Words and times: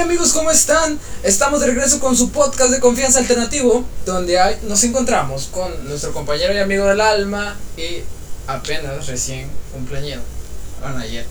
amigos, 0.00 0.32
¿cómo 0.32 0.50
están? 0.50 0.98
Estamos 1.22 1.60
de 1.60 1.66
regreso 1.66 2.00
con 2.00 2.16
su 2.16 2.30
podcast 2.30 2.70
de 2.70 2.80
confianza 2.80 3.18
alternativo, 3.18 3.84
donde 4.06 4.40
hay, 4.40 4.58
nos 4.62 4.82
encontramos 4.82 5.48
con 5.52 5.86
nuestro 5.88 6.14
compañero 6.14 6.54
y 6.54 6.58
amigo 6.58 6.86
del 6.86 7.02
alma 7.02 7.54
y 7.76 8.02
apenas 8.46 9.06
recién 9.06 9.50
cumpleañero, 9.74 10.22
bueno, 10.80 10.98
ayer, 11.00 11.26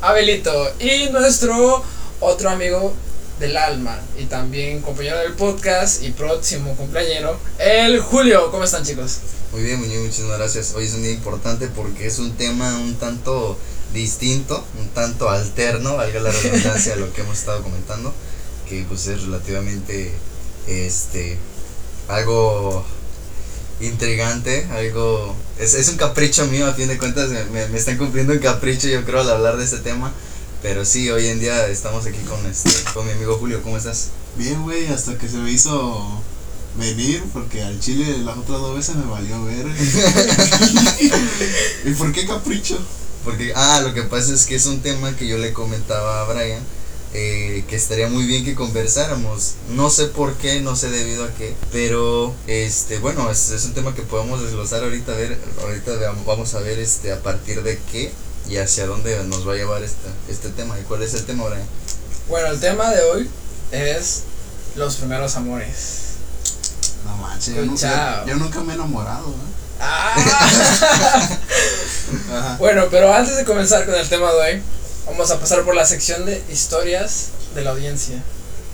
Abelito, 0.00 0.72
y 0.80 1.08
nuestro 1.10 1.84
otro 2.18 2.50
amigo 2.50 2.92
del 3.38 3.56
alma 3.56 4.00
y 4.18 4.24
también 4.24 4.82
compañero 4.82 5.18
del 5.18 5.34
podcast 5.34 6.02
y 6.02 6.10
próximo 6.10 6.74
cumpleañero, 6.74 7.38
el 7.58 8.00
Julio. 8.00 8.50
¿Cómo 8.50 8.64
están 8.64 8.84
chicos? 8.84 9.18
Muy 9.52 9.62
bien, 9.62 9.78
Muñoz, 9.78 10.02
muchísimas 10.02 10.36
gracias. 10.36 10.74
Hoy 10.74 10.86
es 10.86 10.94
un 10.94 11.02
día 11.02 11.12
importante 11.12 11.68
porque 11.68 12.08
es 12.08 12.18
un 12.18 12.32
tema 12.32 12.76
un 12.76 12.96
tanto 12.96 13.56
distinto, 13.92 14.64
un 14.78 14.88
tanto 14.88 15.28
alterno, 15.30 15.96
valga 15.96 16.20
la 16.20 16.30
redundancia 16.30 16.94
a 16.94 16.96
lo 16.96 17.12
que 17.12 17.22
hemos 17.22 17.38
estado 17.38 17.62
comentando, 17.62 18.12
que 18.68 18.84
pues 18.88 19.06
es 19.08 19.22
relativamente 19.22 20.12
este 20.66 21.38
algo 22.08 22.84
intrigante, 23.80 24.66
algo 24.72 25.34
es, 25.58 25.74
es 25.74 25.88
un 25.88 25.96
capricho 25.96 26.46
mío, 26.46 26.66
a 26.66 26.74
fin 26.74 26.88
de 26.88 26.98
cuentas 26.98 27.30
me, 27.30 27.66
me 27.68 27.78
están 27.78 27.96
cumpliendo 27.96 28.32
un 28.32 28.38
capricho 28.38 28.88
yo 28.88 29.04
creo 29.04 29.20
al 29.20 29.30
hablar 29.30 29.56
de 29.56 29.64
este 29.64 29.78
tema. 29.78 30.12
Pero 30.62 30.84
sí, 30.84 31.10
hoy 31.10 31.26
en 31.28 31.40
día 31.40 31.68
estamos 31.68 32.04
aquí 32.04 32.18
con 32.28 32.44
este 32.44 32.68
con 32.92 33.06
mi 33.06 33.12
amigo 33.12 33.38
Julio, 33.38 33.62
¿cómo 33.62 33.78
estás? 33.78 34.08
Bien, 34.36 34.62
güey, 34.62 34.88
hasta 34.88 35.16
que 35.16 35.26
se 35.26 35.38
me 35.38 35.50
hizo 35.50 36.22
venir 36.76 37.24
porque 37.32 37.62
al 37.62 37.80
chile 37.80 38.18
las 38.18 38.36
otras 38.36 38.60
dos 38.60 38.76
veces 38.76 38.96
me 38.96 39.10
valió 39.10 39.42
ver. 39.44 39.66
¿Y 41.86 41.90
por 41.94 42.12
qué 42.12 42.26
capricho? 42.26 42.78
Porque, 43.24 43.52
ah, 43.54 43.80
lo 43.82 43.92
que 43.92 44.02
pasa 44.02 44.32
es 44.32 44.46
que 44.46 44.54
es 44.54 44.66
un 44.66 44.80
tema 44.80 45.14
que 45.16 45.26
yo 45.26 45.38
le 45.38 45.52
comentaba 45.52 46.22
a 46.22 46.32
Brian, 46.32 46.62
eh, 47.12 47.64
que 47.68 47.76
estaría 47.76 48.08
muy 48.08 48.24
bien 48.24 48.44
que 48.44 48.54
conversáramos. 48.54 49.54
No 49.70 49.90
sé 49.90 50.06
por 50.06 50.34
qué, 50.34 50.60
no 50.60 50.76
sé 50.76 50.90
debido 50.90 51.24
a 51.24 51.34
qué, 51.34 51.54
pero, 51.72 52.34
este, 52.46 52.98
bueno, 52.98 53.30
es, 53.30 53.50
es 53.50 53.64
un 53.64 53.74
tema 53.74 53.94
que 53.94 54.02
podemos 54.02 54.42
desglosar 54.42 54.82
ahorita, 54.82 55.12
a 55.12 55.16
ver, 55.16 55.38
ahorita 55.60 55.92
vamos 56.26 56.54
a 56.54 56.60
ver, 56.60 56.78
este, 56.78 57.12
a 57.12 57.20
partir 57.20 57.62
de 57.62 57.78
qué 57.92 58.12
y 58.48 58.56
hacia 58.56 58.86
dónde 58.86 59.22
nos 59.24 59.46
va 59.46 59.52
a 59.52 59.56
llevar 59.56 59.82
este, 59.82 60.08
este 60.28 60.48
tema. 60.50 60.78
¿Y 60.78 60.82
cuál 60.84 61.02
es 61.02 61.14
el 61.14 61.24
tema, 61.24 61.44
Brian? 61.44 61.66
Bueno, 62.28 62.48
el 62.48 62.60
tema 62.60 62.90
de 62.90 63.02
hoy 63.02 63.30
es 63.72 64.22
los 64.76 64.96
primeros 64.96 65.36
amores. 65.36 66.10
No 67.04 67.16
manches, 67.16 67.54
yo 67.54 67.64
nunca, 67.64 68.24
yo 68.26 68.36
nunca 68.36 68.60
me 68.62 68.72
he 68.72 68.76
enamorado, 68.76 69.28
¿eh? 69.28 69.49
Ah. 69.80 71.38
bueno, 72.58 72.84
pero 72.90 73.12
antes 73.14 73.36
de 73.36 73.44
comenzar 73.44 73.86
con 73.86 73.94
el 73.94 74.08
tema 74.08 74.30
de 74.32 74.38
hoy, 74.38 74.62
vamos 75.06 75.30
a 75.30 75.40
pasar 75.40 75.62
por 75.64 75.74
la 75.74 75.86
sección 75.86 76.26
de 76.26 76.42
historias 76.50 77.28
de 77.54 77.62
la 77.62 77.70
audiencia, 77.70 78.22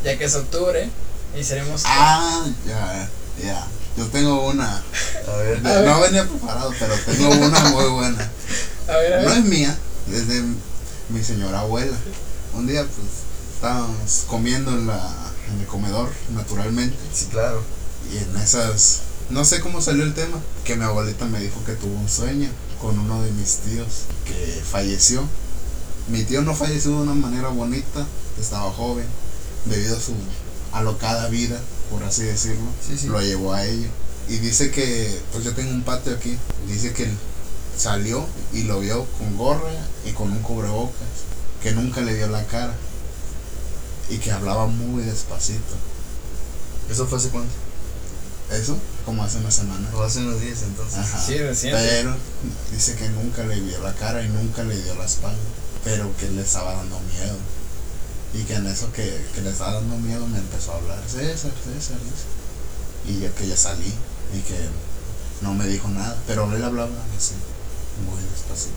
ya 0.05 0.19
que 0.19 0.25
es 0.25 0.35
octubre 0.35 0.91
y 1.39 1.45
seremos... 1.45 1.83
Ah, 1.87 2.45
ya, 2.67 3.09
ya. 3.43 3.67
Yo 3.97 4.07
tengo 4.09 4.47
una. 4.47 4.83
A 5.27 5.37
ver, 5.39 5.63
no 5.63 6.01
venía 6.01 6.27
preparado, 6.27 6.73
pero 6.79 6.95
tengo 7.07 7.31
una 7.31 7.61
muy 7.71 7.85
buena. 7.85 8.31
A 8.89 8.97
ver, 8.97 9.15
a 9.15 9.17
ver. 9.17 9.25
No 9.25 9.33
es 9.33 9.45
mía, 9.45 9.75
es 10.13 10.29
de 10.29 10.43
mi 11.09 11.23
señora 11.23 11.61
abuela. 11.61 11.97
Un 12.53 12.67
día, 12.67 12.83
pues, 12.83 13.09
estábamos 13.55 14.25
comiendo 14.27 14.71
en, 14.73 14.87
la, 14.87 15.01
en 15.51 15.61
el 15.61 15.67
comedor, 15.67 16.11
naturalmente. 16.35 16.97
Sí, 17.15 17.27
claro. 17.31 17.63
Y 18.13 18.19
en 18.19 18.37
esas 18.37 19.01
no 19.31 19.45
sé 19.45 19.61
cómo 19.61 19.81
salió 19.81 20.05
el 20.05 20.15
tema, 20.15 20.39
que 20.65 20.77
mi 20.77 20.85
abuelita 20.85 21.27
me 21.27 21.41
dijo 21.41 21.63
que 21.65 21.73
tuvo 21.73 21.95
un 21.99 22.09
sueño 22.09 22.49
con 22.81 22.99
uno 22.99 23.23
de 23.23 23.33
mis 23.33 23.57
tíos 23.57 24.05
que 24.25 24.63
falleció. 24.65 25.23
Mi 26.09 26.23
tío 26.23 26.43
no 26.43 26.55
falleció 26.55 26.93
de 26.93 26.97
una 26.99 27.15
manera 27.15 27.49
bonita, 27.49 28.07
estaba 28.41 28.71
joven, 28.71 29.07
debido 29.65 29.97
a 29.97 30.01
su 30.01 30.13
alocada 30.73 31.29
vida, 31.29 31.61
por 31.91 32.05
así 32.05 32.23
decirlo, 32.23 32.69
lo 33.09 33.21
llevó 33.21 33.53
a 33.53 33.67
ello. 33.67 33.89
Y 34.29 34.39
dice 34.39 34.71
que, 34.71 35.21
pues 35.33 35.45
yo 35.45 35.55
tengo 35.55 35.71
un 35.71 35.83
patio 35.83 36.15
aquí, 36.15 36.37
dice 36.69 36.93
que 36.93 37.09
salió 37.77 38.25
y 38.53 38.63
lo 38.63 38.81
vio 38.81 39.07
con 39.19 39.37
gorra 39.37 39.73
y 40.05 40.13
con 40.13 40.31
un 40.31 40.43
cubrebocas, 40.43 40.95
que 41.63 41.73
nunca 41.73 42.01
le 42.01 42.15
dio 42.15 42.29
la 42.29 42.45
cara 42.47 42.75
y 44.09 44.19
que 44.19 44.31
hablaba 44.31 44.67
muy 44.67 45.03
despacito. 45.03 45.75
¿Eso 46.91 47.07
fue 47.07 47.19
hace 47.19 47.29
cuánto? 47.31 47.53
Eso, 48.53 48.77
como 49.07 49.23
hace 49.23 49.39
una 49.39 49.53
semana. 49.53 49.89
O 49.95 50.03
hace 50.03 50.19
unos 50.19 50.41
días 50.41 50.63
entonces. 50.63 51.07
Sí, 51.25 51.39
reciente. 51.39 51.81
Pero 51.81 52.17
dice 52.73 52.97
que 52.97 53.09
nunca 53.11 53.45
le 53.45 53.61
vio 53.61 53.79
la 53.79 53.95
cara 53.95 54.21
y 54.23 54.29
nunca 54.29 54.65
le 54.65 54.77
dio 54.83 54.97
la 54.97 55.07
espalda. 55.07 55.39
Pero 55.85 56.15
que 56.17 56.29
le 56.29 56.43
estaba 56.43 56.75
dando 56.75 56.99
miedo. 57.01 57.37
Y 58.35 58.43
que 58.43 58.55
en 58.55 58.67
eso 58.67 58.93
que, 58.93 59.25
que 59.33 59.41
le 59.43 59.51
estaba 59.51 59.75
dando 59.75 59.97
miedo 59.99 60.27
me 60.27 60.39
empezó 60.39 60.73
a 60.73 60.79
hablar. 60.79 60.99
César, 61.09 61.53
César, 61.53 61.53
César. 61.73 61.99
Y 63.07 63.21
yo 63.21 63.33
que 63.37 63.47
ya 63.47 63.57
salí 63.57 63.95
y 64.35 64.41
que 64.41 64.59
no 65.41 65.55
me 65.55 65.67
dijo 65.69 65.89
nada. 65.89 66.17
Pero 66.27 66.53
él 66.55 66.65
hablaba 66.65 66.91
así, 67.17 67.35
muy 68.05 68.21
despacito. 68.33 68.75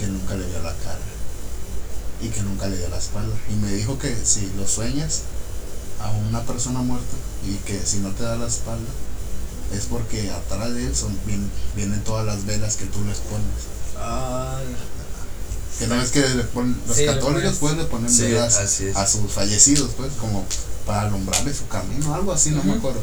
Que 0.00 0.08
nunca 0.08 0.34
le 0.34 0.46
dio 0.46 0.60
la 0.64 0.74
cara. 0.74 0.98
Y 2.20 2.28
que 2.28 2.42
nunca 2.42 2.66
le 2.66 2.76
dio 2.76 2.88
la 2.88 2.98
espalda. 2.98 3.36
Y 3.48 3.54
me 3.54 3.70
dijo 3.72 4.00
que 4.00 4.16
si 4.24 4.50
lo 4.56 4.66
sueñas, 4.66 5.22
a 6.02 6.10
una 6.28 6.42
persona 6.42 6.80
muerta 6.80 7.16
y 7.46 7.54
que 7.66 7.80
si 7.84 7.98
no 7.98 8.10
te 8.10 8.22
da 8.22 8.36
la 8.36 8.46
espalda 8.46 8.90
es 9.72 9.84
porque 9.86 10.30
atrás 10.30 10.74
de 10.74 10.86
él 10.86 10.96
son, 10.96 11.16
vienen, 11.76 12.02
todas 12.04 12.26
las 12.26 12.44
velas 12.44 12.76
que 12.76 12.86
tú 12.86 13.04
les 13.04 13.18
pones. 13.18 13.46
que 15.78 15.86
no 15.86 16.00
es 16.00 16.10
que 16.10 16.20
los 16.20 16.96
católicos 17.06 17.56
pueden 17.58 17.86
poner 17.86 18.10
velas 18.10 18.58
a 18.94 19.06
sus 19.06 19.32
fallecidos, 19.32 19.92
pues, 19.96 20.12
como 20.14 20.44
para 20.86 21.02
alumbrarle 21.02 21.54
su 21.54 21.68
camino, 21.68 22.14
algo 22.14 22.32
así, 22.32 22.50
no 22.50 22.64
me 22.64 22.74
acuerdo. 22.74 23.00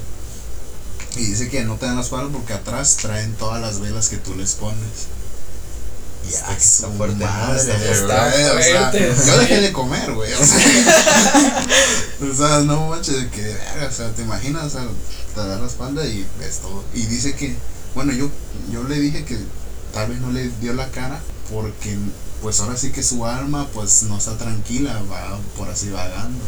Y 1.15 1.25
dice 1.25 1.49
que 1.49 1.63
no 1.63 1.75
te 1.75 1.85
dan 1.85 1.95
la 1.95 2.01
espalda 2.01 2.31
porque 2.31 2.53
atrás 2.53 2.97
traen 2.97 3.33
todas 3.35 3.61
las 3.61 3.79
velas 3.79 4.09
que 4.09 4.17
tú 4.17 4.35
les 4.35 4.53
pones. 4.53 5.07
Ya, 6.29 6.53
está 6.57 6.87
fuerte. 6.89 7.25
yo 9.25 9.37
dejé 9.39 9.61
de 9.61 9.71
comer, 9.71 10.13
güey. 10.13 10.33
O 10.33 10.45
sea, 12.35 12.59
no 12.65 12.87
manches, 12.89 13.27
que, 13.31 13.57
o 13.87 13.91
sea, 13.91 14.11
te 14.11 14.23
imaginas, 14.23 14.65
o 14.65 14.69
sea, 14.69 14.87
te 15.33 15.39
da 15.39 15.59
la 15.59 15.67
espalda 15.67 16.05
y 16.05 16.25
ves 16.39 16.59
todo. 16.59 16.83
Y 16.93 17.05
dice 17.05 17.35
que, 17.35 17.55
bueno, 17.95 18.11
yo, 18.11 18.29
yo 18.71 18.83
le 18.83 18.99
dije 18.99 19.23
que 19.23 19.37
tal 19.93 20.09
vez 20.09 20.19
no 20.19 20.31
le 20.31 20.49
dio 20.59 20.73
la 20.73 20.89
cara 20.91 21.21
porque, 21.51 21.97
pues 22.41 22.59
ahora 22.59 22.75
sí 22.75 22.91
que 22.91 23.03
su 23.03 23.25
alma, 23.25 23.67
pues 23.73 24.03
no 24.03 24.17
está 24.17 24.37
tranquila, 24.37 25.01
va 25.09 25.39
por 25.57 25.69
así 25.69 25.89
vagando. 25.89 26.43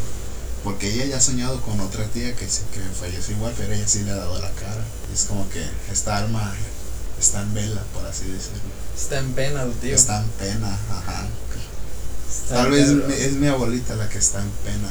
Porque 0.62 0.92
ella 0.92 1.06
ya 1.06 1.16
ha 1.16 1.20
soñado 1.22 1.58
con 1.62 1.80
otra 1.80 2.04
tía 2.04 2.36
que, 2.36 2.44
que 2.44 2.80
falleció 3.00 3.34
igual, 3.34 3.54
pero 3.56 3.72
ella 3.72 3.88
sí 3.88 4.02
le 4.02 4.10
ha 4.10 4.16
dado 4.16 4.38
la 4.38 4.50
cara. 4.50 4.84
Es 5.14 5.24
como 5.24 5.48
que 5.48 5.64
esta 5.90 6.18
alma 6.18 6.54
está 7.20 7.42
en 7.42 7.54
vela, 7.54 7.82
por 7.92 8.04
así 8.06 8.24
decirlo. 8.24 8.58
Está 8.96 9.18
en 9.18 9.32
pena, 9.32 9.64
tío. 9.80 9.94
Está 9.94 10.20
en 10.20 10.28
pena, 10.30 10.78
ajá. 10.90 11.26
tal 12.48 12.70
vez 12.70 12.88
es 12.88 13.32
mi 13.32 13.46
abuelita 13.46 13.94
la 13.94 14.08
que 14.08 14.18
está 14.18 14.40
en 14.40 14.50
pena. 14.64 14.88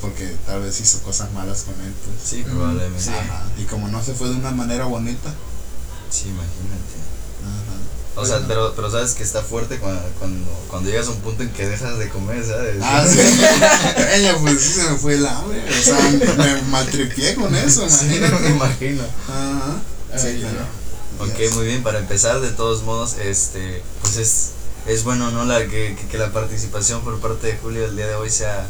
Porque 0.00 0.36
tal 0.46 0.62
vez 0.62 0.78
hizo 0.80 1.00
cosas 1.02 1.32
malas 1.32 1.62
con 1.62 1.74
él. 1.74 1.92
Pues. 2.04 2.16
Sí, 2.22 2.44
probablemente. 2.44 3.10
Ajá. 3.10 3.44
Y 3.58 3.64
como 3.64 3.88
no 3.88 4.02
se 4.04 4.14
fue 4.14 4.28
de 4.28 4.34
una 4.34 4.50
manera 4.50 4.84
bonita. 4.84 5.34
Sí, 6.10 6.28
imagínate. 6.28 6.96
Ajá. 7.42 8.20
O 8.20 8.24
sea, 8.24 8.40
pero, 8.46 8.74
pero 8.74 8.90
sabes 8.90 9.14
que 9.14 9.22
está 9.22 9.42
fuerte 9.42 9.78
cuando, 9.78 10.00
cuando, 10.18 10.50
cuando, 10.68 10.88
llegas 10.88 11.08
a 11.08 11.10
un 11.10 11.20
punto 11.20 11.42
en 11.42 11.50
que 11.50 11.66
dejas 11.66 11.98
de 11.98 12.08
comer, 12.08 12.44
¿sabes? 12.44 12.76
Ah, 12.82 13.06
sí. 13.06 13.18
Ella, 14.14 14.36
pues 14.40 14.60
sí 14.60 14.72
se 14.72 14.90
me 14.90 14.96
fue 14.98 15.14
el 15.14 15.26
hambre. 15.26 15.62
O 15.68 15.82
sea, 15.82 15.98
me 16.36 16.62
maltripié 16.70 17.34
con 17.34 17.54
eso, 17.54 17.86
imagínate. 17.86 18.36
Sí, 18.36 18.42
me 18.42 18.50
imagino. 18.50 19.02
Ajá. 19.28 19.80
Sí, 20.16 20.38
claro. 20.40 20.85
Ok, 21.18 21.54
muy 21.54 21.66
bien, 21.66 21.82
para 21.82 21.98
empezar, 21.98 22.40
de 22.40 22.50
todos 22.50 22.82
modos, 22.82 23.14
este, 23.14 23.82
pues 24.02 24.16
es, 24.18 24.50
es 24.86 25.04
bueno, 25.04 25.30
¿no? 25.30 25.44
La, 25.44 25.66
que, 25.66 25.96
que, 26.10 26.18
la 26.18 26.30
participación 26.30 27.00
por 27.02 27.18
parte 27.20 27.46
de 27.46 27.56
Julio 27.56 27.86
el 27.86 27.96
día 27.96 28.06
de 28.06 28.14
hoy 28.16 28.28
sea, 28.28 28.68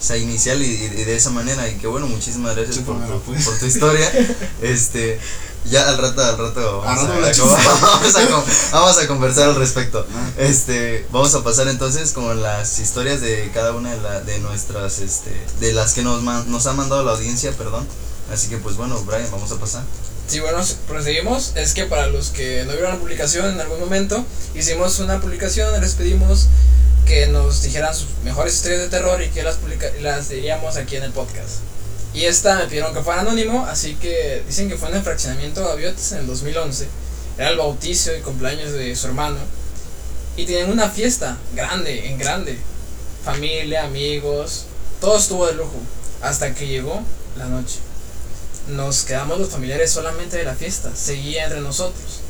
sea 0.00 0.16
inicial 0.16 0.62
y, 0.62 0.88
de 0.88 1.14
esa 1.14 1.30
manera. 1.30 1.68
Y 1.68 1.76
que 1.76 1.86
bueno, 1.86 2.06
muchísimas 2.06 2.56
gracias 2.56 2.78
por, 2.78 2.96
pues. 3.20 3.44
por, 3.44 3.58
tu 3.58 3.66
historia. 3.66 4.10
este, 4.62 5.20
ya 5.66 5.88
al 5.88 5.98
rato, 5.98 6.24
al 6.24 6.38
rato 6.38 6.80
vamos, 6.84 7.04
a, 7.04 8.34
vamos, 8.72 8.98
a, 8.98 9.06
conversar 9.06 9.50
al 9.50 9.56
respecto. 9.56 10.06
Ah. 10.14 10.30
Este, 10.38 11.06
vamos 11.12 11.34
a 11.34 11.44
pasar 11.44 11.68
entonces 11.68 12.12
con 12.12 12.42
las 12.42 12.78
historias 12.78 13.20
de 13.20 13.50
cada 13.52 13.72
una 13.72 13.94
de, 13.94 14.00
la, 14.00 14.20
de 14.20 14.38
nuestras, 14.38 14.98
este, 14.98 15.30
de 15.60 15.72
las 15.74 15.92
que 15.92 16.02
nos, 16.02 16.22
nos 16.22 16.66
ha 16.66 16.72
mandado 16.72 17.04
la 17.04 17.12
audiencia, 17.12 17.52
perdón. 17.52 17.86
Así 18.32 18.48
que 18.48 18.56
pues 18.56 18.76
bueno, 18.76 18.98
Brian, 19.04 19.30
vamos 19.30 19.52
a 19.52 19.56
pasar. 19.56 19.84
Sí, 20.32 20.40
bueno, 20.40 20.60
proseguimos. 20.88 21.52
Es 21.56 21.74
que 21.74 21.84
para 21.84 22.06
los 22.06 22.30
que 22.30 22.64
no 22.64 22.72
vieron 22.72 22.92
la 22.92 22.98
publicación 22.98 23.52
en 23.52 23.60
algún 23.60 23.78
momento, 23.78 24.24
hicimos 24.54 24.98
una 25.00 25.20
publicación, 25.20 25.78
les 25.78 25.92
pedimos 25.92 26.46
que 27.04 27.26
nos 27.26 27.60
dijeran 27.60 27.94
sus 27.94 28.08
mejores 28.24 28.54
historias 28.54 28.80
de 28.80 28.88
terror 28.88 29.22
y 29.22 29.28
que 29.28 29.42
las, 29.42 29.58
las 30.00 30.30
diríamos 30.30 30.78
aquí 30.78 30.96
en 30.96 31.02
el 31.02 31.12
podcast. 31.12 31.58
Y 32.14 32.24
esta 32.24 32.56
me 32.56 32.64
pidieron 32.64 32.94
que 32.94 33.02
fuera 33.02 33.20
anónimo, 33.20 33.66
así 33.66 33.96
que 33.96 34.42
dicen 34.46 34.70
que 34.70 34.78
fue 34.78 34.88
en 34.88 34.94
el 34.94 35.02
fraccionamiento 35.02 35.76
de 35.76 35.86
en 35.86 36.16
el 36.16 36.26
2011. 36.26 36.88
Era 37.36 37.50
el 37.50 37.58
bautizo 37.58 38.16
y 38.16 38.20
cumpleaños 38.22 38.72
de 38.72 38.96
su 38.96 39.08
hermano. 39.08 39.36
Y 40.38 40.46
tenían 40.46 40.70
una 40.70 40.88
fiesta 40.88 41.36
grande, 41.54 42.08
en 42.08 42.16
grande. 42.16 42.56
Familia, 43.22 43.84
amigos, 43.84 44.64
Todo 44.98 45.18
estuvo 45.18 45.46
de 45.46 45.52
lujo. 45.52 45.76
Hasta 46.22 46.54
que 46.54 46.68
llegó 46.68 47.02
la 47.36 47.44
noche. 47.48 47.80
Nos 48.68 49.02
quedamos 49.02 49.38
los 49.38 49.48
familiares 49.50 49.90
solamente 49.90 50.36
de 50.36 50.44
la 50.44 50.54
fiesta. 50.54 50.90
Seguía 50.94 51.44
entre 51.44 51.60
nosotros. 51.60 52.20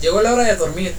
Llegó 0.00 0.22
la 0.22 0.32
hora 0.32 0.44
de 0.44 0.56
dormir. 0.56 0.94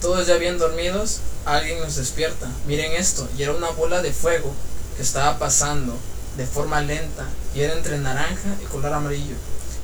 Todos 0.00 0.26
ya 0.26 0.36
bien 0.36 0.58
dormidos. 0.58 1.18
Alguien 1.44 1.80
nos 1.80 1.96
despierta. 1.96 2.48
Miren 2.66 2.92
esto. 2.92 3.28
Y 3.36 3.42
era 3.42 3.52
una 3.52 3.70
bola 3.70 4.02
de 4.02 4.12
fuego 4.12 4.52
que 4.96 5.02
estaba 5.02 5.38
pasando 5.38 5.96
de 6.36 6.46
forma 6.46 6.80
lenta. 6.80 7.26
Y 7.54 7.60
era 7.60 7.74
entre 7.74 7.98
naranja 7.98 8.56
y 8.62 8.64
color 8.66 8.92
amarillo. 8.92 9.34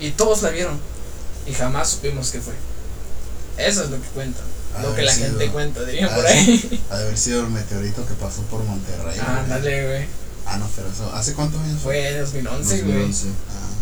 Y 0.01 0.11
todos 0.13 0.43
la 0.43 0.51
vieron. 0.51 0.79
Y 1.47 1.53
jamás 1.53 1.91
supimos 1.91 2.31
qué 2.31 2.41
fue. 2.41 2.55
Eso 3.59 3.85
es 3.85 3.91
lo 3.91 4.01
que 4.01 4.09
cuentan. 4.09 4.45
Ha 4.77 4.83
Lo 4.83 4.95
que 4.95 5.03
la 5.03 5.13
sido- 5.13 5.29
gente 5.29 5.49
cuenta, 5.51 5.85
dirían 5.85 6.15
por 6.15 6.27
ahí. 6.27 6.83
Ha 6.91 6.97
de 6.99 7.05
haber 7.05 7.17
sido 7.19 7.41
el 7.43 7.49
meteorito 7.49 8.05
que 8.07 8.15
pasó 8.15 8.43
por 8.43 8.63
Monterrey. 8.65 9.19
Ah, 9.21 9.37
güey. 9.47 9.49
dale, 9.49 9.87
güey. 9.87 10.07
Ah, 10.45 10.59
no, 10.59 10.69
pero 10.77 10.89
eso. 10.89 11.11
¿Hace 11.15 11.33
cuántos 11.33 11.61
años 11.63 11.81
Fue 11.83 12.09
en 12.09 12.21
2011, 12.21 12.83
güey. 12.83 13.11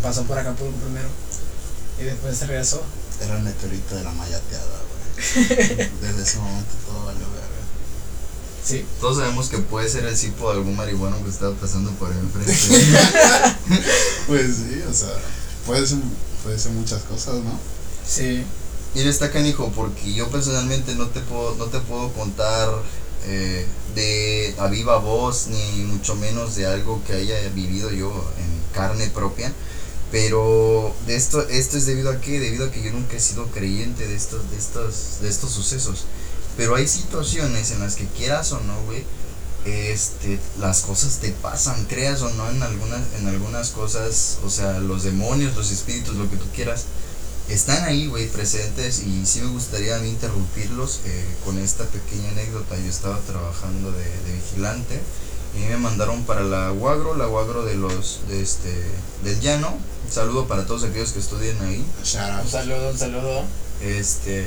2011. 0.04 0.20
Pasó 0.20 0.22
por 0.24 0.38
Acapulco 0.38 0.76
primero. 0.78 1.08
Y 1.98 2.04
después 2.04 2.36
se 2.36 2.46
regresó. 2.46 2.82
era 3.20 3.36
el 3.36 3.42
meteorito 3.42 3.94
de 3.94 4.04
la 4.04 4.10
mayateada, 4.12 4.64
güey. 4.64 5.76
Desde 6.00 6.22
ese 6.22 6.38
momento 6.38 6.74
todo 6.86 7.04
valió 7.04 7.26
verga. 7.30 7.44
Sí. 8.64 8.84
Todos 9.00 9.18
sabemos 9.18 9.48
que 9.48 9.58
puede 9.58 9.88
ser 9.88 10.04
el 10.06 10.16
cipo 10.16 10.50
de 10.50 10.58
algún 10.58 10.74
marihuano 10.74 11.22
que 11.22 11.30
estaba 11.30 11.54
pasando 11.54 11.90
por 11.92 12.10
el 12.12 12.28
frente. 12.28 12.52
Pues 14.26 14.56
sí, 14.56 14.82
o 14.88 14.92
sea, 14.92 15.14
puede 15.66 15.86
ser, 15.86 15.98
puede 16.42 16.58
ser 16.58 16.72
muchas 16.72 17.02
cosas, 17.02 17.34
¿no? 17.34 17.58
Sí. 18.08 18.44
Mira, 18.94 19.10
está 19.10 19.30
canijo, 19.30 19.70
porque 19.74 20.14
yo 20.14 20.28
personalmente 20.30 20.94
no 20.94 21.08
te 21.08 21.20
puedo, 21.20 21.56
no 21.56 21.66
te 21.66 21.80
puedo 21.80 22.12
contar 22.12 22.70
eh, 23.26 23.66
de 23.94 24.54
a 24.58 24.68
viva 24.68 24.98
voz, 24.98 25.48
ni 25.48 25.84
mucho 25.84 26.14
menos 26.14 26.56
de 26.56 26.66
algo 26.66 27.02
que 27.06 27.14
haya 27.14 27.36
vivido 27.50 27.90
yo 27.90 28.10
en 28.38 28.74
carne 28.74 29.08
propia. 29.08 29.52
Pero 30.14 30.94
esto, 31.08 31.42
esto 31.48 31.76
es 31.76 31.86
debido 31.86 32.08
a 32.08 32.20
qué? 32.20 32.38
Debido 32.38 32.66
a 32.66 32.70
que 32.70 32.84
yo 32.84 32.92
nunca 32.92 33.16
he 33.16 33.20
sido 33.20 33.48
creyente 33.48 34.06
de 34.06 34.14
estos, 34.14 34.48
de 34.48 34.56
estos, 34.56 35.18
de 35.20 35.28
estos 35.28 35.50
sucesos. 35.50 36.04
Pero 36.56 36.76
hay 36.76 36.86
situaciones 36.86 37.72
en 37.72 37.80
las 37.80 37.96
que 37.96 38.06
quieras 38.06 38.52
o 38.52 38.60
no, 38.60 38.80
güey, 38.84 39.02
este, 39.64 40.38
las 40.60 40.82
cosas 40.82 41.18
te 41.18 41.32
pasan, 41.32 41.86
creas 41.86 42.22
o 42.22 42.30
no 42.30 42.48
en 42.48 42.62
algunas, 42.62 43.00
en 43.18 43.26
algunas 43.26 43.70
cosas, 43.70 44.38
o 44.44 44.50
sea, 44.50 44.78
los 44.78 45.02
demonios, 45.02 45.56
los 45.56 45.72
espíritus, 45.72 46.14
lo 46.14 46.30
que 46.30 46.36
tú 46.36 46.46
quieras, 46.54 46.84
están 47.48 47.82
ahí, 47.82 48.06
güey, 48.06 48.28
presentes 48.28 49.00
y 49.00 49.26
sí 49.26 49.40
me 49.40 49.48
gustaría 49.48 49.96
a 49.96 49.98
mí 49.98 50.10
interrumpirlos 50.10 51.00
eh, 51.06 51.24
con 51.44 51.58
esta 51.58 51.86
pequeña 51.86 52.28
anécdota. 52.30 52.76
Yo 52.76 52.88
estaba 52.88 53.18
trabajando 53.26 53.90
de, 53.90 54.04
de 54.04 54.32
vigilante 54.32 55.00
y 55.56 55.68
me 55.68 55.76
mandaron 55.76 56.22
para 56.22 56.44
la 56.44 56.70
Guagro, 56.70 57.16
la 57.16 57.26
Guagro 57.26 57.64
de 57.64 57.74
los, 57.74 58.20
de 58.28 58.40
este, 58.40 58.72
del 59.24 59.40
llano. 59.40 59.76
Un 60.04 60.12
saludo 60.12 60.46
para 60.46 60.66
todos 60.66 60.84
aquellos 60.84 61.12
que 61.12 61.18
estudian 61.18 61.60
ahí. 61.62 61.84
Un 62.42 62.50
saludo, 62.50 62.90
un 62.90 62.98
saludo. 62.98 63.42
Este, 63.82 64.46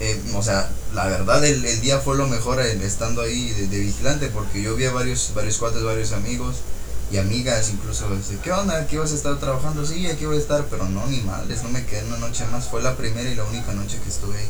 eh, 0.00 0.20
o 0.34 0.42
sea, 0.42 0.70
la 0.94 1.06
verdad 1.06 1.44
el, 1.44 1.64
el 1.64 1.80
día 1.80 1.98
fue 1.98 2.16
lo 2.16 2.26
mejor 2.26 2.60
estando 2.60 3.22
ahí 3.22 3.50
de, 3.50 3.66
de 3.68 3.78
vigilante 3.78 4.28
porque 4.28 4.62
yo 4.62 4.74
vi 4.76 4.86
a 4.86 4.92
varios, 4.92 5.32
varios 5.34 5.58
cuates, 5.58 5.82
varios 5.82 6.12
amigos 6.12 6.56
y 7.12 7.18
amigas 7.18 7.70
incluso, 7.70 8.12
este, 8.14 8.38
¿qué 8.38 8.50
onda? 8.50 8.78
¿Aquí 8.78 8.96
vas 8.96 9.12
a 9.12 9.14
estar 9.14 9.38
trabajando? 9.38 9.86
Sí, 9.86 10.06
aquí 10.06 10.24
voy 10.24 10.36
a 10.36 10.40
estar, 10.40 10.64
pero 10.70 10.88
no, 10.88 11.06
ni 11.06 11.20
madres, 11.20 11.62
no 11.62 11.68
me 11.68 11.84
quedé 11.84 12.04
una 12.04 12.18
noche 12.18 12.44
más, 12.50 12.68
fue 12.68 12.82
la 12.82 12.96
primera 12.96 13.28
y 13.28 13.34
la 13.34 13.44
única 13.44 13.72
noche 13.72 13.98
que 14.02 14.08
estuve 14.08 14.36
ahí. 14.38 14.48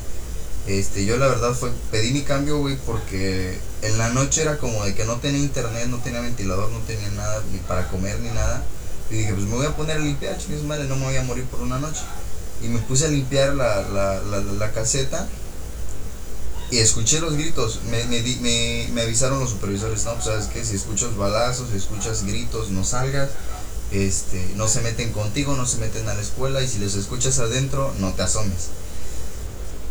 Este, 0.67 1.05
yo 1.05 1.19
la 1.19 1.27
verdad 1.27 1.53
fue, 1.53 1.71
pedí 1.91 2.13
mi 2.13 2.23
cambio, 2.23 2.59
güey, 2.59 2.77
porque 2.87 3.59
en 3.83 3.99
la 3.99 4.09
noche 4.11 4.43
era 4.43 4.57
como 4.57 4.83
de 4.85 4.95
que 4.95 5.05
no 5.05 5.17
tenía 5.17 5.41
internet, 5.41 5.89
no 5.89 5.99
tenía 5.99 6.21
ventilador, 6.21 6.71
no 6.71 6.79
tenía 6.81 7.11
nada, 7.11 7.43
ni 7.53 7.59
para 7.59 7.89
comer, 7.89 8.19
ni 8.21 8.31
nada. 8.31 8.63
Y 9.11 9.15
dije, 9.17 9.35
pues 9.35 9.47
me 9.47 9.57
voy 9.57 9.67
a 9.67 9.77
poner 9.77 9.97
a 9.99 10.01
limpiar, 10.01 10.39
chingue 10.39 10.59
su 10.59 10.65
madre, 10.65 10.85
no 10.85 10.97
me 10.97 11.05
voy 11.05 11.17
a 11.17 11.23
morir 11.23 11.45
por 11.45 11.61
una 11.61 11.79
noche. 11.79 12.01
Y 12.63 12.69
me 12.69 12.79
puse 12.81 13.07
a 13.07 13.09
limpiar 13.09 13.55
la, 13.55 13.83
la, 13.83 14.21
la, 14.23 14.39
la- 14.41 14.73
caseta 14.73 15.29
y 16.71 16.79
escuché 16.79 17.21
los 17.21 17.35
gritos. 17.35 17.81
Me, 17.91 18.05
me, 18.05 18.23
me, 18.41 18.89
me 18.93 19.03
avisaron 19.03 19.39
los 19.41 19.51
supervisores, 19.51 20.05
no, 20.05 20.15
pues 20.15 20.25
sabes 20.25 20.47
qué, 20.47 20.65
si 20.65 20.77
escuchas 20.77 21.17
balazos, 21.17 21.69
si 21.71 21.77
escuchas 21.77 22.25
gritos, 22.25 22.71
no 22.71 22.85
salgas. 22.85 23.31
Este, 23.93 24.45
no 24.57 24.67
se 24.67 24.81
meten 24.81 25.13
contigo, 25.13 25.55
no 25.55 25.67
se 25.67 25.77
meten 25.79 26.09
a 26.09 26.15
la 26.15 26.21
escuela 26.23 26.63
y 26.63 26.69
si 26.69 26.79
los 26.79 26.95
escuchas 26.97 27.39
adentro, 27.39 27.93
no 28.01 28.13
te 28.15 28.23
asomes. 28.23 28.71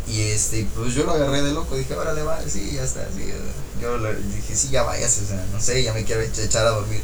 Y 0.08 0.20
este, 0.22 0.68
pues 0.76 0.94
yo 0.96 1.06
lo 1.06 1.14
agarré 1.14 1.42
de 1.44 1.54
loco, 1.54 1.78
dije, 1.78 1.96
órale, 1.96 2.24
va, 2.24 2.40
sí, 2.48 2.72
ya 2.74 2.84
está, 2.84 3.08
sí. 3.16 3.24
Yo 3.82 3.98
le 3.98 4.16
dije, 4.16 4.56
sí, 4.56 4.70
ya 4.70 4.84
vayas, 4.84 5.18
o 5.24 5.28
sea, 5.28 5.46
no 5.54 5.62
sé, 5.62 5.82
ya 5.82 5.94
me 5.94 6.04
quiero 6.04 6.22
echa- 6.22 6.44
echar 6.44 6.68
a 6.68 6.72
dormir. 6.72 7.02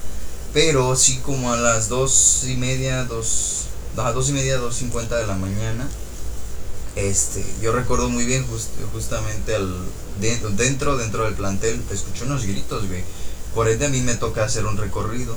Pero 0.54 0.96
sí, 0.96 1.19
como 1.24 1.51
a 1.54 1.57
las 1.57 1.90
dos 1.90 2.44
y 2.48 2.56
media, 2.56 3.04
dos, 3.06 3.66
a 3.98 4.12
dos 4.12 4.30
y 4.30 4.34
media, 4.34 4.57
dos 4.57 4.75
cincuenta 4.75 5.18
de 5.18 5.28
la 5.28 5.36
mañana, 5.36 5.88
este, 6.96 7.46
yo 7.62 7.72
recuerdo 7.72 8.10
muy 8.10 8.25
bien 8.25 8.46
just- 8.48 8.72
justamente 8.92 9.56
al, 9.56 9.74
dentro, 10.19 10.50
dentro, 10.50 10.98
dentro 10.98 11.24
del 11.25 11.36
plantel, 11.36 11.81
escuché 11.92 12.24
unos 12.25 12.46
gritos, 12.46 12.88
güey. 12.88 13.04
Por 13.54 13.69
ende 13.69 13.86
a 13.86 13.90
mí 13.90 14.01
me 14.01 14.16
toca 14.16 14.44
hacer 14.44 14.66
un 14.66 14.78
recorrido. 14.78 15.36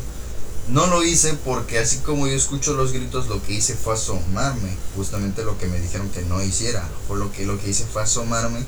No 0.69 0.87
lo 0.87 1.03
hice 1.03 1.35
porque 1.44 1.79
así 1.79 1.99
como 1.99 2.26
yo 2.26 2.35
escucho 2.35 2.75
los 2.75 2.93
gritos, 2.93 3.26
lo 3.29 3.43
que 3.43 3.55
hice 3.55 3.75
fue 3.75 3.94
asomarme. 3.94 4.76
Justamente 4.97 5.44
lo 5.44 5.59
que 5.59 5.67
me 5.67 5.81
dijeron 5.81 6.09
que 6.11 6.23
no 6.23 6.43
hiciera. 6.43 6.88
Fue 7.09 7.19
lo 7.19 7.32
que, 7.32 7.44
lo 7.47 7.61
que 7.61 7.70
hice 7.70 7.85
fue 7.85 8.03
asomarme. 8.03 8.61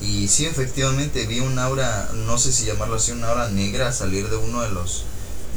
Y 0.00 0.28
sí, 0.28 0.46
efectivamente, 0.46 1.26
vi 1.26 1.40
un 1.40 1.58
aura, 1.58 2.10
no 2.26 2.38
sé 2.38 2.52
si 2.52 2.64
llamarlo 2.64 2.96
así, 2.96 3.12
una 3.12 3.28
aura 3.28 3.48
negra 3.50 3.92
salir 3.92 4.28
de 4.28 4.36
uno 4.36 4.62
de 4.62 4.70
los, 4.70 5.04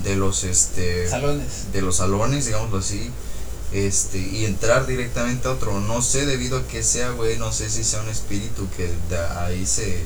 de 0.03 0.15
los, 0.15 0.43
este, 0.43 1.07
Salones. 1.07 1.71
de 1.73 1.81
los 1.81 1.97
salones, 1.97 2.45
digámoslo 2.45 2.79
así, 2.79 3.11
este, 3.71 4.17
y 4.17 4.45
entrar 4.45 4.87
directamente 4.87 5.47
a 5.47 5.51
otro. 5.51 5.79
No 5.79 6.01
sé 6.01 6.25
debido 6.25 6.59
a 6.59 6.67
que 6.67 6.83
sea, 6.83 7.11
güey, 7.11 7.37
no 7.37 7.51
sé 7.51 7.69
si 7.69 7.83
sea 7.83 8.01
un 8.01 8.09
espíritu 8.09 8.67
que 8.75 8.91
de 9.09 9.17
ahí 9.39 9.65
se, 9.65 10.03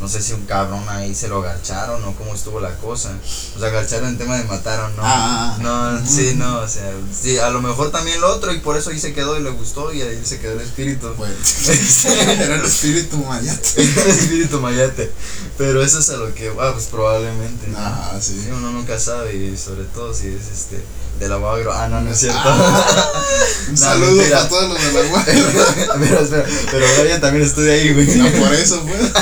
no 0.00 0.08
sé 0.08 0.22
si 0.22 0.32
un 0.32 0.46
cabrón 0.46 0.82
ahí 0.88 1.14
se 1.14 1.28
lo 1.28 1.38
agacharon 1.42 2.02
o 2.04 2.14
cómo 2.16 2.34
estuvo 2.34 2.58
la 2.58 2.74
cosa. 2.76 3.10
O 3.54 3.58
sea, 3.58 3.68
agacharon 3.68 4.08
en 4.08 4.18
tema 4.18 4.36
de 4.38 4.44
mataron, 4.44 4.96
¿no? 4.96 5.02
Ah, 5.04 5.10
ah, 5.12 5.56
ah. 5.58 5.62
No, 6.00 6.06
sí, 6.06 6.32
no, 6.36 6.60
o 6.60 6.68
sea, 6.68 6.90
sí, 7.22 7.38
a 7.38 7.50
lo 7.50 7.60
mejor 7.60 7.90
también 7.90 8.20
lo 8.20 8.34
otro 8.34 8.52
y 8.54 8.60
por 8.60 8.76
eso 8.78 8.90
ahí 8.90 8.98
se 8.98 9.12
quedó 9.12 9.38
y 9.38 9.42
le 9.42 9.50
gustó 9.50 9.92
y 9.92 10.00
ahí 10.02 10.20
se 10.24 10.38
quedó 10.40 10.54
el 10.54 10.62
espíritu. 10.62 11.12
Pues, 11.16 11.30
era 12.06 12.54
el 12.56 12.64
espíritu 12.64 13.18
mayate. 13.18 13.82
el 13.82 14.10
espíritu 14.10 14.60
mayate. 14.60 15.12
Pero 15.58 15.82
eso 15.84 15.98
es 15.98 16.08
a 16.10 16.16
lo 16.16 16.34
que, 16.34 16.48
ah, 16.58 16.70
pues 16.72 16.86
probablemente. 16.86 17.66
¿no? 17.68 17.76
Ah, 17.78 18.16
sí. 18.20 18.40
Sí, 18.42 18.50
uno 18.50 18.70
nunca 18.72 18.98
sabe 18.98 19.34
y 19.36 19.56
sobre 19.58 19.84
todo 19.84 20.14
si 20.14 20.28
es 20.28 20.46
este 20.50 20.82
de 21.18 21.28
la 21.28 21.36
Bagro. 21.36 21.74
Ah, 21.74 21.86
no, 21.88 22.00
no 22.00 22.10
es 22.10 22.18
cierto. 22.20 22.38
Un 23.68 23.72
No, 23.72 23.76
saludo 23.76 24.12
mentira. 24.12 24.36
para 24.38 24.48
todos 24.48 24.68
los 24.70 24.82
de 24.82 24.92
la 25.02 25.08
guardia. 25.10 25.34
Espera, 25.34 26.20
espera, 26.22 26.46
pero 26.70 26.86
Brian 27.02 27.20
también 27.20 27.44
estudia 27.44 27.74
ahí, 27.74 27.92
güey. 27.92 28.06
No, 28.16 28.30
por 28.40 28.54
eso, 28.54 28.82
pues. 28.84 29.12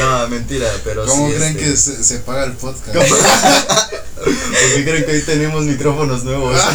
No, 0.00 0.28
mentira, 0.28 0.68
pero 0.84 1.06
¿Cómo 1.06 1.28
sí. 1.28 1.34
creen 1.34 1.56
este, 1.56 1.70
que 1.70 1.76
se, 1.76 2.04
se 2.04 2.18
paga 2.20 2.44
el 2.44 2.52
podcast? 2.52 2.92
¿Cómo? 2.92 3.06
¿Por 4.24 4.74
qué 4.74 4.84
creen 4.84 5.04
que 5.04 5.12
hoy 5.12 5.22
tenemos 5.22 5.64
micrófonos 5.64 6.24
nuevos? 6.24 6.60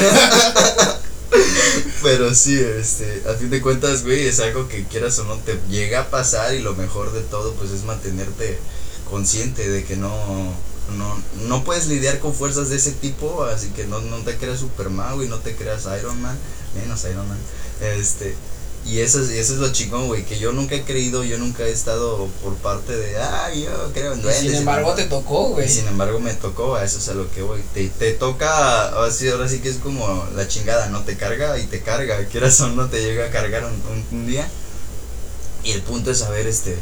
Pero 2.05 2.35
sí, 2.35 2.55
este, 2.59 3.23
a 3.27 3.33
fin 3.33 3.49
de 3.49 3.61
cuentas, 3.61 4.03
güey, 4.03 4.27
es 4.27 4.39
algo 4.39 4.67
que 4.67 4.83
quieras 4.85 5.17
o 5.19 5.23
no 5.23 5.37
te 5.37 5.59
llega 5.69 6.01
a 6.01 6.09
pasar 6.11 6.53
y 6.53 6.59
lo 6.59 6.75
mejor 6.75 7.11
de 7.11 7.21
todo, 7.21 7.53
pues 7.53 7.71
es 7.71 7.83
mantenerte 7.83 8.59
consciente 9.09 9.67
de 9.67 9.83
que 9.83 9.95
no, 9.95 10.53
no, 10.97 11.23
no 11.47 11.63
puedes 11.63 11.87
lidiar 11.87 12.19
con 12.19 12.33
fuerzas 12.33 12.69
de 12.69 12.75
ese 12.75 12.91
tipo, 12.91 13.43
así 13.45 13.69
que 13.69 13.85
no, 13.85 14.01
no 14.01 14.17
te 14.17 14.37
creas 14.37 14.59
Superman, 14.59 15.15
güey, 15.15 15.27
no 15.27 15.39
te 15.39 15.55
creas 15.55 15.87
Iron 15.99 16.21
Man, 16.21 16.37
menos 16.75 17.03
Iron 17.05 17.27
Man, 17.27 17.39
este, 17.81 18.35
y 18.85 18.99
eso 18.99 19.19
es, 19.19 19.29
eso 19.29 19.53
es 19.53 19.59
lo 19.59 19.71
chingón, 19.71 20.07
güey, 20.07 20.23
que 20.25 20.37
yo 20.37 20.51
nunca 20.51 20.75
he 20.75 20.83
creído, 20.83 21.23
yo 21.23 21.37
nunca 21.39 21.63
he 21.63 21.71
estado 21.71 22.27
por 22.43 22.53
parte 22.57 22.95
de, 22.95 23.17
ah, 23.17 23.51
yo 23.53 23.91
creo 23.93 24.13
en 24.13 24.21
duendes. 24.21 24.41
Sin 24.43 24.55
embargo, 24.55 24.89
no". 24.89 24.95
te 24.95 25.05
tocó, 25.05 25.49
güey. 25.49 25.65
Y 25.65 25.69
sin 25.69 25.87
embargo 25.87 26.19
me 26.19 26.33
tocó, 26.35 26.75
a 26.75 26.83
eso 26.83 26.99
es 26.99 27.09
a 27.09 27.13
lo 27.15 27.29
que 27.31 27.41
voy. 27.41 27.61
Te, 27.73 27.87
te 27.89 28.13
toca, 28.13 28.89
ahora 28.89 29.11
sí, 29.11 29.27
ahora 29.27 29.49
sí 29.49 29.59
que 29.59 29.69
es 29.69 29.77
como 29.77 30.27
la 30.35 30.47
chingada, 30.47 30.87
no 30.89 31.01
te 31.03 31.17
carga 31.17 31.57
y 31.57 31.65
te 31.65 31.81
carga, 31.81 32.23
quieras 32.25 32.61
o 32.61 32.67
no 32.67 32.87
te 32.87 33.01
llega 33.01 33.25
a 33.25 33.31
cargar 33.31 33.65
un, 33.65 33.71
un- 33.73 34.05
un 34.19 34.27
día. 34.27 34.47
Y 35.63 35.71
el 35.71 35.81
punto 35.81 36.11
es 36.11 36.19
saber 36.19 36.45
este 36.47 36.77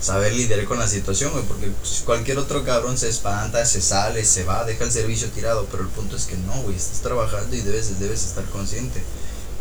saber 0.00 0.32
lidiar 0.32 0.64
con 0.64 0.80
la 0.80 0.88
situación, 0.88 1.30
güey, 1.30 1.44
porque 1.44 1.68
pues, 1.80 2.02
cualquier 2.04 2.36
otro 2.38 2.64
cabrón 2.64 2.98
se 2.98 3.08
espanta, 3.08 3.64
se 3.64 3.80
sale, 3.80 4.24
se 4.24 4.42
va, 4.42 4.64
deja 4.64 4.82
el 4.82 4.90
servicio 4.90 5.28
tirado, 5.28 5.68
pero 5.70 5.84
el 5.84 5.88
punto 5.90 6.16
es 6.16 6.24
que 6.24 6.36
no, 6.38 6.54
güey, 6.62 6.74
estás 6.74 7.02
trabajando 7.02 7.54
y 7.54 7.60
debes, 7.60 8.00
debes 8.00 8.24
estar 8.24 8.44
consciente 8.46 9.00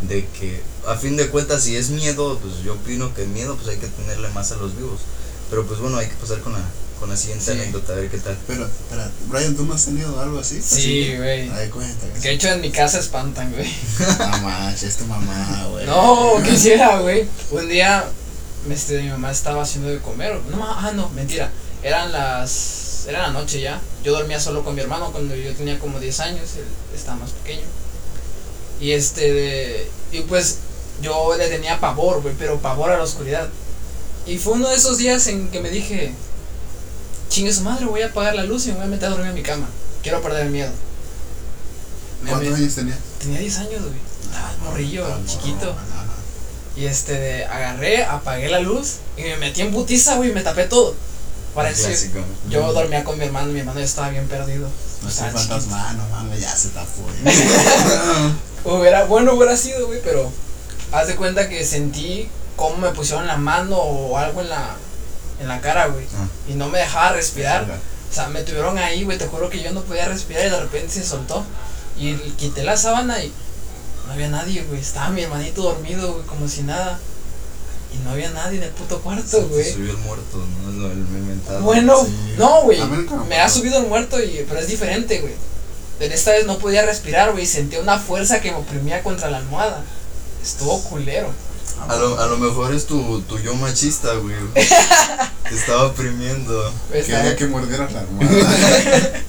de 0.01 0.25
que 0.27 0.61
a 0.87 0.95
fin 0.95 1.15
de 1.17 1.29
cuentas 1.29 1.63
si 1.63 1.75
es 1.75 1.89
miedo, 1.89 2.39
pues 2.39 2.63
yo 2.63 2.73
opino 2.73 3.13
que 3.13 3.25
miedo 3.25 3.55
pues 3.55 3.67
hay 3.69 3.77
que 3.77 3.87
tenerle 3.87 4.29
más 4.29 4.51
a 4.51 4.55
los 4.55 4.75
vivos. 4.75 5.01
Pero 5.49 5.65
pues 5.65 5.79
bueno, 5.79 5.97
hay 5.97 6.07
que 6.07 6.15
pasar 6.15 6.39
con 6.39 6.53
la, 6.53 6.59
con 6.99 7.09
la 7.09 7.17
siguiente 7.17 7.43
Sí. 7.45 7.51
anécdota, 7.51 7.93
a 7.93 7.95
ver 7.97 8.09
qué 8.09 8.17
tal. 8.17 8.37
Pero, 8.47 8.65
espera, 8.65 9.11
Brian, 9.27 9.55
¿tú 9.55 9.65
no 9.65 9.73
has 9.73 9.85
tenido 9.85 10.19
algo 10.19 10.39
así? 10.39 10.61
Sí, 10.61 11.15
güey. 11.17 11.49
Cuenta. 11.69 12.07
Que 12.21 12.29
de 12.29 12.33
hecho 12.35 12.47
en 12.49 12.61
mi 12.61 12.71
casa 12.71 12.99
espantan, 12.99 13.51
güey. 13.51 13.69
Mamá, 14.19 14.73
es 14.73 14.97
tu 14.97 15.05
mamá, 15.05 15.65
güey. 15.71 15.85
No, 15.85 16.41
quisiera, 16.43 16.99
güey. 16.99 17.27
Un 17.51 17.67
día 17.67 18.05
este, 18.69 19.01
mi 19.01 19.09
mamá 19.09 19.31
estaba 19.31 19.63
haciendo 19.63 19.89
de 19.89 19.99
comer. 19.99 20.39
No, 20.51 20.63
ah, 20.63 20.91
no, 20.95 21.09
mentira. 21.09 21.51
Eran 21.83 22.11
las 22.11 23.05
era 23.07 23.23
la 23.23 23.31
noche 23.31 23.59
ya. 23.59 23.81
Yo 24.03 24.13
dormía 24.13 24.39
solo 24.39 24.63
con 24.63 24.75
mi 24.75 24.81
hermano 24.81 25.11
cuando 25.11 25.35
yo 25.35 25.53
tenía 25.53 25.79
como 25.79 25.99
10 25.99 26.19
años, 26.21 26.55
él 26.55 26.65
estaba 26.95 27.17
más 27.17 27.31
pequeño. 27.31 27.63
Y 28.81 28.91
este, 28.91 29.31
de- 29.33 29.91
y 30.11 30.21
pues 30.21 30.57
yo 31.01 31.35
le 31.37 31.47
tenía 31.47 31.79
pavor, 31.79 32.21
güey, 32.21 32.33
pero 32.37 32.59
pavor 32.59 32.91
a 32.91 32.97
la 32.97 33.03
oscuridad. 33.03 33.47
Y 34.25 34.37
fue 34.37 34.53
uno 34.53 34.67
de 34.69 34.75
esos 34.75 34.97
días 34.97 35.25
en 35.27 35.49
que 35.49 35.61
me 35.61 35.69
dije, 35.69 36.13
chingue 37.29 37.53
su 37.53 37.61
madre, 37.61 37.85
voy 37.85 38.01
a 38.01 38.07
apagar 38.07 38.35
la 38.35 38.43
luz 38.43 38.65
y 38.65 38.69
me 38.69 38.75
voy 38.77 38.85
a 38.85 38.87
meter 38.87 39.05
a 39.07 39.11
dormir 39.11 39.27
en 39.29 39.35
mi 39.35 39.43
cama. 39.43 39.67
Quiero 40.03 40.21
perder 40.21 40.47
el 40.47 40.51
miedo. 40.51 40.71
¿Cuántos 42.27 42.53
años 42.55 42.75
tenías? 42.75 42.97
Tenía 43.19 43.39
10 43.39 43.57
años, 43.59 43.81
güey. 43.81 43.95
Estaba 44.23 44.51
morrillo, 44.63 45.05
Ah, 45.07 45.19
chiquito. 45.25 45.69
ajá. 45.71 46.05
Y 46.75 46.85
este, 46.85 47.13
de- 47.19 47.45
agarré, 47.45 48.03
apagué 48.05 48.49
la 48.49 48.59
luz 48.59 48.95
y 49.17 49.23
me 49.23 49.37
metí 49.37 49.61
en 49.61 49.71
putiza, 49.71 50.15
güey, 50.15 50.29
y 50.29 50.33
me 50.33 50.41
tapé 50.41 50.65
todo. 50.65 50.95
Para 51.55 51.69
decir, 51.69 51.87
Clásico. 51.87 52.19
yo 52.49 52.71
dormía 52.73 53.03
con 53.03 53.17
mi 53.17 53.25
hermano, 53.25 53.51
mi 53.51 53.59
hermano 53.59 53.79
ya 53.79 53.85
estaba 53.85 54.09
bien 54.09 54.27
perdido. 54.27 54.69
No 55.03 55.09
sé 55.11 55.23
cuántas 55.31 55.47
chiquito. 55.63 55.75
manos, 55.75 56.09
mames, 56.09 56.39
ya 56.39 56.55
se 56.55 56.69
tapó. 56.69 57.01
Hubiera, 58.63 59.05
bueno 59.05 59.33
hubiera 59.33 59.57
sido, 59.57 59.87
güey, 59.87 60.01
pero 60.03 60.31
haz 60.91 61.07
de 61.07 61.15
cuenta 61.15 61.49
que 61.49 61.65
sentí 61.65 62.29
cómo 62.55 62.77
me 62.77 62.89
pusieron 62.91 63.25
la 63.27 63.37
mano 63.37 63.77
o 63.77 64.17
algo 64.17 64.41
en 64.41 64.49
la, 64.49 64.75
en 65.39 65.47
la 65.47 65.61
cara, 65.61 65.87
güey. 65.87 66.05
Ah. 66.15 66.27
Y 66.49 66.53
no 66.53 66.69
me 66.69 66.79
dejaba 66.79 67.13
respirar. 67.13 67.65
O 68.09 68.13
sea, 68.13 68.27
me 68.27 68.43
tuvieron 68.43 68.77
ahí, 68.77 69.03
güey, 69.03 69.17
te 69.17 69.25
juro 69.27 69.49
que 69.49 69.63
yo 69.63 69.71
no 69.71 69.81
podía 69.81 70.05
respirar 70.07 70.45
y 70.45 70.49
de 70.49 70.59
repente 70.59 70.89
se 70.93 71.03
soltó. 71.03 71.43
Y 71.97 72.13
quité 72.37 72.63
la 72.63 72.75
sábana 72.77 73.23
y 73.23 73.31
no 74.07 74.13
había 74.13 74.27
nadie, 74.29 74.63
güey. 74.63 74.79
Estaba 74.81 75.09
mi 75.09 75.21
hermanito 75.23 75.61
dormido, 75.63 76.13
güey, 76.13 76.25
como 76.25 76.47
si 76.47 76.63
nada. 76.63 76.99
Y 77.93 77.97
no 78.05 78.11
había 78.11 78.29
nadie 78.31 78.57
en 78.57 78.63
el 78.63 78.69
puto 78.71 78.99
cuarto, 79.01 79.27
Se 79.27 79.43
güey. 79.43 79.73
subió 79.73 79.91
el 79.91 79.97
muerto, 79.97 80.37
¿no? 80.37 80.71
Lo, 80.71 80.91
el 80.91 80.97
inventado. 80.99 81.61
Bueno, 81.61 81.97
Sí. 82.05 82.35
no, 82.37 82.61
güey. 82.63 82.79
Me 83.27 83.39
ha 83.39 83.49
subido 83.49 83.79
el 83.79 83.87
muerto, 83.87 84.21
y, 84.21 84.45
pero 84.47 84.59
es 84.61 84.67
diferente, 84.67 85.19
güey. 85.19 85.33
Pero 85.99 86.13
esta 86.15 86.31
vez 86.31 86.45
no 86.45 86.57
podía 86.57 86.85
respirar, 86.85 87.31
güey. 87.31 87.45
Sentía 87.45 87.79
una 87.79 87.99
fuerza 87.99 88.41
que 88.41 88.51
me 88.51 88.57
oprimía 88.57 89.03
contra 89.03 89.29
la 89.29 89.37
almohada. 89.37 89.83
Estuvo 90.41 90.81
culero. 90.83 91.29
A 91.87 91.95
lo, 91.95 92.19
a 92.19 92.25
lo 92.27 92.37
mejor 92.37 92.73
es 92.73 92.85
tu, 92.85 93.21
tu 93.21 93.39
yo 93.39 93.55
machista, 93.55 94.13
güey. 94.15 94.35
Te 94.53 95.55
estaba 95.55 95.85
oprimiendo. 95.87 96.73
Güey, 96.89 97.01
Quería 97.01 97.17
estaba- 97.19 97.35
que 97.35 97.47
mordieras 97.47 97.91
la 97.93 97.99
almohada. 98.01 99.11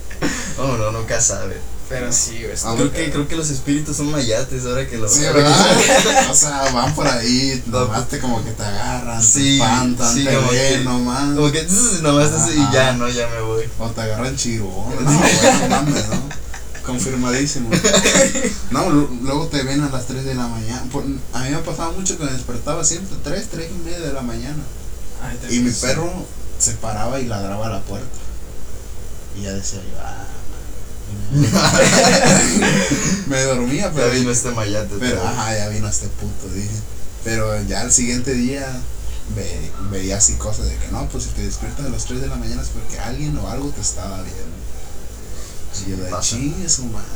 No, 0.58 0.76
no, 0.76 0.92
nunca 0.92 1.20
sabe. 1.20 1.56
Pero 1.88 2.12
sí, 2.12 2.44
güey. 2.44 2.76
Creo 2.76 2.92
que, 2.92 3.10
creo 3.10 3.26
que 3.28 3.34
los 3.36 3.50
espíritus 3.50 3.96
son 3.96 4.10
mayates 4.12 4.64
ahora 4.64 4.86
que 4.86 4.96
lo 4.96 5.08
Sí, 5.08 5.20
¿verdad? 5.22 5.50
O 6.30 6.34
sea, 6.34 6.70
van 6.72 6.94
por 6.94 7.06
ahí, 7.08 7.60
No, 7.66 7.80
nomás 7.80 8.08
te 8.08 8.18
como 8.20 8.44
que 8.44 8.52
te 8.52 8.62
agarran, 8.62 9.20
Sí, 9.22 9.58
te 9.58 9.64
espantan, 9.64 10.14
sí, 10.14 10.24
te 10.24 10.34
como 10.36 10.50
ven 10.50 10.78
que- 10.78 10.84
nomás. 10.84 11.34
Como 11.34 11.50
que 11.50 11.62
tss, 11.64 12.02
nomás 12.02 12.30
así 12.32 12.52
y 12.52 12.72
ya, 12.72 12.92
no, 12.92 13.08
ya 13.08 13.26
me 13.28 13.40
voy. 13.40 13.64
O 13.78 13.88
te 13.88 14.00
agarran 14.02 14.36
chirón, 14.36 14.68
no, 15.04 15.10
bueno, 15.10 15.68
mames, 15.68 16.08
¿no? 16.08 16.41
Confirmadísimo. 16.86 17.70
No, 18.70 18.88
lu- 18.90 19.18
luego 19.22 19.46
te 19.48 19.62
ven 19.62 19.82
a 19.82 19.90
las 19.90 20.06
3 20.06 20.24
de 20.24 20.34
la 20.34 20.46
mañana. 20.48 20.82
Por- 20.90 21.04
a 21.32 21.40
mí 21.44 21.50
me 21.50 21.58
pasaba 21.58 21.92
mucho 21.92 22.16
que 22.18 22.24
me 22.24 22.32
despertaba 22.32 22.82
siempre 22.84 23.16
3, 23.22 23.48
3 23.50 23.70
y 23.70 23.84
media 23.84 24.00
de 24.00 24.12
la 24.12 24.22
mañana. 24.22 24.62
Ay, 25.22 25.38
Y 25.54 25.58
mi 25.60 25.70
perro 25.70 26.10
se 26.58 26.72
paraba 26.72 27.20
y 27.20 27.26
ladraba 27.26 27.66
a 27.66 27.70
la 27.70 27.80
puerta. 27.82 28.06
Y 29.38 29.42
ya 29.42 29.52
decía 29.52 29.78
yo, 29.80 29.98
ah, 30.02 30.24
man". 31.32 31.50
Me 33.26 33.42
dormía, 33.42 33.84
Ya 33.84 33.92
pero, 33.92 34.10
vino 34.10 34.30
este 34.30 34.50
mayate. 34.50 34.94
pero 34.98 35.16
pero- 35.16 35.28
ajá, 35.28 35.56
ya 35.56 35.68
vino 35.68 35.88
este 35.88 36.08
puto, 36.08 36.48
dije. 36.54 36.70
Pero 37.24 37.62
ya 37.64 37.82
al 37.82 37.92
siguiente 37.92 38.32
día 38.34 38.66
ve- 39.36 39.70
veía 39.90 40.16
así 40.16 40.34
cosas 40.34 40.66
de 40.66 40.76
que 40.76 40.88
no, 40.88 41.06
pues 41.08 41.24
si 41.24 41.30
te 41.30 41.42
despiertas 41.42 41.86
a 41.86 41.90
las 41.90 42.04
3 42.06 42.20
de 42.20 42.26
la 42.28 42.36
mañana 42.36 42.62
es 42.62 42.68
porque 42.68 42.98
alguien 42.98 43.36
o 43.38 43.48
algo 43.48 43.68
te 43.70 43.80
estaba 43.80 44.16
viendo. 44.22 44.61
Sí, 45.72 45.86
yo 45.88 45.96
de 45.96 46.12
chingue 46.20 46.68
su 46.68 46.84
madre. 46.84 47.06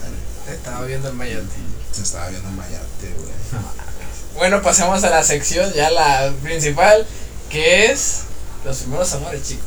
Estaba 0.50 0.84
viendo 0.86 1.08
el 1.08 1.14
mayate. 1.14 1.44
Se 1.92 2.02
estaba 2.02 2.28
viendo 2.28 2.48
en 2.48 2.56
Mayate, 2.56 3.14
güey. 3.18 3.32
Bueno, 4.36 4.60
pasemos 4.60 5.02
a 5.02 5.08
la 5.08 5.22
sección, 5.24 5.72
ya 5.72 5.90
la 5.90 6.30
principal, 6.42 7.06
que 7.48 7.86
es 7.86 8.20
los 8.66 8.76
primeros 8.78 9.10
amores, 9.14 9.42
chicos. 9.48 9.64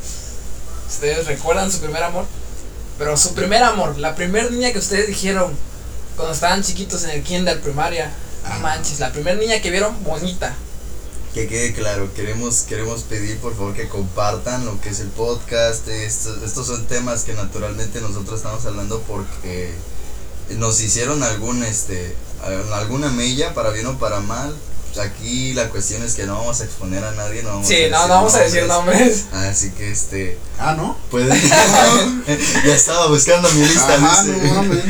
¿Ustedes 0.88 1.26
recuerdan 1.26 1.72
su 1.72 1.80
primer 1.80 2.02
amor? 2.04 2.24
Pero 2.96 3.16
su 3.16 3.34
primer 3.34 3.64
amor, 3.64 3.98
la 3.98 4.14
primera 4.14 4.48
niña 4.48 4.70
que 4.70 4.78
ustedes 4.78 5.08
dijeron 5.08 5.52
cuando 6.14 6.34
estaban 6.34 6.62
chiquitos 6.62 7.02
en 7.02 7.10
el 7.10 7.22
kinder, 7.24 7.60
primaria. 7.60 8.12
No 8.44 8.54
Ah. 8.54 8.58
manches, 8.60 9.00
la 9.00 9.10
primera 9.10 9.36
niña 9.36 9.60
que 9.60 9.70
vieron 9.72 10.04
bonita. 10.04 10.54
Que 11.34 11.46
quede 11.46 11.72
claro, 11.72 12.12
queremos, 12.14 12.62
queremos 12.62 13.02
pedir 13.02 13.38
por 13.38 13.54
favor 13.56 13.72
que 13.74 13.88
compartan 13.88 14.64
lo 14.66 14.80
que 14.80 14.88
es 14.88 14.98
el 14.98 15.08
podcast. 15.08 15.86
Estos, 15.86 16.42
estos 16.42 16.66
son 16.66 16.86
temas 16.86 17.22
que 17.22 17.34
naturalmente 17.34 18.00
nosotros 18.00 18.38
estamos 18.40 18.64
hablando 18.66 19.00
porque 19.02 19.72
nos 20.58 20.80
hicieron 20.80 21.22
algún 21.22 21.62
este 21.62 22.16
alguna 22.74 23.10
mella 23.10 23.54
para 23.54 23.70
bien 23.70 23.86
o 23.86 23.98
para 23.98 24.18
mal. 24.20 24.54
Pues 24.92 25.06
Aquí 25.06 25.52
la 25.54 25.68
cuestión 25.68 26.02
es 26.02 26.14
que 26.16 26.26
no 26.26 26.34
vamos 26.36 26.60
a 26.62 26.64
exponer 26.64 27.04
a 27.04 27.12
nadie, 27.12 27.44
no 27.44 27.50
vamos 27.50 27.68
Sí, 27.68 27.84
a 27.84 27.90
no, 27.90 28.08
no 28.08 28.14
vamos 28.14 28.34
a 28.34 28.40
decir 28.40 28.64
nombres. 28.66 29.26
Así 29.32 29.70
que 29.70 29.92
este 29.92 30.36
Ah, 30.58 30.74
¿no? 30.76 30.96
pueden 31.12 31.28
ya 32.66 32.74
estaba 32.74 33.06
buscando 33.06 33.48
mi 33.52 33.60
lista, 33.60 33.94
Ajá, 33.94 34.24
no 34.24 34.54
mames. 34.54 34.84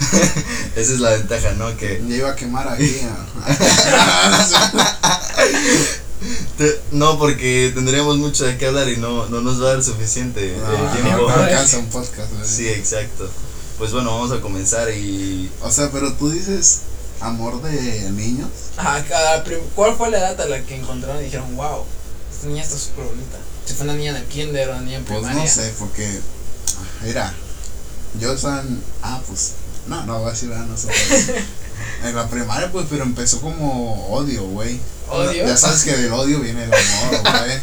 Esa 0.76 0.92
es 0.92 1.00
la 1.00 1.10
ventaja, 1.10 1.52
¿no? 1.52 1.76
Que 1.76 2.02
Ya 2.08 2.16
iba 2.16 2.30
a 2.30 2.36
quemar 2.36 2.68
aquí. 2.68 3.00
ah. 3.04 3.46
no 6.92 7.18
porque 7.18 7.72
tendríamos 7.74 8.16
mucho 8.18 8.44
de 8.44 8.56
qué 8.56 8.66
hablar 8.66 8.88
y 8.88 8.96
no 8.96 9.26
no 9.26 9.40
nos 9.42 9.62
va 9.62 9.70
a 9.70 9.72
dar 9.74 9.82
suficiente 9.82 10.56
No, 10.58 10.72
el 10.72 10.84
no, 10.84 10.90
tiempo. 10.92 11.28
no 11.28 11.34
alcanza 11.42 11.78
un 11.78 11.86
podcast, 11.86 12.32
güey. 12.32 12.46
Sí, 12.48 12.68
exacto. 12.68 13.28
Pues 13.78 13.92
bueno, 13.92 14.12
vamos 14.14 14.32
a 14.32 14.40
comenzar 14.40 14.90
y 14.90 15.50
O 15.62 15.70
sea, 15.70 15.90
pero 15.90 16.12
tú 16.14 16.30
dices 16.30 16.80
amor 17.20 17.60
de 17.62 18.10
niños. 18.12 18.48
Ajá, 18.76 19.42
prim- 19.44 19.60
¿Cuál 19.74 19.96
fue 19.96 20.10
la 20.10 20.18
edad 20.18 20.40
a 20.40 20.46
la 20.46 20.62
que 20.62 20.76
encontraron 20.76 21.20
y 21.22 21.26
dijeron, 21.26 21.54
wow, 21.56 21.84
esta 22.32 22.46
niña 22.48 22.62
está 22.62 22.78
súper 22.78 23.04
bonita? 23.04 23.38
Si 23.66 23.74
fue 23.74 23.84
una 23.84 23.94
niña 23.94 24.10
en 24.12 24.16
el 24.18 24.24
kinder 24.26 24.68
o 24.68 24.72
una 24.72 24.82
niña 24.82 24.98
en 24.98 25.04
Pues 25.04 25.18
primaria. 25.18 25.42
no 25.42 25.48
sé, 25.50 25.74
porque. 25.78 26.20
ah, 26.78 27.04
Mira, 27.04 27.34
yo 28.20 28.32
estaba 28.32 28.60
en. 28.62 28.82
Ah, 29.02 29.20
pues. 29.26 29.52
No, 29.88 30.04
no 30.06 30.18
voy 30.20 30.28
a 30.28 30.32
decir 30.32 30.48
nada, 30.48 30.64
no 30.66 30.76
sé. 30.76 30.88
En 32.04 32.14
la 32.14 32.28
primaria, 32.28 32.70
pues, 32.72 32.86
pero 32.90 33.04
empezó 33.04 33.40
como 33.40 34.08
odio, 34.08 34.42
güey. 34.44 34.78
Odio. 35.08 35.46
Ya 35.46 35.56
sabes 35.56 35.84
que 35.84 35.92
del 35.96 36.12
odio 36.12 36.40
viene 36.40 36.64
el 36.64 36.70
amor, 36.72 37.22
güey. 37.22 37.58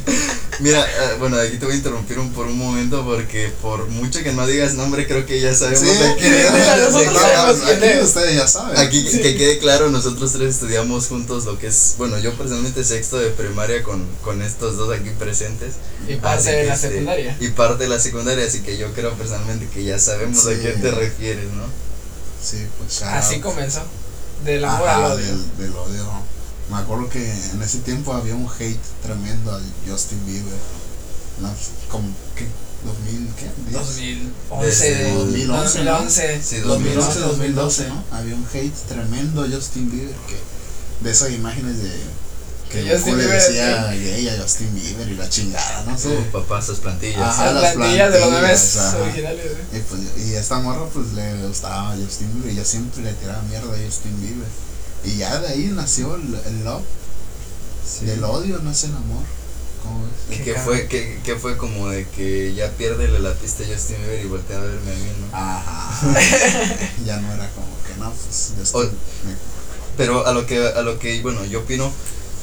mira, 0.59 0.79
eh, 0.81 1.15
bueno, 1.19 1.37
aquí 1.37 1.57
te 1.57 1.65
voy 1.65 1.73
a 1.73 1.77
interrumpir 1.77 2.17
un, 2.19 2.31
por 2.31 2.47
un 2.47 2.57
momento 2.57 3.03
porque 3.03 3.51
por 3.61 3.87
mucho 3.89 4.23
que 4.23 4.31
no 4.31 4.47
digas 4.47 4.75
nombre, 4.75 5.05
creo 5.07 5.25
que 5.25 5.41
ya 5.41 5.53
sabemos 5.53 5.81
Sí, 5.81 5.87
de 5.87 6.15
quién 6.15 6.33
es. 6.33 8.03
ustedes 8.03 8.35
ya 8.35 8.47
saben. 8.47 8.77
Aquí 8.77 9.03
que- 9.03 9.21
que 9.21 9.37
quede 9.37 9.59
claro, 9.59 9.89
nosotros 9.91 10.31
tres 10.33 10.55
estudiamos 10.55 11.07
juntos 11.07 11.45
lo 11.45 11.59
que 11.59 11.67
es, 11.67 11.95
bueno, 11.97 12.17
yo 12.19 12.33
personalmente 12.33 12.83
sexto 12.83 13.17
de 13.19 13.29
primaria 13.29 13.83
con, 13.83 14.05
con 14.23 14.41
estos 14.41 14.77
dos 14.77 14.95
aquí 14.97 15.09
presentes. 15.19 15.73
Y 16.07 16.15
parte 16.15 16.39
Así 16.39 16.51
de 16.51 16.61
que, 16.61 16.67
la 16.67 16.73
este, 16.75 16.89
secundaria. 16.89 17.37
Y 17.39 17.47
parte 17.49 17.83
de 17.83 17.89
la 17.89 17.99
secundaria, 17.99 18.45
así 18.45 18.61
que 18.61 18.77
yo 18.77 18.91
creo 18.93 19.13
personalmente 19.13 19.67
que 19.67 19.83
ya 19.83 19.99
sabemos 19.99 20.45
a 20.47 20.53
quién 20.53 20.81
te 20.81 20.91
refieres, 20.91 21.45
¿no? 21.51 21.63
Sí, 22.43 22.67
pues 22.77 22.99
shout 22.99 23.13
Así 23.13 23.35
out. 23.35 23.43
comenzó. 23.43 23.81
Del 24.43 24.65
amor 24.65 24.87
Ajá, 24.87 25.05
al 25.05 25.11
odio. 25.13 25.25
Del, 25.25 25.57
del 25.57 25.75
odio. 25.75 26.05
Me 26.69 26.77
acuerdo 26.77 27.09
que 27.09 27.31
en 27.51 27.61
ese 27.61 27.79
tiempo 27.79 28.13
había 28.13 28.35
un 28.35 28.49
hate 28.59 28.79
tremendo 29.01 29.51
a 29.55 29.59
Justin 29.87 30.25
Bieber. 30.25 30.53
Como, 31.89 32.07
¿qué? 32.35 32.45
¿2000 32.45 33.33
qué? 33.35 33.45
¿10? 33.71 33.79
2011. 34.49 34.65
Desde 34.65 35.13
2011, 35.13 35.83
¿no? 35.83 35.91
2011. 35.91 36.43
Sí, 36.43 36.57
2011, 36.59 37.19
2011, 37.19 37.19
2012, 37.19 37.87
¿no? 37.89 38.03
Había 38.11 38.35
un 38.35 38.45
hate 38.53 38.75
tremendo 38.87 39.43
a 39.43 39.47
Justin 39.49 39.89
Bieber 39.91 40.15
que 40.27 40.37
de 41.03 41.11
esas 41.11 41.31
imágenes 41.31 41.81
de 41.81 41.91
que 42.73 42.95
Goku 42.97 43.15
le 43.15 43.23
Bieber- 43.25 43.33
decía 43.33 43.91
gay 43.91 44.27
a 44.29 44.41
Justin 44.41 44.73
Bieber 44.75 45.07
y 45.07 45.15
la 45.15 45.29
chingada, 45.29 45.83
no 45.85 45.97
sé. 45.97 46.15
Su 46.17 46.23
papá, 46.31 46.61
sus 46.61 46.79
plantillas. 46.79 47.19
Ajá. 47.21 47.51
Las 47.53 47.61
las 47.63 47.73
plantillas 47.73 48.13
de 48.13 48.19
los 48.19 48.31
memes 48.31 48.77
ajá. 48.77 48.97
originales. 48.97 49.45
¿eh? 49.45 49.77
Y, 49.77 49.79
pues, 49.79 50.01
y 50.27 50.35
esta 50.35 50.59
morra 50.59 50.85
pues 50.93 51.13
le 51.13 51.47
gustaba 51.47 51.93
a 51.93 51.95
Justin 51.95 52.33
Bieber 52.33 52.51
y 52.53 52.55
yo 52.57 52.65
siempre 52.65 53.03
le 53.03 53.13
tiraba 53.13 53.41
mierda 53.43 53.73
a 53.73 53.77
Justin 53.85 54.19
Bieber. 54.21 54.47
Y 55.05 55.17
ya 55.17 55.39
de 55.39 55.47
ahí 55.49 55.71
nació 55.73 56.15
el, 56.15 56.33
el 56.45 56.63
love, 56.65 56.83
Sí. 57.85 58.05
del 58.05 58.23
odio 58.23 58.59
nace 58.63 58.87
el 58.87 58.95
amor. 58.95 59.23
¿Cómo 59.83 60.05
ves? 60.05 60.37
Que, 60.37 60.43
Qué 60.45 60.53
que 60.53 60.59
fue, 60.61 60.87
que, 60.87 61.19
que 61.25 61.35
fue 61.35 61.57
como 61.57 61.89
de 61.89 62.07
que 62.07 62.53
ya 62.55 62.69
piérdele 62.71 63.19
la 63.19 63.33
pista 63.33 63.63
a 63.63 63.67
Justin 63.67 63.97
Bieber 63.97 64.23
y 64.25 64.27
voltea 64.29 64.57
a 64.57 64.61
verme 64.61 64.91
a 64.91 64.95
mí, 64.95 65.11
¿no? 65.19 65.37
Ajá. 65.37 65.99
ya 67.05 67.17
no 67.19 67.33
era 67.33 67.49
como 67.49 67.67
que 67.85 67.99
no, 67.99 68.09
pues 68.11 68.53
Justin 68.57 68.79
O- 68.81 68.83
me- 68.83 69.35
Pero 69.97 70.25
a 70.25 70.31
lo 70.31 70.45
que, 70.47 70.65
a 70.65 70.81
lo 70.81 70.97
que, 70.99 71.21
bueno, 71.21 71.43
yo 71.43 71.59
opino, 71.59 71.91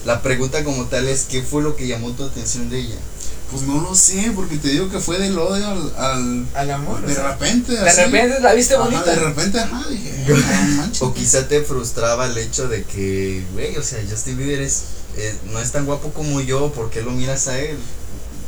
la 0.04 0.22
pregunta 0.22 0.64
como 0.64 0.84
tal 0.86 1.08
es, 1.08 1.24
¿qué 1.30 1.42
fue 1.42 1.62
lo 1.62 1.76
que 1.76 1.86
llamó 1.86 2.10
tu 2.12 2.24
atención 2.24 2.68
de 2.70 2.78
ella? 2.80 2.96
Pues 3.50 3.62
no 3.62 3.80
lo 3.80 3.94
sé, 3.96 4.30
porque 4.36 4.58
te 4.58 4.68
digo 4.68 4.88
que 4.90 5.00
fue 5.00 5.18
del 5.18 5.36
odio 5.36 5.66
al. 5.66 5.92
al 5.96 6.46
Al 6.54 6.70
amor. 6.70 7.00
de 7.04 7.12
o 7.12 7.14
sea, 7.16 7.32
repente, 7.32 7.72
de 7.72 7.80
así. 7.88 8.02
repente 8.02 8.38
la 8.40 8.54
viste 8.54 8.74
Ajá, 8.74 8.84
bonita. 8.84 9.04
de 9.10 9.16
repente, 9.16 9.58
ajá, 9.58 9.82
dije, 9.90 10.24
no 10.28 10.76
manches. 10.76 11.02
O 11.02 11.12
quizá 11.12 11.48
te 11.48 11.60
frustraba 11.62 12.26
el 12.26 12.38
hecho 12.38 12.68
de 12.68 12.84
que, 12.84 13.42
güey, 13.52 13.76
o 13.76 13.82
sea, 13.82 13.98
Justin 14.08 14.36
Bieber 14.38 14.62
es, 14.62 14.82
eh, 15.16 15.34
no 15.52 15.58
es 15.58 15.72
tan 15.72 15.84
guapo 15.84 16.12
como 16.12 16.40
yo, 16.40 16.70
¿por 16.72 16.90
qué 16.90 17.02
lo 17.02 17.10
miras 17.10 17.48
a 17.48 17.58
él? 17.58 17.76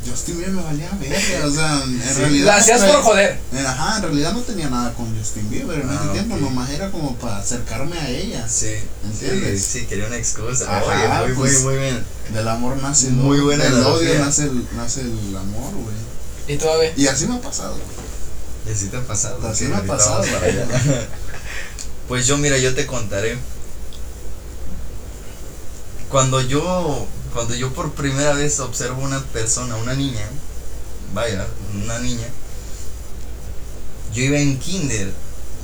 Justin 0.05 0.37
Bieber 0.37 0.53
me 0.53 0.61
valía 0.63 0.89
verga, 0.99 1.47
o 1.47 1.51
sea, 1.51 1.83
en 1.83 2.01
Sí. 2.01 2.19
realidad. 2.19 2.45
Lo 2.45 2.51
hacías 2.53 2.81
no 2.81 2.87
por 2.87 3.01
joder. 3.03 3.39
Ajá, 3.65 3.97
en 3.97 4.03
realidad 4.03 4.33
no 4.33 4.41
tenía 4.41 4.69
nada 4.69 4.93
con 4.93 5.17
Justin 5.17 5.49
Bieber 5.49 5.79
en 5.81 5.89
Ah, 5.89 5.99
ese 6.03 6.11
tiempo, 6.13 6.35
ok. 6.35 6.41
nomás 6.41 6.69
era 6.71 6.91
como 6.91 7.15
para 7.15 7.37
acercarme 7.37 7.97
a 7.97 8.09
ella. 8.09 8.47
Sí. 8.49 8.73
¿Entiendes? 9.05 9.63
Sí, 9.63 9.79
sí, 9.81 9.85
quería 9.85 10.07
una 10.07 10.17
excusa. 10.17 10.65
Ajá, 10.77 10.85
Oye, 11.23 11.27
muy, 11.27 11.35
pues, 11.37 11.61
muy, 11.61 11.73
muy 11.73 11.81
bien. 11.83 12.03
Del 12.33 12.47
amor 12.47 12.77
nace 12.77 13.07
el 13.07 13.13
Muy 13.13 13.37
odio, 13.37 13.43
buena 13.45 13.63
Del 13.65 13.83
odio 13.83 14.19
nace 14.19 14.43
el, 14.43 14.67
nace 14.75 15.01
el 15.01 15.35
amor, 15.37 15.71
güey. 15.73 15.95
Y 16.47 16.57
tú, 16.57 16.67
a 16.69 16.77
ver. 16.77 16.93
Y 16.97 17.07
así 17.07 17.25
me 17.27 17.35
ha 17.35 17.41
pasado. 17.41 17.77
Y 18.67 18.71
así 18.71 18.87
te 18.87 18.97
ha 18.97 19.01
pasado. 19.01 19.45
Así 19.47 19.65
sí, 19.65 19.71
me 19.71 19.77
ha 19.77 19.83
pasado, 19.83 20.21
para 20.23 20.45
allá. 20.47 20.67
Pues 22.07 22.27
yo, 22.27 22.37
mira, 22.37 22.57
yo 22.57 22.75
te 22.75 22.85
contaré. 22.85 23.37
Cuando 26.09 26.41
yo, 26.41 27.07
cuando 27.33 27.55
yo 27.55 27.73
por 27.73 27.91
primera 27.93 28.33
vez 28.33 28.59
observo 28.59 29.01
una 29.01 29.19
persona, 29.19 29.75
una 29.75 29.93
niña, 29.93 30.25
vaya, 31.13 31.47
una 31.83 31.99
niña, 31.99 32.27
yo 34.13 34.23
iba 34.23 34.37
en 34.37 34.59
kinder. 34.59 35.11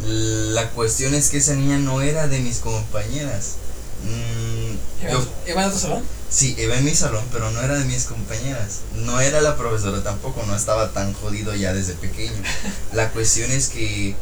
La 0.06 0.70
cuestión 0.72 1.14
es 1.14 1.30
que 1.30 1.38
esa 1.38 1.56
niña 1.56 1.78
no 1.78 2.02
era 2.02 2.28
de 2.28 2.40
mis 2.40 2.60
compañeras. 2.60 3.56
Mm, 4.04 5.10
yo, 5.12 5.28
¿Iban 5.48 5.70
a 5.70 5.72
tu 5.72 5.78
salón? 5.78 6.04
Sí, 6.30 6.56
iba 6.58 6.78
en 6.78 6.86
mi 6.86 6.96
salón, 6.96 7.24
pero 7.32 7.52
no 7.52 7.62
era 7.62 7.78
de 7.78 7.86
mis 7.86 8.06
compañeras. 8.06 8.80
No 8.96 9.20
era 9.20 9.42
la 9.42 9.58
profesora 9.58 10.02
tampoco, 10.04 10.44
no 10.46 10.56
estaba 10.56 10.94
tan 10.94 11.14
jodido 11.14 11.54
ya 11.54 11.74
desde 11.74 11.94
pequeño. 11.94 12.42
La 12.94 13.12
cuestión 13.12 13.52
es 13.52 13.70
que. 13.70 14.16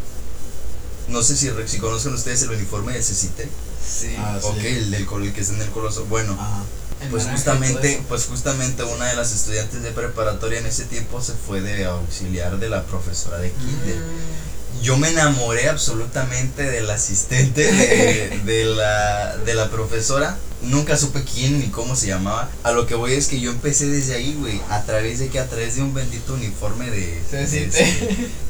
No 1.09 1.21
sé 1.21 1.37
si, 1.37 1.49
si 1.67 1.77
conocen 1.77 2.13
ustedes 2.13 2.41
el 2.41 2.51
uniforme 2.51 2.93
del 2.93 3.03
CECITE. 3.03 3.47
Sí. 3.87 4.15
Ah, 4.17 4.39
sí. 4.41 4.47
Ok, 4.47 4.57
el 4.57 4.91
del 4.91 5.07
el 5.07 5.33
que 5.33 5.41
está 5.41 5.53
en 5.53 5.61
el 5.61 5.69
coloso. 5.69 6.05
Bueno, 6.05 6.33
Ajá. 6.33 6.63
Pues 7.09 7.25
justamente, 7.25 8.01
pues 8.07 8.25
justamente 8.25 8.83
una 8.83 9.05
de 9.05 9.15
las 9.15 9.33
estudiantes 9.33 9.81
de 9.81 9.91
preparatoria 9.91 10.59
en 10.59 10.65
ese 10.65 10.85
tiempo 10.85 11.21
se 11.21 11.33
fue 11.33 11.61
de 11.61 11.85
auxiliar 11.85 12.57
de 12.59 12.69
la 12.69 12.83
profesora 12.83 13.37
de 13.37 13.51
kinder. 13.51 13.97
Mm. 13.97 14.57
Yo 14.81 14.97
me 14.97 15.09
enamoré 15.09 15.69
absolutamente 15.69 16.63
del 16.63 16.89
asistente 16.89 17.71
de, 17.71 18.41
de 18.45 18.65
la, 18.65 19.37
de 19.37 19.53
la 19.55 19.69
profesora. 19.69 20.37
Nunca 20.61 20.97
supe 20.97 21.23
quién 21.23 21.59
ni 21.59 21.67
cómo 21.67 21.95
se 21.95 22.07
llamaba. 22.07 22.49
A 22.63 22.71
lo 22.71 22.87
que 22.87 22.95
voy 22.95 23.13
es 23.13 23.27
que 23.27 23.39
yo 23.39 23.51
empecé 23.51 23.87
desde 23.87 24.15
ahí, 24.15 24.35
güey. 24.39 24.59
A 24.69 24.83
través 24.83 25.19
de 25.19 25.29
que 25.29 25.39
a 25.39 25.47
través 25.47 25.75
de 25.75 25.83
un 25.83 25.93
bendito 25.93 26.33
uniforme 26.33 26.89
de, 26.89 27.21
Se 27.29 27.69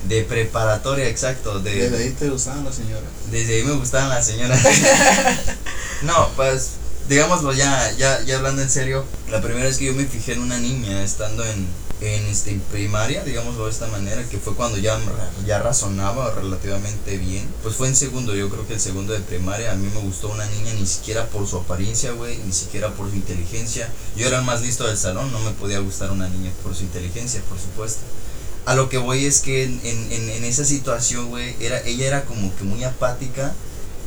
de, 0.08 0.24
preparatoria, 0.24 1.08
exacto. 1.08 1.60
De, 1.60 1.90
Desde 1.90 1.98
ahí 1.98 2.10
te 2.12 2.30
gustaban 2.30 2.64
las 2.64 2.76
señoras. 2.76 3.10
desde 3.30 3.56
ahí 3.56 3.64
me 3.64 3.74
gustaban 3.74 4.10
las 4.10 4.26
señoras. 4.26 4.62
no, 6.04 6.30
pues, 6.38 6.72
digámoslo 7.10 7.54
ya, 7.54 7.92
ya, 7.98 8.22
ya 8.24 8.38
hablando 8.38 8.62
en 8.62 8.70
serio. 8.70 9.06
La 9.30 9.42
primera 9.42 9.66
vez 9.66 9.78
que 9.78 9.86
yo 9.86 9.94
me 9.94 10.06
fijé 10.06 10.34
en 10.34 10.42
una 10.42 10.58
niña 10.58 11.04
estando 11.04 11.44
en, 11.46 11.68
en 12.02 12.26
este, 12.28 12.60
primaria, 12.72 13.24
digámoslo 13.24 13.66
de 13.66 13.72
esta 13.72 13.88
manera, 13.88 14.24
que 14.30 14.38
fue 14.38 14.56
cuando 14.56 14.78
ya, 14.78 15.00
ya 15.46 15.60
razonaba 15.60 16.32
relativamente 16.36 17.18
bien. 17.18 17.48
Pues 17.64 17.76
fue 17.76 17.88
en 17.88 17.96
segundo, 17.96 18.36
yo 18.36 18.50
creo 18.50 18.68
que 18.68 18.74
el 18.76 18.80
segundo 18.80 19.14
de 19.14 19.20
primaria. 19.20 19.72
A 19.72 19.76
mí 19.76 19.90
me 19.94 20.02
gustó 20.02 20.30
una 20.30 20.46
niña 20.48 20.74
ni 20.74 20.86
siquiera 20.86 21.28
por 21.28 21.48
su 21.48 21.58
apariencia, 21.58 22.12
güey, 22.12 22.38
ni 22.46 22.52
siquiera 22.54 22.90
por 22.94 23.10
su 23.10 23.16
inteligencia. 23.16 23.90
Yo 24.16 24.28
era 24.28 24.40
el 24.40 24.46
más 24.46 24.62
listo 24.62 24.86
del 24.88 24.98
salón, 24.98 25.32
no 25.32 25.40
me 25.40 25.52
podía 25.52 25.80
gustar 25.80 26.12
una 26.12 26.28
niña 26.30 26.52
por 26.64 26.76
su 26.76 26.84
inteligencia, 26.84 27.42
por 27.50 27.60
supuesto. 27.60 28.02
A 28.66 28.76
lo 28.76 28.90
que 28.90 28.98
voy 28.98 29.26
es 29.26 29.40
que 29.40 29.64
en, 29.64 29.80
en- 29.84 30.30
en 30.30 30.44
esa 30.44 30.66
situación, 30.66 31.30
güey, 31.30 31.56
era, 31.62 31.80
ella 31.86 32.06
era 32.06 32.26
como 32.26 32.54
que 32.58 32.64
muy 32.66 32.84
apática. 32.84 33.54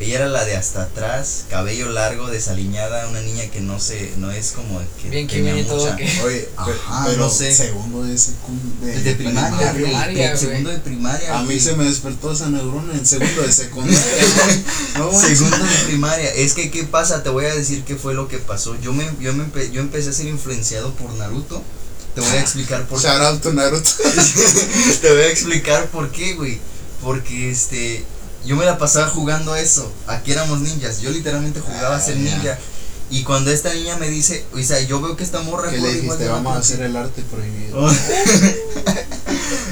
Ella 0.01 0.17
era 0.17 0.29
la 0.29 0.47
de 0.47 0.57
hasta 0.57 0.85
atrás, 0.85 1.45
cabello 1.51 1.91
largo, 1.91 2.27
desaliñada, 2.29 3.07
una 3.09 3.21
niña 3.21 3.45
que 3.51 3.61
no 3.61 3.79
se, 3.79 4.11
no 4.17 4.31
es 4.31 4.53
como 4.53 4.81
que 5.03 5.11
Bien 5.11 5.27
que 5.29 5.43
tenía 5.43 5.67
todo. 5.67 5.85
mucha- 5.85 5.97
que- 5.97 6.23
Oye, 6.23 6.49
Ajá, 6.57 7.05
pero 7.07 7.19
no 7.19 7.29
sé. 7.31 7.55
segundo 7.55 8.03
de 8.05 8.17
secundaria. 8.17 8.99
De 9.03 9.15
primaria, 9.15 9.73
güey, 9.73 9.85
primaria, 9.85 10.23
de 10.23 10.29
güey. 10.35 10.39
segundo 10.41 10.71
de 10.71 10.79
primaria. 10.79 11.37
A 11.39 11.41
mí 11.43 11.45
güey. 11.49 11.61
se 11.61 11.77
me 11.77 11.85
despertó 11.85 12.33
esa 12.33 12.49
neurona 12.49 12.95
en 12.95 13.05
segundo 13.05 13.43
de 13.43 13.53
secundaria. 13.53 14.01
no. 14.99 15.13
Segundo 15.21 15.59
de 15.59 15.77
primaria. 15.87 16.31
Es 16.35 16.55
que, 16.55 16.71
¿qué 16.71 16.85
pasa? 16.85 17.23
Te 17.23 17.29
voy 17.29 17.45
a 17.45 17.55
decir 17.55 17.85
qué 17.85 17.97
fue 17.97 18.15
lo 18.15 18.27
que 18.27 18.39
pasó. 18.39 18.75
Yo 18.81 18.95
me, 18.95 19.05
yo 19.21 19.35
me 19.35 19.45
empe- 19.45 19.71
yo 19.71 19.83
empecé 19.83 20.09
a 20.09 20.13
ser 20.15 20.29
influenciado 20.29 20.95
por 20.95 21.13
Naruto. 21.13 21.63
Te 22.15 22.23
voy 22.23 22.31
a 22.39 22.41
explicar 22.41 22.87
por 22.87 23.01
qué. 23.01 23.07
Shout 23.07 23.21
out 23.23 23.43
to 23.43 23.53
Naruto. 23.53 23.91
Te 25.03 25.11
voy 25.13 25.23
a 25.23 25.29
explicar 25.29 25.89
por 25.89 26.11
qué, 26.11 26.33
güey. 26.35 26.59
Porque 27.03 27.51
este. 27.51 28.03
Yo 28.45 28.57
me 28.57 28.65
la 28.65 28.79
pasaba 28.79 29.09
jugando 29.09 29.53
a 29.53 29.61
eso. 29.61 29.91
Aquí 30.07 30.33
éramos 30.33 30.61
ninjas. 30.61 31.01
Yo 31.01 31.11
literalmente 31.11 31.61
jugaba 31.61 31.97
a 31.97 32.01
ser 32.01 32.17
Ah, 32.17 32.21
ya. 32.21 32.35
ninja. 32.37 32.59
Y 33.11 33.25
cuando 33.25 33.51
esta 33.51 33.75
niña 33.75 33.97
me 33.97 34.09
dice, 34.09 34.45
o 34.55 34.63
sea, 34.63 34.81
yo 34.83 35.01
veo 35.01 35.17
que 35.17 35.25
esta 35.25 35.41
morra 35.43 35.69
Que 35.71 35.79
le 35.79 35.95
dijiste, 35.95 36.29
vamos 36.29 36.53
a 36.53 36.55
rápido". 36.57 36.61
hacer 36.61 36.83
el 36.83 36.97
arte 36.97 37.23
prohibido. 37.23 37.85
Oh. 37.85 37.91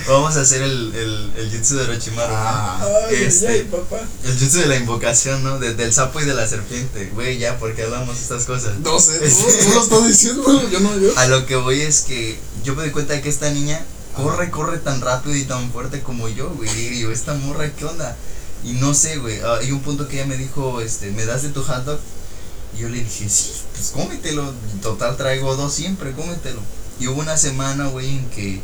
Vamos 0.09 0.37
a 0.37 0.41
hacer 0.41 0.63
el, 0.63 0.95
el, 0.95 1.33
el 1.37 1.51
jutsu 1.51 1.77
de 1.77 1.83
Orochimaru. 1.83 2.33
¿no? 2.33 2.39
Ah, 2.39 2.81
Ay, 3.11 3.25
Este- 3.25 3.49
ay, 3.49 3.63
papá. 3.71 4.01
El 4.25 4.39
jutsu 4.39 4.59
de 4.61 4.67
la 4.67 4.77
invocación, 4.77 5.45
¿no? 5.45 5.59
De- 5.59 5.75
del 5.75 5.93
sapo 5.93 6.21
y 6.21 6.25
de 6.25 6.33
la 6.35 6.49
serpiente. 6.49 7.11
Güey, 7.13 7.39
ya, 7.39 7.59
porque 7.59 7.83
hablamos 7.83 8.19
estas 8.19 8.45
cosas. 8.47 8.79
no 8.79 8.99
sé, 8.99 9.19
tú, 9.19 9.27
tú 9.65 9.75
lo 9.75 9.83
estás 9.83 10.09
diciendo, 10.09 10.71
yo 10.71 10.81
no 10.81 10.99
yo. 10.99 11.11
A 11.19 11.27
lo 11.27 11.45
que 11.45 11.57
voy 11.57 11.83
es 11.83 12.01
que 12.03 12.39
yo 12.65 12.75
me 12.75 12.85
di 12.85 12.91
cuenta 12.91 13.13
de 13.13 13.21
que 13.21 13.29
esta 13.29 13.51
niña 13.51 13.81
corre, 14.17 14.51
corre 14.51 14.79
tan 14.79 15.01
rápido 15.03 15.37
y 15.37 15.45
tan 15.45 15.71
fuerte 15.73 16.01
como 16.01 16.29
yo, 16.29 16.49
güey. 16.51 16.71
Y 16.71 16.89
digo, 16.89 17.11
esta 17.13 17.35
morra, 17.35 17.71
¿qué 17.71 17.85
onda? 17.85 18.17
Y 18.65 18.73
no 18.73 18.95
sé, 18.95 19.19
güey. 19.19 19.41
ah, 19.41 19.59
hay 19.61 19.73
un 19.73 19.81
punto 19.81 20.09
que 20.09 20.17
ella 20.17 20.27
me 20.27 20.37
dijo, 20.37 20.81
este, 20.81 21.11
¿me 21.11 21.25
das 21.25 21.43
de 21.43 21.51
tu 21.51 21.63
hot 21.63 21.85
dog? 21.85 22.01
Y 22.77 22.83
yo 22.83 22.89
le 22.89 22.99
dije, 22.99 23.29
sí, 23.29 23.51
pues 23.73 23.91
cómetelo. 23.91 24.53
Total, 24.83 25.17
traigo 25.17 25.57
dos 25.57 25.73
siempre, 25.73 26.13
cómetelo. 26.13 26.61
Y 27.01 27.07
hubo 27.07 27.21
una 27.21 27.37
semana, 27.37 27.87
güey, 27.87 28.09
en 28.17 28.31
que 28.31 28.61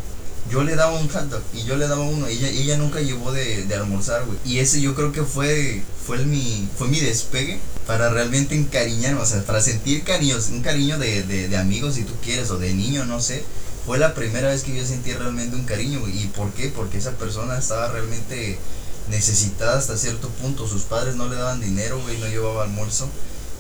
yo 0.50 0.62
le 0.62 0.76
daba 0.76 0.92
un 0.92 1.08
hot 1.08 1.30
dog 1.30 1.42
y 1.54 1.64
yo 1.64 1.76
le 1.76 1.88
daba 1.88 2.02
uno. 2.02 2.28
Y 2.28 2.34
ella, 2.34 2.48
ella 2.48 2.76
nunca 2.76 3.00
llevó 3.00 3.32
de, 3.32 3.64
de 3.64 3.74
almorzar, 3.74 4.24
güey. 4.26 4.38
Y 4.44 4.58
ese 4.58 4.80
yo 4.80 4.94
creo 4.94 5.12
que 5.12 5.22
fue, 5.22 5.82
fue, 6.06 6.18
mi, 6.24 6.68
fue 6.76 6.88
mi 6.88 7.00
despegue 7.00 7.60
para 7.86 8.10
realmente 8.10 8.54
encariñarme, 8.54 9.20
o 9.20 9.26
sea, 9.26 9.44
para 9.44 9.60
sentir 9.60 10.04
cariños, 10.04 10.48
un 10.48 10.62
cariño 10.62 10.98
de, 10.98 11.22
de, 11.22 11.56
amigos 11.56 11.94
si 11.94 12.04
tú 12.04 12.14
quieres, 12.22 12.50
o 12.50 12.58
de 12.58 12.74
niño, 12.74 13.04
no 13.04 13.20
sé. 13.20 13.44
Fue 13.86 13.98
la 13.98 14.14
primera 14.14 14.48
vez 14.48 14.62
que 14.62 14.74
yo 14.74 14.84
sentí 14.86 15.12
realmente 15.12 15.56
un 15.56 15.64
cariño. 15.64 16.00
¿Y 16.08 16.26
por 16.28 16.50
qué? 16.52 16.68
Porque 16.68 16.98
esa 16.98 17.12
persona 17.12 17.58
estaba 17.58 17.88
realmente 17.88 18.58
necesitada 19.08 19.78
hasta 19.78 19.96
cierto 19.96 20.28
punto. 20.28 20.66
Sus 20.66 20.82
padres 20.82 21.16
no 21.16 21.28
le 21.28 21.36
daban 21.36 21.60
dinero, 21.60 22.00
güey, 22.02 22.18
no 22.18 22.26
llevaba 22.26 22.64
almuerzo. 22.64 23.08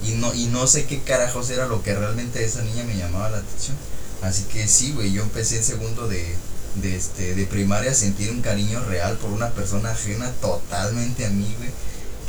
Y 0.04 0.12
no, 0.12 0.34
y 0.34 0.46
no 0.46 0.66
sé 0.66 0.84
qué 0.86 1.02
carajos 1.02 1.50
era 1.50 1.66
lo 1.66 1.82
que 1.82 1.94
realmente 1.94 2.44
esa 2.44 2.62
niña 2.62 2.84
me 2.84 2.96
llamaba 2.96 3.30
la 3.30 3.38
atención. 3.38 3.76
Así 4.22 4.44
que 4.44 4.66
sí, 4.66 4.92
güey, 4.92 5.12
yo 5.12 5.22
empecé 5.22 5.58
en 5.58 5.64
segundo 5.64 6.08
de, 6.08 6.34
de, 6.76 6.96
este, 6.96 7.34
de 7.34 7.46
primaria 7.46 7.90
a 7.90 7.94
sentir 7.94 8.30
un 8.30 8.42
cariño 8.42 8.82
real 8.84 9.16
por 9.18 9.30
una 9.30 9.50
persona 9.50 9.90
ajena 9.90 10.30
totalmente 10.40 11.26
a 11.26 11.30
mí, 11.30 11.54
güey. 11.58 11.70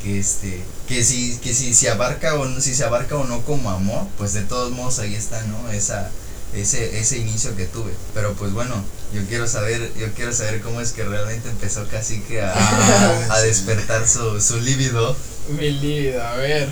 Que 0.01 0.19
este, 0.19 0.61
que 0.87 1.03
si, 1.03 1.37
que 1.37 1.53
si 1.53 1.73
se 1.73 1.89
abarca 1.89 2.35
o 2.35 2.45
no, 2.45 2.61
si 2.61 2.75
se 2.75 2.83
abarca 2.83 3.15
o 3.15 3.25
no 3.25 3.41
como 3.41 3.71
amor, 3.71 4.07
pues 4.17 4.33
de 4.33 4.41
todos 4.41 4.71
modos 4.71 4.99
ahí 4.99 5.15
está, 5.15 5.41
¿no? 5.43 5.71
Esa, 5.71 6.11
ese, 6.55 6.99
ese 6.99 7.17
inicio 7.17 7.55
que 7.55 7.65
tuve. 7.65 7.91
Pero 8.13 8.33
pues 8.33 8.51
bueno, 8.53 8.75
yo 9.13 9.21
quiero 9.27 9.47
saber, 9.47 9.91
yo 9.97 10.11
quiero 10.13 10.33
saber 10.33 10.61
cómo 10.61 10.81
es 10.81 10.91
que 10.91 11.03
realmente 11.03 11.49
empezó 11.49 11.87
casi 11.87 12.21
que 12.21 12.41
a, 12.41 12.53
Ah, 12.55 13.27
a 13.31 13.41
sí. 13.41 13.47
despertar 13.47 14.07
su, 14.07 14.39
su 14.41 14.59
líbido. 14.61 15.15
Mi 15.49 15.71
libido, 15.71 16.23
a 16.25 16.35
ver. 16.35 16.69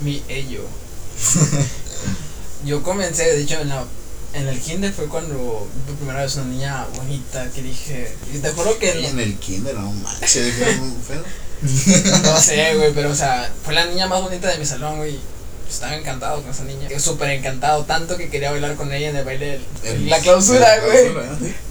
Mi 0.00 0.22
ello. 0.28 0.62
Yo 2.64 2.82
comencé, 2.82 3.24
de 3.24 3.42
hecho, 3.42 3.60
en, 3.60 3.68
la, 3.68 3.84
en 4.34 4.48
el 4.48 4.60
kinder 4.60 4.92
fue 4.92 5.06
cuando 5.08 5.68
vi 5.74 5.80
por 5.86 5.94
primera 5.96 6.22
vez 6.22 6.34
una 6.36 6.46
niña 6.46 6.86
bonita 6.96 7.48
que 7.50 7.62
dije. 7.62 8.12
Y 8.34 8.38
te 8.38 8.50
juro 8.50 8.78
que. 8.78 9.06
En 9.06 9.18
el 9.20 9.36
kinder, 9.38 9.74
no 9.74 9.92
manches, 9.92 10.54
feo. 11.06 11.24
No 12.22 12.40
sé, 12.40 12.76
güey, 12.76 12.92
pero 12.94 13.10
o 13.10 13.14
sea, 13.14 13.50
fue 13.64 13.74
la 13.74 13.86
niña 13.86 14.06
más 14.06 14.22
bonita 14.22 14.48
de 14.48 14.58
mi 14.58 14.66
salón, 14.66 14.98
güey. 14.98 15.18
Estaba 15.68 15.94
encantado 15.96 16.42
con 16.42 16.50
esa 16.50 16.64
niña. 16.64 16.88
Súper 16.98 17.30
encantado, 17.30 17.84
tanto 17.84 18.16
que 18.16 18.28
quería 18.30 18.50
bailar 18.50 18.74
con 18.76 18.92
ella 18.92 19.10
en 19.10 19.16
el 19.16 19.24
baile. 19.24 19.60
del- 19.82 20.08
la 20.08 20.18
clausura, 20.20 20.76
La 20.76 20.84
güey. 20.84 21.08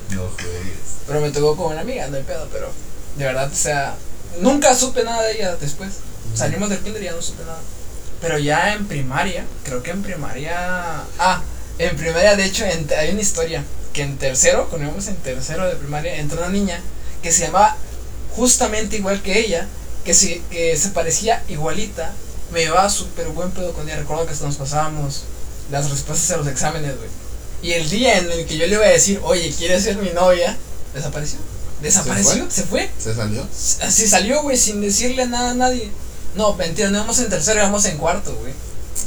No 0.10 0.22
juegues. 0.36 0.78
Pero 1.08 1.22
me 1.22 1.32
tocó 1.32 1.56
con 1.56 1.72
una 1.74 1.82
amiga, 1.82 2.08
no 2.08 2.18
hay 2.18 2.24
pedo, 2.24 2.48
pero 2.52 2.72
de 3.18 3.26
verdad, 3.26 3.50
o 3.52 3.56
sea, 3.56 3.96
nunca 4.40 4.76
supe 4.76 5.04
nada 5.04 5.24
de 5.24 5.34
ella 5.34 5.56
después. 5.56 5.90
Salimos 6.36 6.70
del 6.70 6.80
kinder 6.80 7.02
y 7.02 7.06
ya 7.06 7.14
no 7.14 7.22
supe 7.22 7.44
nada. 7.44 7.60
Pero 8.22 8.38
ya 8.40 8.74
en 8.74 8.88
primaria, 8.88 9.46
creo 9.64 9.82
que 9.84 9.92
en 9.92 10.02
primaria. 10.04 10.54
Ah, 11.20 11.42
en 11.80 11.96
primaria, 11.96 12.36
de 12.36 12.46
hecho, 12.46 12.66
en- 12.66 12.88
hay 12.98 13.12
una 13.12 13.22
historia 13.22 13.64
que 13.94 14.04
en 14.04 14.18
tercero, 14.18 14.68
cuando 14.70 14.88
íbamos 14.88 15.08
en 15.08 15.16
tercero 15.18 15.66
de 15.68 15.76
primaria, 15.76 16.16
entró 16.18 16.40
una 16.40 16.50
niña 16.50 16.80
que 17.24 17.32
se 17.32 17.46
llamaba 17.46 17.76
justamente 18.36 18.98
igual 18.98 19.22
que 19.22 19.40
ella, 19.40 19.68
que 20.06 20.14
se, 20.14 20.42
que 20.52 20.76
se 20.78 20.90
parecía 20.90 21.44
igualita. 21.48 22.14
Me 22.52 22.62
llevaba 22.62 22.90
súper 22.90 23.28
buen 23.30 23.52
pedo 23.52 23.74
con 23.74 23.88
ella. 23.88 23.98
Recuerdo 23.98 24.26
que 24.26 24.34
hasta 24.34 24.46
nos 24.46 24.56
pasábamos 24.56 25.24
las 25.72 25.90
respuestas 25.90 26.32
a 26.32 26.38
los 26.38 26.48
exámenes, 26.48 26.96
güey. 26.98 27.10
Y 27.62 27.74
el 27.74 27.90
día 27.90 28.20
en 28.20 28.32
el 28.32 28.46
que 28.46 28.58
yo 28.58 28.68
le 28.68 28.76
iba 28.76 28.86
a 28.86 28.90
decir, 28.90 29.20
oye, 29.24 29.54
¿quieres 29.58 29.84
ser 29.84 29.98
mi 29.98 30.12
novia? 30.12 30.56
Desapareció. 30.94 31.40
Desapareció, 31.82 32.50
se 32.50 32.64
fue. 32.64 32.90
¿Se 32.98 33.14
salió? 33.14 33.44
Así 33.82 34.08
salió, 34.08 34.42
güey, 34.42 34.58
sin 34.58 34.82
decirle 34.82 35.26
nada 35.28 35.52
a 35.52 35.56
nadie. 35.56 35.92
No, 36.36 36.54
mentira, 36.54 36.90
no 36.90 36.98
íbamos 36.98 37.20
en 37.20 37.30
tercero, 37.30 37.60
íbamos 37.60 37.86
en 37.86 37.98
cuarto, 37.98 38.36
güey. 38.36 38.54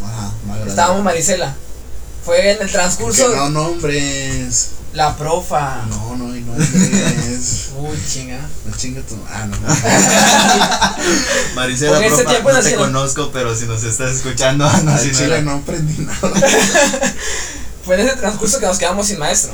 Ajá. 0.04 0.32
Estábamos 0.66 1.02
Marisela. 1.02 1.56
Fue 2.24 2.40
en 2.52 2.60
el 2.60 2.66
Que 2.66 2.72
transcurso. 2.72 3.28
no 3.34 3.48
nombres. 3.50 4.70
La 4.92 5.16
profa. 5.16 5.84
No, 5.88 6.16
no 6.16 6.32
hay 6.32 6.40
nombres. 6.40 7.70
Uy, 7.78 7.98
chinga. 8.12 8.40
No 8.66 8.76
chinga 8.76 9.00
tu. 9.02 9.16
Ah, 9.28 9.46
no. 9.46 9.56
Maricela, 11.54 11.98
ese 12.04 12.08
profa, 12.16 12.30
tiempo 12.30 12.52
no 12.52 12.60
te 12.60 12.74
conozco, 12.74 13.30
pero 13.32 13.54
si 13.54 13.66
nos 13.66 13.84
estás 13.84 14.10
escuchando, 14.16 14.70
no, 14.84 14.98
si 14.98 15.08
no 15.08 15.18
chile 15.18 15.42
no 15.42 15.52
aprendí 15.52 16.02
nada. 16.02 16.18
Fue 17.84 17.94
en 18.00 18.06
ese 18.06 18.16
transcurso 18.16 18.58
que 18.58 18.66
nos 18.66 18.78
quedamos 18.78 19.06
sin 19.06 19.18
maestro. 19.18 19.52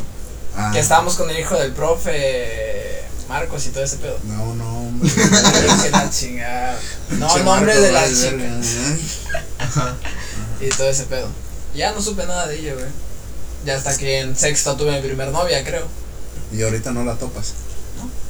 Ah, 0.56 0.70
Que 0.72 0.80
estábamos 0.80 1.16
con 1.16 1.28
el 1.28 1.38
hijo 1.38 1.54
del 1.54 1.72
profe 1.72 3.04
Marcos 3.28 3.66
y 3.66 3.70
todo 3.70 3.84
ese 3.84 3.96
pedo. 3.98 4.18
No, 4.24 4.54
no, 4.54 4.78
hombre. 4.78 5.10
Que 5.12 5.90
la 5.90 6.08
chingada. 6.10 6.78
No, 7.10 7.38
nombre 7.38 7.78
de 7.78 7.92
la 7.92 8.06
chica. 8.08 8.36
¿eh? 8.36 8.98
Y 10.60 10.68
todo 10.70 10.88
ese 10.88 11.04
pedo. 11.04 11.28
Ya 11.76 11.92
no 11.92 12.00
supe 12.02 12.26
nada 12.26 12.46
de 12.46 12.58
ella, 12.58 12.74
güey. 12.74 12.86
Ya 13.64 13.76
hasta 13.76 13.96
que 13.96 14.20
en 14.20 14.36
sexto 14.36 14.76
tuve 14.76 14.92
mi 15.00 15.06
primer 15.06 15.28
novia, 15.30 15.62
creo. 15.64 15.86
Y 16.52 16.62
ahorita 16.62 16.92
no 16.92 17.04
la 17.04 17.14
topas. 17.16 17.52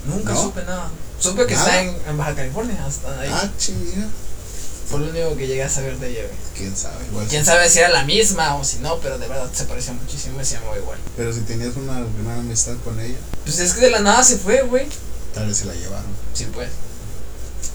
Nunca 0.06 0.32
¿No? 0.32 0.42
supe 0.42 0.62
nada. 0.64 0.88
Supe 1.18 1.46
que 1.46 1.54
¿Nada? 1.54 1.66
está 1.68 1.82
en, 1.82 1.96
en 2.08 2.16
Baja 2.18 2.34
California, 2.34 2.84
hasta 2.86 3.20
ahí. 3.20 3.30
Ah, 3.32 3.48
chinga. 3.58 4.06
Fue 4.88 5.00
lo 5.00 5.06
único 5.10 5.36
que 5.36 5.46
llegué 5.48 5.64
a 5.64 5.68
saber 5.68 5.98
de 5.98 6.10
ella, 6.10 6.22
güey. 6.22 6.34
Quién 6.56 6.76
sabe, 6.76 7.04
igual. 7.10 7.26
Quién 7.28 7.44
sabe 7.44 7.68
si 7.68 7.80
era 7.80 7.88
la 7.88 8.04
misma 8.04 8.54
o 8.54 8.64
si 8.64 8.78
no, 8.78 8.98
pero 9.00 9.18
de 9.18 9.26
verdad 9.26 9.50
se 9.52 9.64
parecía 9.64 9.92
muchísimo 9.94 10.40
y 10.40 10.44
se 10.44 10.54
llamaba 10.54 10.78
igual. 10.78 10.98
Pero 11.16 11.32
si 11.32 11.40
tenías 11.40 11.74
una 11.76 11.94
gran 12.22 12.38
amistad 12.40 12.74
con 12.84 12.98
ella, 13.00 13.16
Pues 13.44 13.58
es 13.58 13.72
que 13.74 13.80
de 13.80 13.90
la 13.90 13.98
nada 14.00 14.22
se 14.22 14.38
fue, 14.38 14.62
güey. 14.62 14.86
tal 15.34 15.48
vez 15.48 15.56
se 15.56 15.64
la 15.64 15.74
llevaron. 15.74 16.06
Sí, 16.34 16.46
pues. 16.54 16.68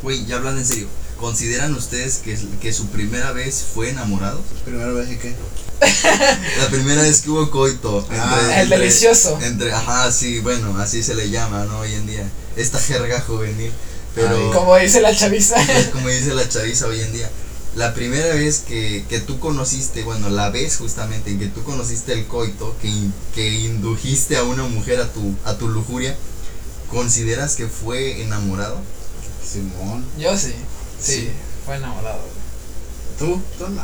Güey, 0.03 0.25
ya 0.25 0.38
hablando 0.38 0.62
en 0.62 0.65
serio, 0.67 0.88
¿consideran 1.21 1.73
ustedes 1.75 2.17
que, 2.17 2.38
que 2.60 2.73
su 2.73 2.88
primera 2.88 3.31
vez 3.31 3.63
fue 3.73 3.89
enamorado? 3.91 4.41
Primera 4.65 4.91
vez 4.91 5.07
que. 5.17 5.34
La 6.60 6.67
primera 6.69 7.01
vez 7.03 7.21
que 7.21 7.29
hubo 7.29 7.49
coito. 7.49 8.05
Ah, 8.12 8.62
el 8.62 8.69
delicioso. 8.69 9.39
Entre, 9.41 9.71
ajá, 9.71 10.12
sí, 10.12 10.39
bueno, 10.39 10.77
así 10.79 11.01
se 11.01 11.15
le 11.15 11.29
llama, 11.29 11.63
¿no? 11.65 11.79
Hoy 11.79 11.93
en 11.93 12.05
día. 12.07 12.29
Esta 12.57 12.79
jerga 12.79 13.21
juvenil. 13.21 13.71
Pero, 14.13 14.36
Ay, 14.36 14.51
Como 14.53 14.75
dice 14.75 14.99
la 14.99 15.15
chaviza. 15.15 15.55
como 15.93 16.10
dice 16.10 16.34
la 16.34 16.47
chaviza 16.49 16.88
hoy 16.88 16.99
en 16.99 17.13
día. 17.13 17.29
La 17.75 17.93
primera 17.93 18.36
vez 18.36 18.60
que, 18.67 19.05
que 19.07 19.21
tú 19.21 19.39
conociste, 19.39 20.03
bueno, 20.03 20.29
la 20.29 20.49
vez 20.49 20.75
justamente 20.75 21.29
en 21.31 21.39
que 21.39 21.47
tú 21.47 21.63
conociste 21.63 22.12
el 22.12 22.25
coito, 22.27 22.75
que, 22.81 22.89
in- 22.89 23.13
que 23.34 23.47
indujiste 23.49 24.36
a 24.36 24.43
una 24.43 24.63
mujer 24.63 24.99
a 24.99 25.07
tu, 25.13 25.34
a 25.45 25.53
tu 25.53 25.69
lujuria, 25.69 26.13
¿consideras 26.89 27.55
que 27.55 27.67
fue 27.67 28.21
enamorado? 28.23 28.77
Simón. 29.49 30.05
Yo 30.19 30.38
sí. 30.38 30.53
Sí, 31.01 31.13
Sí. 31.13 31.31
fue 31.65 31.75
enamorado. 31.75 32.21
¿Tú? 33.19 33.41
Tú 33.57 33.67
no. 33.69 33.81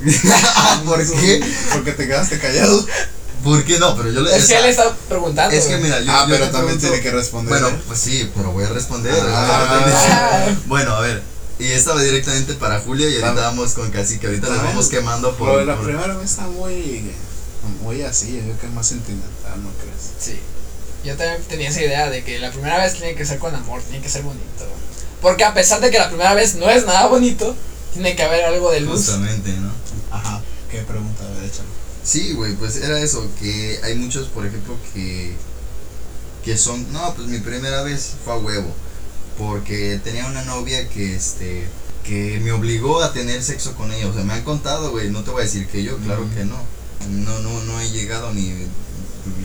¿Por 0.84 1.04
qué? 1.20 1.40
Porque 1.72 1.92
te 1.92 2.06
quedaste 2.06 2.38
callado. 2.38 2.86
¿Por 3.42 3.64
qué 3.64 3.78
no? 3.78 3.96
Pero 3.96 4.10
yo 4.10 4.20
le 4.20 4.36
Es 4.36 4.46
que 4.46 4.58
él 4.58 4.64
está 4.66 4.94
preguntando. 5.08 5.54
Es 5.54 5.66
que 5.66 5.76
mira, 5.78 6.00
yo, 6.00 6.10
ah, 6.12 6.26
yo 6.28 6.34
pero 6.34 6.50
también 6.50 6.76
pregunto- 6.78 6.88
tiene 6.88 7.00
que 7.02 7.10
responder. 7.10 7.50
Bueno, 7.60 7.68
¿eh? 7.68 7.80
pues 7.86 7.98
sí, 8.00 8.30
pero 8.34 8.50
voy 8.52 8.64
a 8.64 8.68
responder. 8.68 9.14
Ah. 9.28 10.46
bueno, 10.66 10.94
a 10.94 11.00
ver. 11.00 11.22
Y 11.58 11.66
esta 11.72 11.92
va 11.94 12.02
directamente 12.02 12.54
para 12.54 12.80
Julio 12.80 13.08
y 13.08 13.14
ahorita 13.14 13.32
Vamos. 13.32 13.42
vamos 13.56 13.74
con 13.74 13.90
Casi, 13.90 14.18
que 14.18 14.28
ahorita 14.28 14.48
nos 14.48 14.62
vamos 14.62 14.88
quemando 14.88 15.36
por. 15.36 15.58
De 15.58 15.64
la 15.66 15.74
por- 15.76 15.84
primera 15.86 16.16
vez 16.16 16.30
está 16.30 16.42
muy. 16.42 17.10
Muy 17.82 18.02
así, 18.02 18.32
yo 18.36 18.40
creo 18.42 18.58
que 18.60 18.66
es 18.66 18.72
más 18.72 18.86
sentimental, 18.86 19.62
¿no 19.62 19.70
crees? 19.80 20.10
Sí. 20.20 20.38
Yo 21.04 21.16
también 21.16 21.42
tenía 21.48 21.68
esa 21.68 21.82
idea 21.82 22.08
de 22.10 22.22
que 22.24 22.38
la 22.38 22.50
primera 22.50 22.78
vez 22.78 22.94
tiene 22.94 23.14
que 23.14 23.26
ser 23.26 23.38
con 23.38 23.54
amor, 23.54 23.82
tiene 23.82 24.02
que 24.02 24.08
ser 24.08 24.22
bonito. 24.22 24.64
Porque 25.20 25.44
a 25.44 25.54
pesar 25.54 25.80
de 25.80 25.90
que 25.90 25.98
la 25.98 26.08
primera 26.08 26.34
vez 26.34 26.54
no 26.54 26.70
es 26.70 26.86
nada 26.86 27.06
bonito, 27.06 27.54
tiene 27.92 28.14
que 28.14 28.22
haber 28.22 28.44
algo 28.44 28.70
de 28.70 28.80
luz. 28.80 29.06
Justamente, 29.06 29.52
¿no? 29.54 29.70
Ajá. 30.10 30.40
¿Qué 30.70 30.78
pregunta? 30.82 31.24
A 31.24 31.34
ver, 31.34 31.44
échale. 31.44 31.68
Sí, 32.04 32.32
güey, 32.32 32.54
pues 32.54 32.76
era 32.76 33.00
eso, 33.00 33.26
que 33.40 33.80
hay 33.82 33.94
muchos, 33.96 34.28
por 34.28 34.46
ejemplo, 34.46 34.76
que 34.94 35.34
que 36.44 36.56
son, 36.56 36.90
no, 36.92 37.14
pues 37.14 37.28
mi 37.28 37.40
primera 37.40 37.82
vez 37.82 38.12
fue 38.24 38.32
a 38.32 38.36
huevo, 38.36 38.72
porque 39.36 40.00
tenía 40.02 40.26
una 40.26 40.44
novia 40.44 40.88
que 40.88 41.14
este 41.14 41.68
que 42.04 42.40
me 42.42 42.52
obligó 42.52 43.02
a 43.02 43.12
tener 43.12 43.42
sexo 43.42 43.74
con 43.74 43.92
ella, 43.92 44.06
o 44.06 44.14
sea, 44.14 44.24
me 44.24 44.32
han 44.32 44.44
contado, 44.44 44.90
güey, 44.90 45.10
no 45.10 45.22
te 45.24 45.30
voy 45.30 45.42
a 45.42 45.44
decir 45.44 45.66
que 45.66 45.82
yo, 45.82 45.98
claro 45.98 46.26
que 46.34 46.46
no. 46.46 46.56
No 47.10 47.38
no 47.40 47.60
no 47.64 47.80
he 47.80 47.90
llegado 47.90 48.32
ni 48.32 48.54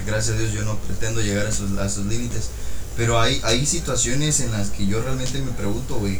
gracias 0.05 0.37
a 0.37 0.39
Dios 0.39 0.53
yo 0.53 0.63
no 0.63 0.77
pretendo 0.77 1.19
llegar 1.19 1.45
a 1.45 1.49
esos 1.49 1.77
a 1.77 1.85
esos 1.85 2.05
límites, 2.05 2.49
pero 2.95 3.19
hay 3.19 3.41
hay 3.43 3.65
situaciones 3.65 4.39
en 4.39 4.51
las 4.51 4.69
que 4.69 4.85
yo 4.85 5.01
realmente 5.01 5.39
me 5.39 5.51
pregunto, 5.51 5.95
güey, 5.95 6.19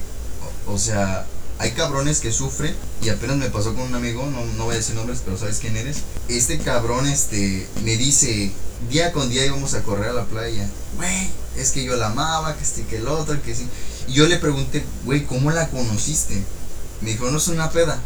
o, 0.68 0.78
sea, 0.78 1.26
hay 1.60 1.72
cabrones 1.72 2.20
que 2.20 2.32
sufren 2.32 2.76
y 3.02 3.10
apenas 3.10 3.38
me 3.38 3.50
pasó 3.50 3.74
con 3.74 3.84
un 3.84 3.96
amigo, 3.96 4.26
no, 4.26 4.46
no 4.58 4.66
voy 4.66 4.74
a 4.74 4.78
decir 4.78 4.96
nombres, 4.96 5.22
pero 5.24 5.38
sabes 5.38 5.60
quién 5.60 5.78
eres. 5.78 5.98
Este 6.28 6.58
cabrón 6.58 7.08
este 7.08 7.68
me 7.84 7.98
dice, 7.98 8.52
día 8.90 9.12
con 9.12 9.30
día 9.30 9.46
íbamos 9.46 9.74
a 9.74 9.84
correr 9.84 10.10
a 10.10 10.14
la 10.14 10.26
playa. 10.26 10.70
Güey, 10.96 11.30
es 11.58 11.72
que 11.72 11.84
yo 11.84 11.96
la 11.96 12.08
amaba, 12.08 12.56
que 12.56 12.64
este 12.64 12.84
que 12.86 12.98
el 12.98 13.08
otro, 13.08 13.42
que 13.42 13.56
sí. 13.56 13.68
Y 14.08 14.14
yo 14.14 14.28
le 14.28 14.38
pregunté, 14.38 14.84
güey, 15.06 15.26
¿cómo 15.26 15.52
la 15.52 15.70
conociste? 15.70 16.42
Me 17.02 17.12
dijo, 17.12 17.30
no 17.30 17.38
es 17.38 17.48
una 17.48 17.70
peda. 17.70 18.00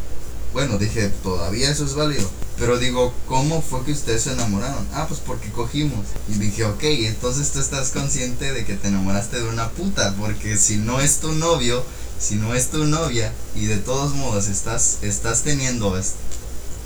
Bueno, 0.53 0.77
dije, 0.77 1.09
todavía 1.23 1.69
eso 1.69 1.85
es 1.85 1.93
válido. 1.93 2.27
Pero 2.59 2.79
digo, 2.79 3.13
¿cómo 3.27 3.61
fue 3.61 3.83
que 3.85 3.91
ustedes 3.91 4.23
se 4.23 4.31
enamoraron? 4.33 4.87
Ah, 4.93 5.05
pues 5.07 5.19
porque 5.19 5.49
cogimos. 5.51 6.05
Y 6.27 6.33
dije, 6.39 6.65
ok, 6.65 6.83
entonces 6.83 7.51
tú 7.51 7.59
estás 7.59 7.91
consciente 7.91 8.51
de 8.51 8.65
que 8.65 8.73
te 8.75 8.87
enamoraste 8.87 9.37
de 9.37 9.47
una 9.47 9.69
puta. 9.69 10.15
Porque 10.17 10.57
si 10.57 10.77
no 10.77 10.99
es 10.99 11.17
tu 11.19 11.33
novio, 11.33 11.83
si 12.19 12.35
no 12.35 12.55
es 12.55 12.69
tu 12.71 12.85
novia, 12.85 13.31
y 13.55 13.65
de 13.65 13.77
todos 13.77 14.15
modos 14.15 14.47
estás, 14.47 14.97
estás 15.03 15.43
teniendo, 15.43 15.97
es- 15.99 16.13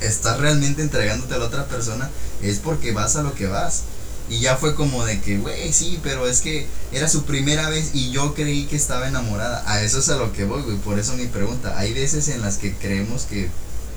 estás 0.02 0.38
realmente 0.40 0.82
entregándote 0.82 1.34
a 1.34 1.38
la 1.38 1.46
otra 1.46 1.66
persona, 1.66 2.10
es 2.42 2.58
porque 2.58 2.92
vas 2.92 3.16
a 3.16 3.22
lo 3.22 3.34
que 3.34 3.46
vas. 3.46 3.82
Y 4.28 4.40
ya 4.40 4.56
fue 4.56 4.74
como 4.74 5.04
de 5.04 5.20
que, 5.20 5.38
güey, 5.38 5.72
sí, 5.72 5.98
pero 6.02 6.26
es 6.28 6.40
que 6.42 6.66
era 6.92 7.08
su 7.08 7.24
primera 7.24 7.68
vez 7.70 7.90
y 7.94 8.10
yo 8.10 8.34
creí 8.34 8.66
que 8.66 8.76
estaba 8.76 9.08
enamorada. 9.08 9.62
A 9.66 9.82
eso 9.82 9.98
es 10.00 10.08
a 10.10 10.16
lo 10.16 10.32
que 10.32 10.44
voy, 10.44 10.62
güey. 10.62 10.76
Por 10.76 10.98
eso 10.98 11.14
mi 11.14 11.26
pregunta. 11.26 11.78
Hay 11.78 11.92
veces 11.94 12.28
en 12.28 12.40
las 12.42 12.56
que 12.58 12.74
creemos 12.74 13.22
que, 13.22 13.50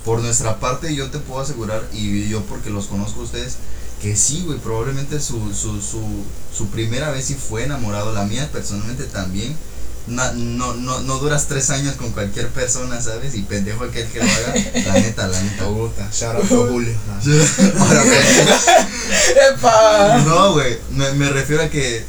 por 0.05 0.21
nuestra 0.21 0.59
parte, 0.59 0.93
yo 0.95 1.09
te 1.09 1.17
puedo 1.17 1.41
asegurar, 1.41 1.83
y 1.91 2.29
yo 2.29 2.41
porque 2.43 2.69
los 2.69 2.85
conozco 2.85 3.21
a 3.21 3.23
ustedes, 3.23 3.55
que 4.01 4.15
sí, 4.15 4.43
güey, 4.45 4.59
probablemente 4.59 5.19
su, 5.19 5.53
su, 5.53 5.81
su, 5.81 6.01
su 6.55 6.67
primera 6.67 7.09
vez 7.11 7.25
sí 7.25 7.35
fue 7.35 7.63
enamorado. 7.63 8.13
La 8.13 8.23
mía, 8.25 8.47
personalmente, 8.51 9.05
también. 9.05 9.55
Na- 10.07 10.33
no, 10.33 10.75
no, 10.75 10.99
no 10.99 11.17
duras 11.17 11.47
tres 11.47 11.71
años 11.71 11.95
con 11.95 12.11
cualquier 12.11 12.49
persona, 12.49 13.01
¿sabes? 13.01 13.33
Y 13.33 13.41
pendejo 13.41 13.85
aquel 13.85 14.07
que 14.09 14.19
lo 14.19 14.25
haga. 14.25 14.53
La 14.85 14.93
neta, 14.93 15.27
la 15.27 15.41
neta. 15.41 15.65
Puta, 15.65 16.07
shout 16.13 16.35
out 16.35 16.47
to 16.47 16.67
Julio. 16.67 16.93
No, 20.25 20.53
güey, 20.53 20.77
me, 20.91 21.11
me 21.13 21.29
refiero 21.29 21.63
a 21.63 21.69
que, 21.69 22.05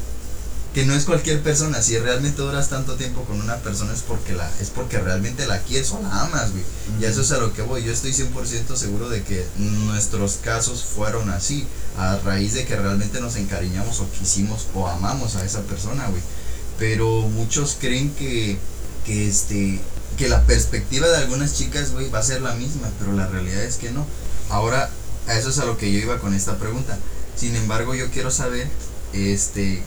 que 0.77 0.85
no 0.85 0.93
es 0.93 1.05
cualquier 1.05 1.41
persona. 1.41 1.81
Si 1.81 1.97
realmente 1.97 2.39
duras 2.39 2.69
tanto 2.69 2.97
tiempo 2.97 3.23
con 3.23 3.41
una 3.41 3.55
persona 3.55 3.91
es 3.93 4.01
porque 4.01 4.33
la 4.33 4.47
es 4.61 4.69
porque 4.69 4.99
realmente 4.99 5.47
la 5.47 5.63
quieres 5.63 5.89
o 5.89 5.99
la 5.99 6.21
amas, 6.21 6.51
güey. 6.51 6.63
Y 7.01 7.05
eso 7.05 7.21
es 7.21 7.31
a 7.31 7.39
lo 7.39 7.51
que 7.51 7.63
voy. 7.63 7.83
Yo 7.83 7.91
estoy 7.91 8.11
100% 8.11 8.75
seguro 8.75 9.09
de 9.09 9.23
que 9.23 9.43
nuestros 9.57 10.35
casos 10.35 10.83
fueron 10.83 11.31
así, 11.31 11.65
a 11.97 12.17
raíz 12.17 12.53
de 12.53 12.65
que 12.65 12.75
realmente 12.75 13.19
nos 13.21 13.37
encariñamos 13.37 14.01
o 14.01 14.11
quisimos 14.11 14.67
o 14.75 14.87
amamos 14.87 15.35
a 15.35 15.43
esa 15.43 15.63
persona, 15.63 16.09
güey. 16.09 16.21
Pero 16.77 17.23
muchos 17.23 17.75
creen 17.79 18.13
que, 18.13 18.59
que 19.03 19.27
este 19.27 19.81
que 20.15 20.29
la 20.29 20.43
perspectiva 20.43 21.07
de 21.07 21.17
algunas 21.17 21.55
chicas, 21.55 21.91
güey, 21.91 22.07
va 22.11 22.19
a 22.19 22.23
ser 22.23 22.43
la 22.43 22.53
misma, 22.53 22.87
pero 22.99 23.13
la 23.13 23.25
realidad 23.25 23.63
es 23.63 23.77
que 23.77 23.89
no. 23.89 24.05
Ahora, 24.51 24.91
a 25.25 25.33
eso 25.39 25.49
es 25.49 25.57
a 25.57 25.65
lo 25.65 25.75
que 25.75 25.91
yo 25.91 25.97
iba 25.97 26.19
con 26.19 26.35
esta 26.35 26.59
pregunta. 26.59 26.99
Sin 27.35 27.55
embargo, 27.55 27.95
yo 27.95 28.11
quiero 28.11 28.29
saber, 28.29 28.67
este, 29.13 29.81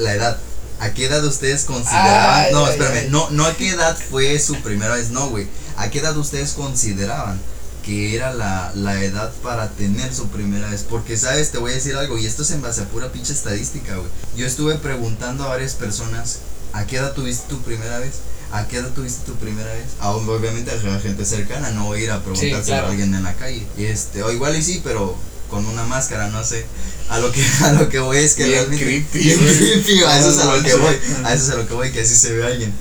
la 0.00 0.14
edad. 0.14 0.38
¿A 0.80 0.94
qué 0.94 1.06
edad 1.06 1.22
ustedes 1.24 1.64
consideraban? 1.64 2.44
Ay, 2.46 2.52
no, 2.52 2.66
espérame, 2.66 3.00
ay. 3.02 3.08
no, 3.10 3.28
no 3.30 3.44
a 3.44 3.54
qué 3.54 3.68
edad 3.68 3.96
fue 4.10 4.38
su 4.38 4.56
primera 4.62 4.94
vez, 4.94 5.10
no, 5.10 5.28
güey. 5.28 5.46
¿A 5.76 5.90
qué 5.90 5.98
edad 5.98 6.16
ustedes 6.16 6.52
consideraban 6.52 7.38
que 7.84 8.14
era 8.14 8.32
la, 8.32 8.72
la 8.74 9.02
edad 9.02 9.30
para 9.42 9.68
tener 9.70 10.14
su 10.14 10.28
primera 10.28 10.70
vez? 10.70 10.84
Porque, 10.88 11.18
¿sabes? 11.18 11.50
Te 11.50 11.58
voy 11.58 11.72
a 11.72 11.74
decir 11.74 11.96
algo, 11.96 12.16
y 12.16 12.26
esto 12.26 12.42
es 12.42 12.50
en 12.50 12.62
base 12.62 12.80
a 12.82 12.84
pura 12.86 13.12
pinche 13.12 13.32
estadística, 13.32 13.94
güey. 13.96 14.08
Yo 14.36 14.46
estuve 14.46 14.76
preguntando 14.76 15.44
a 15.44 15.48
varias 15.48 15.74
personas, 15.74 16.38
¿a 16.72 16.86
qué 16.86 16.96
edad 16.96 17.12
tuviste 17.12 17.46
tu 17.48 17.60
primera 17.60 17.98
vez? 17.98 18.14
¿A 18.52 18.66
qué 18.66 18.78
edad 18.78 18.90
tuviste 18.90 19.24
tu 19.26 19.34
primera 19.34 19.72
vez? 19.72 19.86
A, 20.00 20.10
obviamente 20.12 20.70
a 20.70 20.76
la 20.76 20.98
gente 20.98 21.24
cercana, 21.24 21.70
no 21.70 21.84
voy 21.84 22.00
a 22.00 22.04
ir 22.04 22.10
a 22.10 22.22
preguntárselo 22.22 22.64
claro. 22.64 22.86
a 22.86 22.90
alguien 22.90 23.14
en 23.14 23.22
la 23.22 23.34
calle. 23.34 23.66
Y 23.76 23.84
este, 23.84 24.22
o 24.22 24.32
igual 24.32 24.56
y 24.56 24.62
sí, 24.62 24.80
pero 24.82 25.14
con 25.50 25.66
una 25.66 25.84
máscara, 25.84 26.28
no 26.28 26.42
sé. 26.42 26.64
A 27.10 27.18
lo 27.18 27.30
que, 27.32 27.44
a 27.64 27.72
lo 27.72 27.88
que 27.88 27.98
voy 27.98 28.18
es 28.18 28.34
que 28.34 28.44
Bien 28.44 28.56
realmente. 28.58 28.84
creepy, 28.84 29.18
Bien 29.18 29.38
creepy, 29.38 30.02
a 30.04 30.18
eso 30.18 30.30
es 30.30 30.38
a 30.38 30.44
lo 30.56 30.62
que 30.62 30.74
voy. 30.76 30.96
A 31.24 31.34
eso 31.34 31.44
es 31.44 31.50
a 31.50 31.54
lo 31.56 31.66
que 31.68 31.74
voy, 31.74 31.90
que 31.92 32.00
así 32.00 32.14
se 32.14 32.32
ve 32.32 32.46
alguien. 32.46 32.72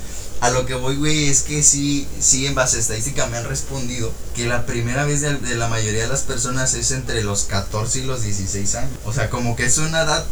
A 0.42 0.52
lo 0.52 0.65
que 0.65 0.74
voy, 0.74 0.96
güey, 0.96 1.28
es 1.28 1.42
que 1.42 1.62
sí, 1.63 2.08
sí, 2.22 2.46
en 2.46 2.56
base 2.56 2.78
a 2.78 2.80
estadística 2.80 3.26
me 3.28 3.36
han 3.38 3.44
respondido 3.46 4.10
que 4.36 4.46
la 4.46 4.65
primera 4.65 5.04
vez 5.04 5.20
de, 5.20 5.34
de 5.36 5.56
la 5.56 5.68
mayoría 5.68 6.04
de 6.04 6.08
las 6.08 6.22
personas 6.22 6.76
es 6.76 6.92
entre 6.92 7.24
los 7.24 7.44
14 7.44 8.00
y 8.00 8.04
los 8.04 8.22
16 8.24 8.76
años. 8.76 8.92
O 9.04 9.12
sea, 9.12 9.30
como 9.30 9.58
que 9.58 9.65
es 9.65 9.78
una 9.80 10.04
edad, 10.04 10.24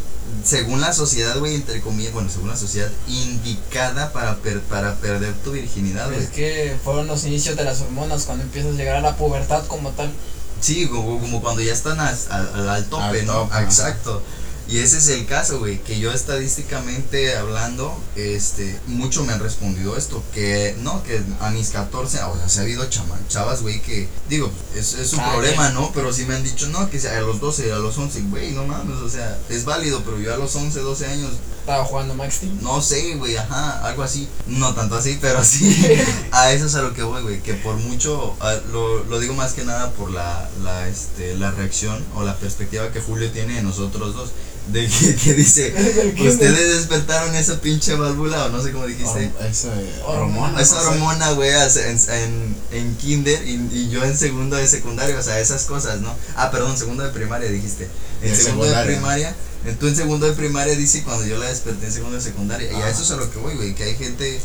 según 0.44 0.80
la 0.80 0.94
sociedad, 0.94 1.36
güey, 1.38 1.56
entre 1.56 1.82
comillas, 1.82 2.14
bueno, 2.14 2.30
según 2.30 2.48
la 2.48 2.56
sociedad, 2.56 2.90
indicada 3.06 4.12
para, 4.12 4.36
per- 4.36 4.60
para 4.62 4.94
perder 4.96 5.34
tu 5.44 5.52
virginidad, 5.52 6.06
güey. 6.08 6.22
Es 6.22 6.30
que 6.30 6.74
fueron 6.82 7.06
los 7.06 7.24
inicios 7.24 7.56
de 7.56 7.64
las 7.64 7.80
hormonas 7.82 8.24
cuando 8.24 8.44
empiezas 8.44 8.72
a 8.72 8.76
llegar 8.78 8.96
a 8.96 9.00
la 9.02 9.16
pubertad 9.16 9.66
como 9.66 9.90
tal. 9.90 10.10
Sí, 10.60 10.86
como, 10.88 11.18
como 11.20 11.40
cuando 11.40 11.62
ya 11.62 11.72
están 11.72 12.00
al, 12.00 12.16
al, 12.30 12.68
al 12.68 12.84
tope, 12.86 13.20
Al 13.20 13.26
¿no? 13.26 13.50
Exacto. 13.60 14.22
Y 14.70 14.80
ese 14.80 14.98
es 14.98 15.08
el 15.08 15.24
caso, 15.24 15.60
güey, 15.60 15.82
que 15.82 15.98
yo 15.98 16.12
estadísticamente 16.12 17.34
hablando, 17.36 17.98
este, 18.16 18.78
mucho 18.86 19.24
me 19.24 19.32
han 19.32 19.40
respondido 19.40 19.96
esto, 19.96 20.22
que 20.34 20.76
no, 20.82 21.02
que 21.04 21.22
a 21.40 21.48
mis 21.50 21.70
14, 21.70 22.22
o 22.24 22.36
sea, 22.36 22.48
se 22.50 22.58
ha 22.60 22.62
habido 22.64 22.84
chama- 22.90 23.18
chavas, 23.28 23.62
güey, 23.62 23.80
que, 23.80 24.08
digo, 24.28 24.50
es, 24.76 24.92
es 24.92 25.08
su 25.08 25.20
Ah, 25.20 25.30
problema, 25.32 25.70
¿no? 25.70 25.90
Pero 25.94 26.12
sí 26.12 26.26
me 26.26 26.34
han 26.34 26.42
dicho, 26.42 26.66
no, 26.68 26.90
que 26.90 27.00
sea 27.00 27.16
a 27.16 27.20
los 27.22 27.40
12, 27.40 27.72
a 27.72 27.76
los 27.78 27.96
11, 27.96 28.20
güey, 28.28 28.52
no 28.52 28.64
mames, 28.66 28.98
o 28.98 29.08
sea, 29.08 29.38
es 29.48 29.64
válido, 29.64 30.02
pero 30.04 30.18
yo 30.18 30.34
a 30.34 30.36
los 30.36 30.54
11, 30.54 30.80
12 30.80 31.06
años, 31.06 31.30
Estaba 31.68 31.84
jugando 31.84 32.14
Max 32.14 32.36
Steel. 32.36 32.62
no 32.62 32.80
sé, 32.80 33.14
güey, 33.16 33.36
ajá, 33.36 33.86
algo 33.86 34.02
así. 34.02 34.26
No 34.46 34.72
tanto 34.74 34.96
así, 34.96 35.18
pero 35.20 35.44
sí. 35.44 35.76
a 36.32 36.50
eso 36.50 36.64
es 36.64 36.74
a 36.76 36.80
lo 36.80 36.94
que 36.94 37.02
voy, 37.02 37.20
güey, 37.20 37.42
que 37.42 37.52
por 37.52 37.76
mucho, 37.76 38.34
a- 38.40 38.54
lo, 38.72 39.04
lo 39.04 39.18
digo 39.20 39.34
más 39.34 39.52
que 39.52 39.64
nada 39.64 39.90
por 39.90 40.10
la, 40.10 40.48
la, 40.64 40.88
este, 40.88 41.34
la 41.36 41.50
reacción 41.50 42.02
o 42.16 42.22
la 42.22 42.36
perspectiva 42.36 42.90
que 42.90 43.02
Julio 43.02 43.30
tiene 43.32 43.52
de 43.56 43.62
nosotros 43.62 44.14
dos. 44.14 44.30
De 44.72 44.86
que, 44.86 45.14
que 45.16 45.32
dice, 45.34 45.72
ustedes 46.28 46.76
despertaron 46.76 47.34
esa 47.34 47.58
pinche 47.60 47.94
válvula 47.94 48.44
o 48.44 48.48
no 48.50 48.62
sé 48.62 48.70
cómo 48.72 48.86
dijiste. 48.86 49.30
Esa 49.48 49.68
Hormona. 50.04 50.06
hormona. 50.06 50.60
Esa 50.60 50.80
hormona, 50.82 51.30
güey, 51.32 51.50
en, 51.50 51.98
en, 52.10 52.56
en 52.72 52.96
kinder 52.96 53.46
y, 53.48 53.54
y 53.72 53.88
yo 53.88 54.04
en 54.04 54.16
segundo 54.16 54.56
de 54.56 54.68
secundaria, 54.68 55.18
o 55.18 55.22
sea, 55.22 55.40
esas 55.40 55.64
cosas, 55.64 56.00
¿no? 56.02 56.14
Ah, 56.36 56.50
perdón, 56.50 56.76
segundo 56.76 57.02
de 57.02 57.10
primaria 57.10 57.48
dijiste. 57.50 57.88
En 58.22 58.36
segundo 58.36 58.66
de 58.66 58.84
primaria, 58.84 59.34
en- 59.64 59.76
tú 59.78 59.86
en 59.86 59.96
segundo 59.96 60.26
de 60.26 60.32
primaria 60.34 60.74
dice 60.76 61.02
cuando 61.02 61.24
yo 61.24 61.38
la 61.38 61.46
desperté 61.46 61.86
en 61.86 61.92
segundo 61.92 62.16
de 62.16 62.22
secundaria. 62.22 62.70
Y 62.70 62.74
a 62.74 62.86
Ah. 62.86 62.90
eso 62.90 63.02
es 63.04 63.10
a 63.10 63.16
lo 63.16 63.30
que 63.30 63.38
voy, 63.38 63.54
güey, 63.54 63.74
que 63.74 63.84
hay 63.84 63.94
gente 63.96 64.38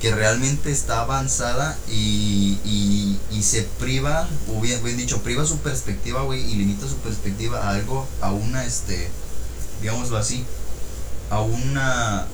que 0.00 0.14
realmente 0.14 0.70
está 0.70 1.00
avanzada 1.00 1.76
y, 1.88 2.58
y, 2.64 3.18
y 3.32 3.42
se 3.42 3.62
priva, 3.80 4.28
o 4.54 4.60
bien, 4.60 4.82
bien 4.84 4.96
dicho, 4.98 5.22
priva 5.22 5.44
su 5.46 5.58
perspectiva, 5.58 6.22
güey, 6.22 6.42
y 6.48 6.54
limita 6.56 6.86
su 6.86 6.96
perspectiva 6.96 7.58
a 7.66 7.70
algo, 7.70 8.06
a 8.20 8.30
una, 8.30 8.64
este, 8.66 9.08
digámoslo 9.84 10.16
así, 10.16 10.42
a 11.30 11.40
una 11.42 12.26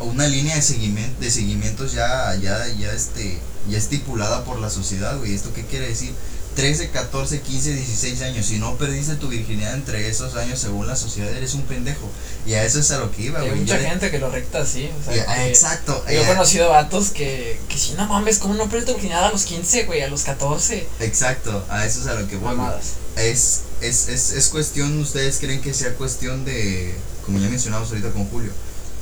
a 0.00 0.02
una 0.04 0.26
línea 0.28 0.54
de 0.56 0.62
seguimiento 0.62 1.20
de 1.20 1.30
seguimientos 1.30 1.92
ya 1.92 2.34
ya 2.36 2.66
ya 2.68 2.92
este 2.92 3.38
ya 3.68 3.78
estipulada 3.78 4.44
por 4.44 4.58
la 4.60 4.68
sociedad, 4.70 5.16
güey. 5.18 5.34
¿Esto 5.34 5.52
qué 5.54 5.64
quiere 5.64 5.88
decir? 5.88 6.12
13, 6.54 6.90
14, 6.90 7.40
15, 7.40 7.72
16 7.74 8.22
años. 8.22 8.46
Si 8.46 8.58
no 8.58 8.76
perdiste 8.76 9.14
tu 9.14 9.28
virginidad 9.28 9.74
entre 9.74 10.08
esos 10.08 10.34
años 10.36 10.58
según 10.58 10.86
la 10.88 10.96
sociedad, 10.96 11.30
eres 11.32 11.54
un 11.54 11.62
pendejo. 11.62 12.10
Y 12.46 12.54
a 12.54 12.64
eso 12.64 12.80
es 12.80 12.90
a 12.90 12.98
lo 12.98 13.10
que 13.12 13.22
iba, 13.22 13.38
Hay 13.40 13.48
güey. 13.48 13.60
mucha 13.60 13.78
Yo- 13.80 13.88
gente 13.88 14.10
que 14.10 14.18
lo 14.18 14.28
recta 14.30 14.62
así. 14.62 14.90
O 15.00 15.04
sea, 15.04 15.16
y- 15.16 15.20
ah, 15.20 15.34
que- 15.36 15.48
exacto. 15.48 16.04
Yo 16.10 16.20
he 16.20 16.26
conocido 16.26 16.68
vatos 16.70 17.10
que, 17.10 17.60
que 17.68 17.78
si 17.78 17.92
no 17.92 18.06
mames, 18.08 18.38
¿cómo 18.38 18.54
no 18.54 18.68
pierdes 18.68 18.86
tu 18.86 18.92
virginidad 18.94 19.24
a 19.26 19.30
los 19.30 19.44
15, 19.44 19.84
güey? 19.84 20.02
A 20.02 20.08
los 20.08 20.22
14. 20.24 20.88
Exacto, 21.00 21.64
a 21.70 21.86
eso 21.86 22.00
es 22.00 22.06
a 22.08 22.14
lo 22.14 22.26
que 22.28 22.36
voy. 22.36 22.56
Mamadas. 22.56 22.94
es, 23.16 23.60
es, 23.80 24.08
es, 24.08 24.32
es 24.32 24.48
cuestión, 24.48 24.98
ustedes 24.98 25.38
creen 25.38 25.60
que 25.60 25.72
sea 25.72 25.94
cuestión 25.94 26.44
de, 26.44 26.94
como 27.24 27.38
ya 27.38 27.48
mencionamos 27.48 27.88
ahorita 27.90 28.10
con 28.10 28.26
Julio, 28.28 28.50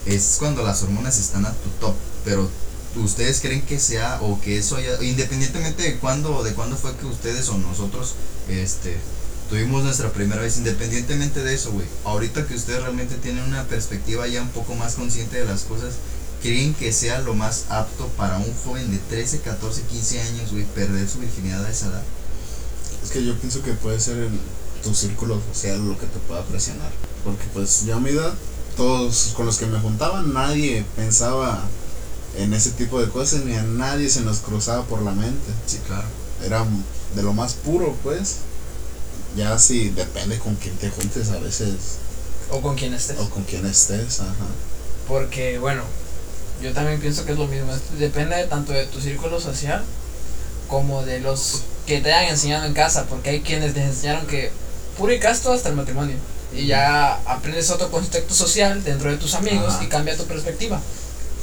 es 0.05 0.37
cuando 0.39 0.63
las 0.63 0.83
hormonas 0.83 1.19
están 1.19 1.47
a 1.47 1.53
tu 1.53 1.69
top, 1.81 1.95
pero 2.25 2.49
ustedes 2.97 3.41
creen 3.41 3.63
que 3.63 3.79
sea 3.79 4.21
o 4.23 4.41
que 4.41 4.59
eso 4.59 4.77
haya, 4.77 5.03
independientemente 5.03 5.83
de 5.83 5.97
cuándo, 5.97 6.43
de 6.43 6.55
cuándo 6.55 6.77
fue 6.77 6.97
que 6.97 7.07
ustedes 7.07 7.49
o 7.49 7.59
nosotros, 7.59 8.15
este, 8.49 8.97
tuvimos 9.49 9.83
nuestra 9.83 10.13
primera 10.13 10.43
vez, 10.43 10.59
independientemente 10.59 11.43
de 11.43 11.55
eso, 11.55 11.73
güey, 11.73 11.87
ahorita 12.05 12.47
que 12.47 12.55
ustedes 12.55 12.83
realmente 12.83 13.17
tienen 13.17 13.45
una 13.45 13.65
perspectiva 13.65 14.27
ya 14.29 14.43
un 14.43 14.51
poco 14.51 14.75
más 14.75 14.95
consciente 14.95 15.39
de 15.39 15.47
las 15.47 15.63
cosas, 15.63 15.95
¿creen 16.43 16.75
que 16.75 16.93
sea 16.93 17.21
lo 17.21 17.35
más 17.35 17.65
apto 17.71 18.09
para 18.17 18.37
un 18.37 18.55
joven 18.65 18.91
de 18.91 18.99
13, 18.99 19.41
14, 19.41 19.83
15 19.83 20.21
años, 20.21 20.53
güey, 20.53 20.65
perder 20.65 21.09
su 21.09 21.19
virginidad 21.19 21.65
a 21.65 21.71
esa 21.71 21.87
edad? 21.87 22.03
Es 23.03 23.11
que 23.11 23.25
yo 23.25 23.39
pienso 23.39 23.63
que 23.63 23.73
puede 23.73 24.01
ser 24.01 24.19
el, 24.19 24.31
tu 24.87 24.95
círculo 24.95 25.41
social 25.53 25.85
lo 25.87 25.99
que 25.99 26.07
te 26.07 26.19
pueda 26.21 26.43
presionar. 26.45 26.91
Porque 27.25 27.45
pues 27.53 27.85
yo 27.87 27.97
a 27.97 28.01
mi 28.01 28.11
edad, 28.11 28.33
todos 28.77 29.33
con 29.37 29.47
los 29.47 29.59
que 29.59 29.67
me 29.67 29.81
juntaban, 29.81 30.33
nadie 30.33 30.85
pensaba 30.95 31.61
en 32.39 32.55
ese 32.55 32.71
tipo 32.71 33.01
de 33.01 33.09
cosas, 33.09 33.41
ni 33.45 33.55
a 33.55 33.63
nadie 33.63 34.09
se 34.09 34.21
nos 34.21 34.39
cruzaba 34.39 34.85
por 34.85 35.03
la 35.03 35.11
mente. 35.13 35.51
Sí, 35.67 35.79
claro. 35.87 36.07
Era 36.45 36.65
de 37.15 37.23
lo 37.23 37.33
más 37.33 37.55
puro, 37.55 37.97
pues. 38.03 38.37
Ya 39.37 39.59
si 39.59 39.91
depende 39.91 40.39
con 40.39 40.55
quién 40.55 40.77
te 40.77 40.89
juntes 40.91 41.31
a 41.31 41.39
veces, 41.39 41.75
O 42.51 42.61
con 42.63 42.75
quien 42.77 42.95
estés. 42.95 43.19
o 43.19 43.29
con 43.29 43.43
quién 43.45 43.67
estés, 43.67 44.21
ajá. 44.21 44.47
Porque, 45.09 45.59
bueno, 45.59 45.83
yo 46.63 46.73
también 46.73 47.01
pienso 47.01 47.25
que 47.25 47.33
es 47.33 47.39
lo 47.39 47.47
mismo. 47.47 47.73
es- 47.73 47.99
Depende 47.99 48.45
tanto 48.47 48.73
de 48.73 48.87
tu 48.87 49.01
círculo 49.01 49.41
social 49.41 49.83
como 50.69 51.03
de 51.03 51.21
los 51.21 51.63
que 51.87 52.01
te 52.01 52.13
hayan 52.13 52.31
enseñado 52.33 52.65
en 52.67 52.73
casa. 52.75 53.05
Porque 53.11 53.31
hay 53.31 53.41
quienes 53.41 53.75
te 53.75 53.83
enseñaron 53.83 54.27
que 54.27 54.51
puro 54.97 55.13
y 55.13 55.19
casto 55.19 55.53
hasta 55.53 55.69
el 55.69 55.77
matrimonio. 55.77 56.17
Y 56.55 56.67
ya 56.67 57.15
aprendes 57.27 57.71
otro 57.71 57.91
contexto 57.91 58.35
social 58.35 58.83
dentro 58.85 59.11
de 59.11 59.17
tus 59.17 59.35
amigos 59.35 59.75
Ajá. 59.75 59.85
y 59.85 59.89
cambia 59.89 60.17
tu 60.17 60.25
perspectiva. 60.25 60.81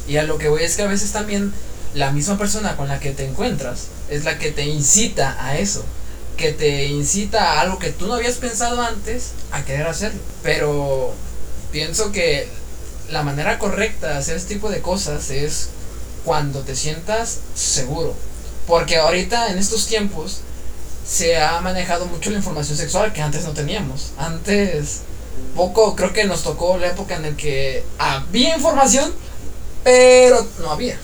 Y 0.08 0.18
a 0.18 0.24
lo 0.24 0.38
que 0.38 0.50
voy 0.50 0.63
es 0.63 0.76
que 0.76 0.84
a 0.84 0.88
veces 0.88 1.12
también 1.12 1.54
la 1.94 2.12
misma 2.12 2.38
persona 2.38 2.76
con 2.76 2.88
la 2.88 3.00
que 3.00 3.12
te 3.12 3.26
encuentras 3.26 3.88
es 4.10 4.24
la 4.24 4.38
que 4.39 4.52
te 4.52 4.66
incita 4.66 5.38
a 5.39 5.58
eso. 5.58 5.84
Que 6.38 6.52
te 6.52 6.88
incita 6.88 7.54
a 7.54 7.62
algo 7.62 7.78
que 7.78 7.92
tú 7.92 8.08
no 8.08 8.16
habías 8.16 8.36
pensado 8.36 8.82
antes 8.82 9.32
a 9.52 9.63
querer 9.63 9.88
hacerlo. 9.88 10.20
Pero 10.42 11.13
pienso 11.72 12.12
que 12.12 12.48
la 13.10 13.24
manera 13.24 13.60
correcta 13.60 14.10
de 14.10 14.18
hacer 14.18 14.38
este 14.38 14.56
tipo 14.56 14.70
de 14.70 14.82
cosas 14.82 15.30
es 15.30 15.70
cuando 16.26 16.62
te 16.62 16.76
sientas 16.76 17.39
seguro. 17.54 18.16
Porque 18.66 18.98
ahorita 18.98 19.52
en 19.52 19.58
estos 19.60 19.86
tiempos 19.88 20.39
se 21.06 21.38
ha 21.38 21.60
manejado 21.62 22.06
mucho 22.06 22.30
la 22.32 22.38
información 22.38 22.78
sexual 22.78 23.12
que 23.13 23.22
antes 23.22 23.44
no 23.44 23.52
teníamos. 23.52 24.12
Antes 24.18 25.02
poco 25.56 25.96
creo 25.96 26.13
que 26.13 26.24
nos 26.26 26.44
tocó 26.44 26.78
la 26.78 26.88
época 26.88 27.16
en 27.16 27.24
la 27.24 27.32
que 27.38 27.84
había 27.98 28.56
información, 28.56 29.12
pero 29.84 30.46
no 30.60 30.72
había. 30.72 30.98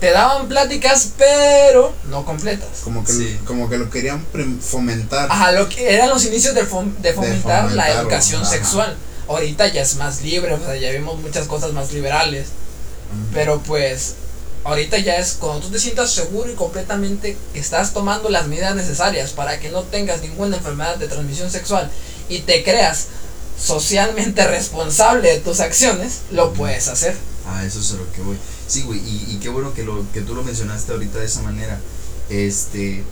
Te 0.00 0.10
daban 0.10 0.48
pláticas, 0.48 1.10
pero 1.16 1.92
no 2.10 2.24
completas. 2.24 2.80
Como 2.82 3.04
que, 3.04 3.12
Sí. 3.12 3.38
como 3.46 3.68
que 3.70 3.78
lo 3.78 3.88
querían 3.88 4.24
fomentar. 4.60 5.30
Ajá, 5.30 5.52
lo 5.52 5.68
que 5.68 5.94
eran 5.94 6.08
los 6.08 6.24
inicios 6.24 6.54
de, 6.56 6.66
fom- 6.68 6.96
de 6.96 7.12
fomentar 7.12 7.70
la 7.72 7.88
educación 7.90 8.42
ajá. 8.42 8.50
sexual. 8.50 8.96
Ahorita 9.28 9.68
ya 9.68 9.82
es 9.82 9.94
más 9.96 10.20
libre, 10.22 10.52
o 10.54 10.58
sea, 10.58 10.74
ya 10.76 10.90
vemos 10.90 11.20
muchas 11.20 11.46
cosas 11.46 11.72
más 11.72 11.92
liberales. 11.92 12.48
Pero 13.32 13.60
pues, 13.60 14.14
ahorita 14.64 14.98
ya 14.98 15.16
es 15.16 15.32
cuando 15.40 15.66
tú 15.66 15.72
te 15.72 15.78
sientas 15.78 16.12
seguro 16.12 16.50
y 16.50 16.54
completamente 16.54 17.36
que 17.52 17.58
estás 17.58 17.92
tomando 17.92 18.28
las 18.28 18.46
medidas 18.46 18.74
necesarias 18.74 19.32
para 19.32 19.58
que 19.58 19.70
no 19.70 19.82
tengas 19.82 20.22
ninguna 20.22 20.56
enfermedad 20.56 20.96
de 20.96 21.08
transmisión 21.08 21.50
sexual 21.50 21.90
y 22.28 22.40
te 22.40 22.62
creas 22.62 23.08
socialmente 23.58 24.46
responsable 24.48 25.28
de 25.30 25.40
tus 25.40 25.60
acciones, 25.60 26.20
lo 26.30 26.52
puedes 26.52 26.88
hacer. 26.88 27.16
Ah, 27.46 27.64
eso 27.64 27.80
es 27.80 27.92
a 27.92 27.96
lo 27.96 28.12
que 28.12 28.22
voy. 28.22 28.36
Sí, 28.66 28.82
güey, 28.82 29.00
y, 29.00 29.32
y 29.32 29.38
qué 29.42 29.48
bueno 29.48 29.74
que, 29.74 29.82
lo, 29.82 30.04
que 30.12 30.20
tú 30.20 30.34
lo 30.34 30.42
mencionaste 30.42 30.92
ahorita 30.92 31.18
de 31.18 31.26
esa 31.26 31.42
manera. 31.42 31.80
Este, 32.30 33.02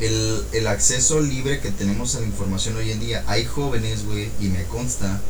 el, 0.00 0.44
el 0.52 0.66
acceso 0.66 1.20
libre 1.20 1.60
que 1.60 1.70
tenemos 1.70 2.14
a 2.14 2.20
la 2.20 2.26
información 2.26 2.76
hoy 2.76 2.90
en 2.92 3.00
día. 3.00 3.24
Hay 3.26 3.44
jóvenes, 3.44 4.04
güey, 4.04 4.30
y 4.40 4.48
me 4.48 4.64
consta, 4.64 5.20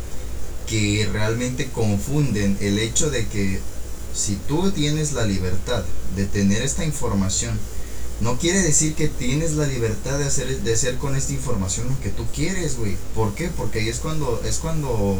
que 0.66 1.08
realmente 1.12 1.70
confunden 1.70 2.56
el 2.60 2.78
hecho 2.78 3.10
de 3.10 3.26
que 3.26 3.60
si 4.14 4.36
tú 4.36 4.70
tienes 4.72 5.12
la 5.12 5.24
libertad 5.24 5.84
de 6.16 6.26
tener 6.26 6.62
esta 6.62 6.84
información, 6.84 7.58
no 8.20 8.38
quiere 8.38 8.62
decir 8.62 8.94
que 8.94 9.08
tienes 9.08 9.54
la 9.54 9.66
libertad 9.66 10.18
de 10.18 10.26
hacer, 10.26 10.60
de 10.60 10.98
con 10.98 11.16
esta 11.16 11.32
información 11.32 11.88
lo 11.88 12.00
que 12.00 12.10
tú 12.10 12.24
quieres, 12.32 12.76
güey. 12.76 12.96
¿Por 13.14 13.34
qué? 13.34 13.48
Porque 13.48 13.80
ahí 13.80 13.88
es 13.88 13.98
cuando, 13.98 14.40
es 14.46 14.58
cuando 14.58 15.16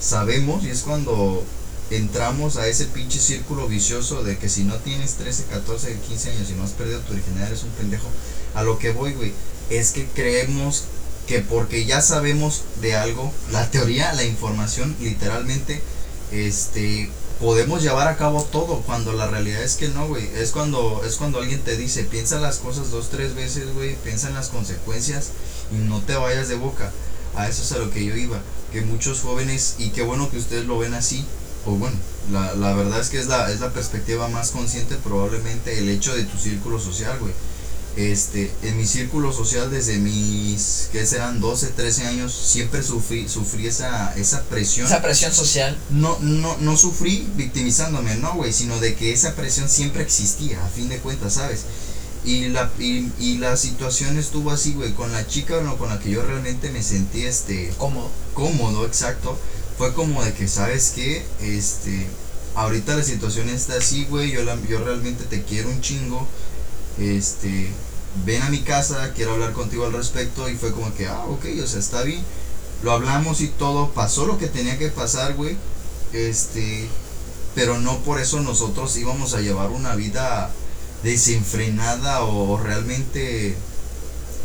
sabemos 0.00 0.64
y 0.64 0.68
es 0.68 0.82
cuando 0.82 1.42
entramos 1.90 2.56
a 2.56 2.66
ese 2.66 2.86
pinche 2.86 3.18
círculo 3.18 3.66
vicioso 3.66 4.22
de 4.22 4.36
que 4.38 4.48
si 4.48 4.64
no 4.64 4.76
tienes 4.76 5.14
13, 5.14 5.44
14, 5.44 5.98
15 6.08 6.30
años 6.30 6.50
y 6.50 6.54
no 6.54 6.64
has 6.64 6.72
perdido 6.72 7.00
tu 7.00 7.14
virginidad 7.14 7.48
eres 7.48 7.62
un 7.62 7.70
pendejo. 7.70 8.08
A 8.54 8.62
lo 8.62 8.78
que 8.78 8.90
voy, 8.90 9.14
güey, 9.14 9.32
es 9.70 9.92
que 9.92 10.06
creemos 10.06 10.84
que 11.26 11.40
porque 11.40 11.86
ya 11.86 12.02
sabemos 12.02 12.62
de 12.80 12.94
algo, 12.94 13.32
la 13.52 13.70
teoría, 13.70 14.12
la 14.12 14.24
información, 14.24 14.94
literalmente, 15.00 15.80
este, 16.30 17.10
podemos 17.40 17.82
llevar 17.82 18.08
a 18.08 18.16
cabo 18.16 18.42
todo, 18.44 18.80
cuando 18.82 19.12
la 19.12 19.26
realidad 19.26 19.62
es 19.62 19.76
que 19.76 19.88
no, 19.88 20.06
güey. 20.06 20.28
Es 20.34 20.52
cuando, 20.52 21.02
es 21.06 21.16
cuando 21.16 21.38
alguien 21.38 21.60
te 21.62 21.76
dice, 21.76 22.04
piensa 22.04 22.40
las 22.40 22.58
cosas 22.58 22.90
dos, 22.90 23.10
tres 23.10 23.34
veces, 23.34 23.72
güey, 23.74 23.96
piensa 23.96 24.28
en 24.28 24.34
las 24.34 24.48
consecuencias 24.48 25.30
y 25.72 25.76
no 25.76 26.00
te 26.02 26.14
vayas 26.14 26.48
de 26.48 26.56
boca. 26.56 26.92
A 27.34 27.48
eso 27.48 27.62
es 27.62 27.72
a 27.72 27.78
lo 27.78 27.90
que 27.90 28.04
yo 28.04 28.14
iba. 28.16 28.40
Que 28.72 28.80
muchos 28.82 29.20
jóvenes, 29.20 29.76
y 29.78 29.90
qué 29.90 30.02
bueno 30.02 30.30
que 30.30 30.38
ustedes 30.38 30.66
lo 30.66 30.78
ven 30.78 30.94
así, 30.94 31.24
o 31.66 31.72
bueno, 31.72 31.96
la, 32.30 32.54
la 32.54 32.74
verdad 32.74 33.00
es 33.00 33.08
que 33.08 33.18
es 33.18 33.26
la, 33.26 33.50
es 33.50 33.60
la 33.60 33.72
perspectiva 33.72 34.28
más 34.28 34.50
consciente, 34.50 34.96
probablemente 34.96 35.78
el 35.78 35.88
hecho 35.88 36.14
de 36.14 36.24
tu 36.24 36.38
círculo 36.38 36.78
social, 36.78 37.18
güey. 37.18 37.32
Este, 37.96 38.50
en 38.64 38.76
mi 38.76 38.86
círculo 38.86 39.32
social 39.32 39.70
desde 39.70 39.98
mis, 39.98 40.88
que 40.90 41.06
serán 41.06 41.40
12, 41.40 41.68
13 41.68 42.06
años, 42.06 42.34
siempre 42.34 42.82
sufrí, 42.82 43.28
sufrí 43.28 43.68
esa, 43.68 44.12
esa 44.16 44.42
presión. 44.44 44.86
Esa 44.86 45.00
presión 45.00 45.32
social. 45.32 45.78
No, 45.90 46.18
no, 46.20 46.56
no 46.58 46.76
sufrí 46.76 47.26
victimizándome, 47.36 48.16
no, 48.16 48.34
güey, 48.34 48.52
sino 48.52 48.80
de 48.80 48.94
que 48.96 49.12
esa 49.12 49.36
presión 49.36 49.68
siempre 49.68 50.02
existía, 50.02 50.64
a 50.64 50.68
fin 50.68 50.88
de 50.88 50.98
cuentas, 50.98 51.34
¿sabes? 51.34 51.60
Y 52.24 52.48
la, 52.48 52.68
y, 52.80 53.12
y 53.20 53.38
la 53.38 53.56
situación 53.56 54.18
estuvo 54.18 54.50
así, 54.50 54.72
güey, 54.72 54.92
con 54.94 55.12
la 55.12 55.26
chica 55.28 55.60
no, 55.62 55.76
con 55.76 55.88
la 55.90 56.00
que 56.00 56.10
yo 56.10 56.22
realmente 56.24 56.70
me 56.72 56.82
sentí, 56.82 57.22
este, 57.22 57.72
¿Cómo? 57.78 58.10
cómodo, 58.32 58.86
exacto, 58.86 59.38
fue 59.78 59.94
como 59.94 60.24
de 60.24 60.32
que, 60.32 60.48
¿sabes 60.48 60.92
qué? 60.96 61.24
Este, 61.42 62.06
ahorita 62.56 62.96
la 62.96 63.04
situación 63.04 63.48
está 63.50 63.74
así, 63.76 64.06
güey, 64.06 64.32
yo, 64.32 64.42
la- 64.42 64.58
yo 64.68 64.82
realmente 64.82 65.24
te 65.24 65.42
quiero 65.44 65.68
un 65.68 65.80
chingo, 65.80 66.26
este, 66.98 67.70
ven 68.24 68.42
a 68.42 68.50
mi 68.50 68.60
casa, 68.60 69.12
quiero 69.14 69.32
hablar 69.32 69.52
contigo 69.52 69.86
al 69.86 69.92
respecto, 69.92 70.48
y 70.48 70.56
fue 70.56 70.72
como 70.72 70.94
que, 70.94 71.06
ah, 71.06 71.24
ok, 71.28 71.46
o 71.62 71.66
sea, 71.66 71.80
está 71.80 72.02
bien, 72.02 72.22
lo 72.82 72.92
hablamos 72.92 73.40
y 73.40 73.48
todo, 73.48 73.90
pasó 73.90 74.26
lo 74.26 74.38
que 74.38 74.46
tenía 74.46 74.78
que 74.78 74.88
pasar, 74.88 75.34
güey, 75.34 75.56
este, 76.12 76.88
pero 77.54 77.78
no 77.78 77.98
por 77.98 78.20
eso 78.20 78.40
nosotros 78.40 78.96
íbamos 78.96 79.34
a 79.34 79.40
llevar 79.40 79.70
una 79.70 79.94
vida 79.94 80.50
desenfrenada 81.02 82.22
o 82.24 82.58
realmente 82.58 83.56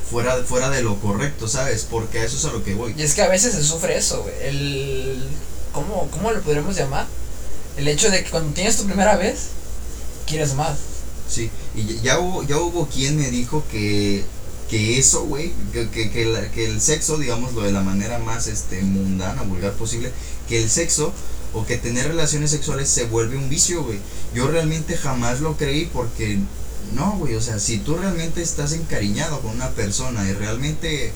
fuera, 0.10 0.44
fuera 0.44 0.70
de 0.70 0.84
lo 0.84 1.00
correcto, 1.00 1.48
¿sabes? 1.48 1.86
Porque 1.90 2.20
a 2.20 2.26
eso 2.26 2.38
es 2.38 2.46
a 2.46 2.52
lo 2.52 2.64
que 2.64 2.76
voy. 2.76 2.94
Y 2.98 3.04
es 3.04 3.14
que 3.14 3.22
a 3.22 3.28
veces 3.28 3.54
se 3.54 3.64
sufre 3.64 3.98
eso, 3.98 4.24
güey. 4.24 4.36
El. 4.42 5.24
¿cómo, 5.74 6.10
¿Cómo 6.12 6.32
lo 6.32 6.42
podríamos 6.42 6.76
llamar? 6.76 7.06
El 7.78 7.88
hecho 7.88 8.10
de 8.10 8.24
que 8.24 8.30
cuando 8.30 8.54
tienes 8.54 8.78
tu 8.78 8.86
primera 8.86 9.16
vez, 9.16 9.50
quieres 10.28 10.54
más. 10.54 10.78
Sí, 11.30 11.50
y 11.76 12.00
ya- 12.02 12.20
hubo, 12.20 12.44
ya 12.44 12.58
hubo 12.58 12.88
quien 12.88 13.18
me 13.18 13.30
dijo 13.30 13.64
que, 13.72 14.24
que 14.70 14.98
eso, 14.98 15.26
güey, 15.26 15.54
que, 15.72 15.90
que, 15.90 16.10
que, 16.10 16.50
que 16.54 16.66
el 16.66 16.82
sexo, 16.82 17.18
digámoslo 17.18 17.62
de 17.62 17.72
la 17.72 17.82
manera 17.82 18.18
más 18.20 18.48
este, 18.48 18.82
mundana, 18.82 19.44
vulgar 19.44 19.74
posible, 19.74 20.12
que 20.48 20.62
el 20.64 20.70
sexo 20.70 21.14
o 21.54 21.66
que 21.66 21.78
tener 21.78 22.08
relaciones 22.08 22.52
sexuales 22.52 22.90
se 22.90 23.06
vuelve 23.06 23.38
un 23.38 23.50
vicio, 23.50 23.84
güey. 23.84 24.00
Yo 24.34 24.48
realmente 24.48 24.98
jamás 24.98 25.40
lo 25.42 25.56
creí 25.58 25.86
porque, 25.94 26.40
no, 26.94 27.18
güey, 27.18 27.36
o 27.36 27.42
sea, 27.42 27.60
si 27.60 27.78
tú 27.78 27.96
realmente 27.96 28.42
estás 28.42 28.74
encariñado 28.74 29.40
con 29.42 29.52
una 29.52 29.70
persona 29.70 30.28
y 30.28 30.34
realmente 30.34 31.12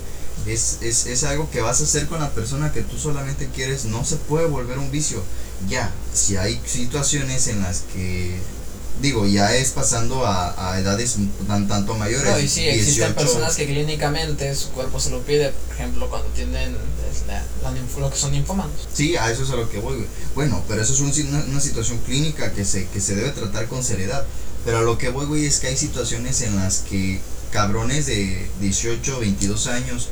es, 0.47 0.77
es, 0.81 1.05
es 1.07 1.23
algo 1.23 1.49
que 1.51 1.61
vas 1.61 1.81
a 1.81 1.85
hacer 1.85 2.07
con 2.07 2.19
la 2.19 2.31
persona 2.31 2.71
que 2.71 2.81
tú 2.81 2.97
solamente 2.99 3.47
quieres, 3.53 3.85
no 3.85 4.05
se 4.05 4.15
puede 4.17 4.45
volver 4.47 4.77
un 4.77 4.91
vicio. 4.91 5.23
Ya, 5.69 5.91
si 6.13 6.35
hay 6.37 6.59
situaciones 6.65 7.47
en 7.47 7.61
las 7.61 7.81
que 7.93 8.37
digo, 9.01 9.25
ya 9.27 9.55
es 9.55 9.71
pasando 9.71 10.25
a, 10.25 10.71
a 10.73 10.79
edades 10.79 11.15
tan 11.47 11.67
tanto 11.67 11.95
mayores. 11.95 12.29
No, 12.31 12.39
y 12.39 12.47
sí, 12.47 12.67
existen 12.67 13.13
18. 13.13 13.15
personas 13.15 13.55
que 13.55 13.65
clínicamente 13.65 14.53
su 14.55 14.69
cuerpo 14.69 14.99
se 14.99 15.09
lo 15.09 15.21
pide, 15.23 15.49
por 15.51 15.75
ejemplo, 15.75 16.09
cuando 16.09 16.27
tienen 16.29 16.73
la- 17.27 17.43
la 17.63 17.71
lo 17.99 18.09
que 18.09 18.17
son 18.17 18.31
ninfomanos. 18.31 18.73
Sí, 18.93 19.15
a 19.15 19.31
eso 19.31 19.43
es 19.43 19.49
a 19.49 19.55
lo 19.55 19.69
que 19.69 19.79
voy, 19.79 19.95
güey. 19.95 20.07
Bueno, 20.35 20.63
pero 20.67 20.81
eso 20.81 20.93
es 20.93 20.99
un- 20.99 21.27
una, 21.29 21.43
una 21.45 21.59
situación 21.61 21.99
clínica 22.05 22.51
que 22.53 22.65
se, 22.65 22.87
que 22.87 22.99
se 23.01 23.15
debe 23.15 23.29
tratar 23.31 23.67
con 23.67 23.83
seriedad. 23.83 24.25
Pero 24.65 24.77
a 24.79 24.81
lo 24.81 24.97
que 24.97 25.09
voy, 25.09 25.25
güey, 25.25 25.45
es 25.45 25.59
que 25.59 25.67
hay 25.67 25.77
situaciones 25.77 26.41
en 26.41 26.55
las 26.55 26.79
que 26.79 27.19
cabrones 27.51 28.05
de 28.05 28.47
18, 28.61 29.19
22 29.19 29.67
años, 29.67 30.09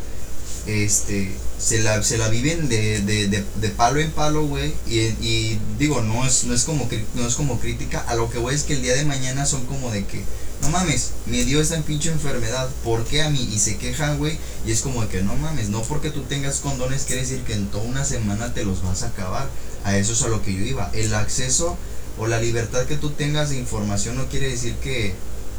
este, 0.65 1.31
se 1.59 1.79
la, 1.79 2.01
se 2.03 2.17
la 2.17 2.29
viven 2.29 2.69
de, 2.69 3.01
de, 3.01 3.27
de, 3.27 3.43
de 3.55 3.69
palo 3.69 3.99
en 3.99 4.11
palo, 4.11 4.45
güey. 4.45 4.73
Y, 4.87 4.99
y 4.99 5.59
digo, 5.77 6.01
no 6.01 6.25
es, 6.25 6.43
no, 6.45 6.53
es 6.53 6.63
como, 6.63 6.89
no 7.15 7.27
es 7.27 7.35
como 7.35 7.59
crítica. 7.59 8.03
A 8.07 8.15
lo 8.15 8.29
que 8.29 8.39
voy 8.39 8.55
es 8.55 8.63
que 8.63 8.73
el 8.73 8.81
día 8.81 8.95
de 8.95 9.05
mañana 9.05 9.45
son 9.45 9.65
como 9.65 9.91
de 9.91 10.05
que, 10.05 10.23
no 10.61 10.69
mames, 10.69 11.11
me 11.25 11.43
dio 11.43 11.61
esta 11.61 11.79
pinche 11.81 12.11
enfermedad, 12.11 12.69
¿por 12.83 13.03
qué 13.05 13.21
a 13.23 13.29
mí? 13.29 13.49
Y 13.53 13.59
se 13.59 13.77
quejan, 13.77 14.17
güey. 14.17 14.37
Y 14.65 14.71
es 14.71 14.81
como 14.81 15.01
de 15.01 15.07
que, 15.07 15.23
no 15.23 15.35
mames, 15.35 15.69
no 15.69 15.81
porque 15.83 16.11
tú 16.11 16.21
tengas 16.23 16.59
condones 16.59 17.03
quiere 17.03 17.21
decir 17.21 17.41
que 17.41 17.53
en 17.53 17.67
toda 17.67 17.83
una 17.83 18.05
semana 18.05 18.53
te 18.53 18.63
los 18.63 18.83
vas 18.83 19.03
a 19.03 19.07
acabar. 19.07 19.49
A 19.83 19.97
eso 19.97 20.13
es 20.13 20.21
a 20.21 20.27
lo 20.27 20.43
que 20.43 20.53
yo 20.53 20.63
iba. 20.63 20.91
El 20.93 21.13
acceso 21.15 21.75
o 22.19 22.27
la 22.27 22.39
libertad 22.39 22.85
que 22.85 22.97
tú 22.97 23.09
tengas 23.11 23.49
de 23.49 23.57
información 23.57 24.15
no 24.15 24.27
quiere 24.27 24.49
decir 24.49 24.75
que, 24.75 25.15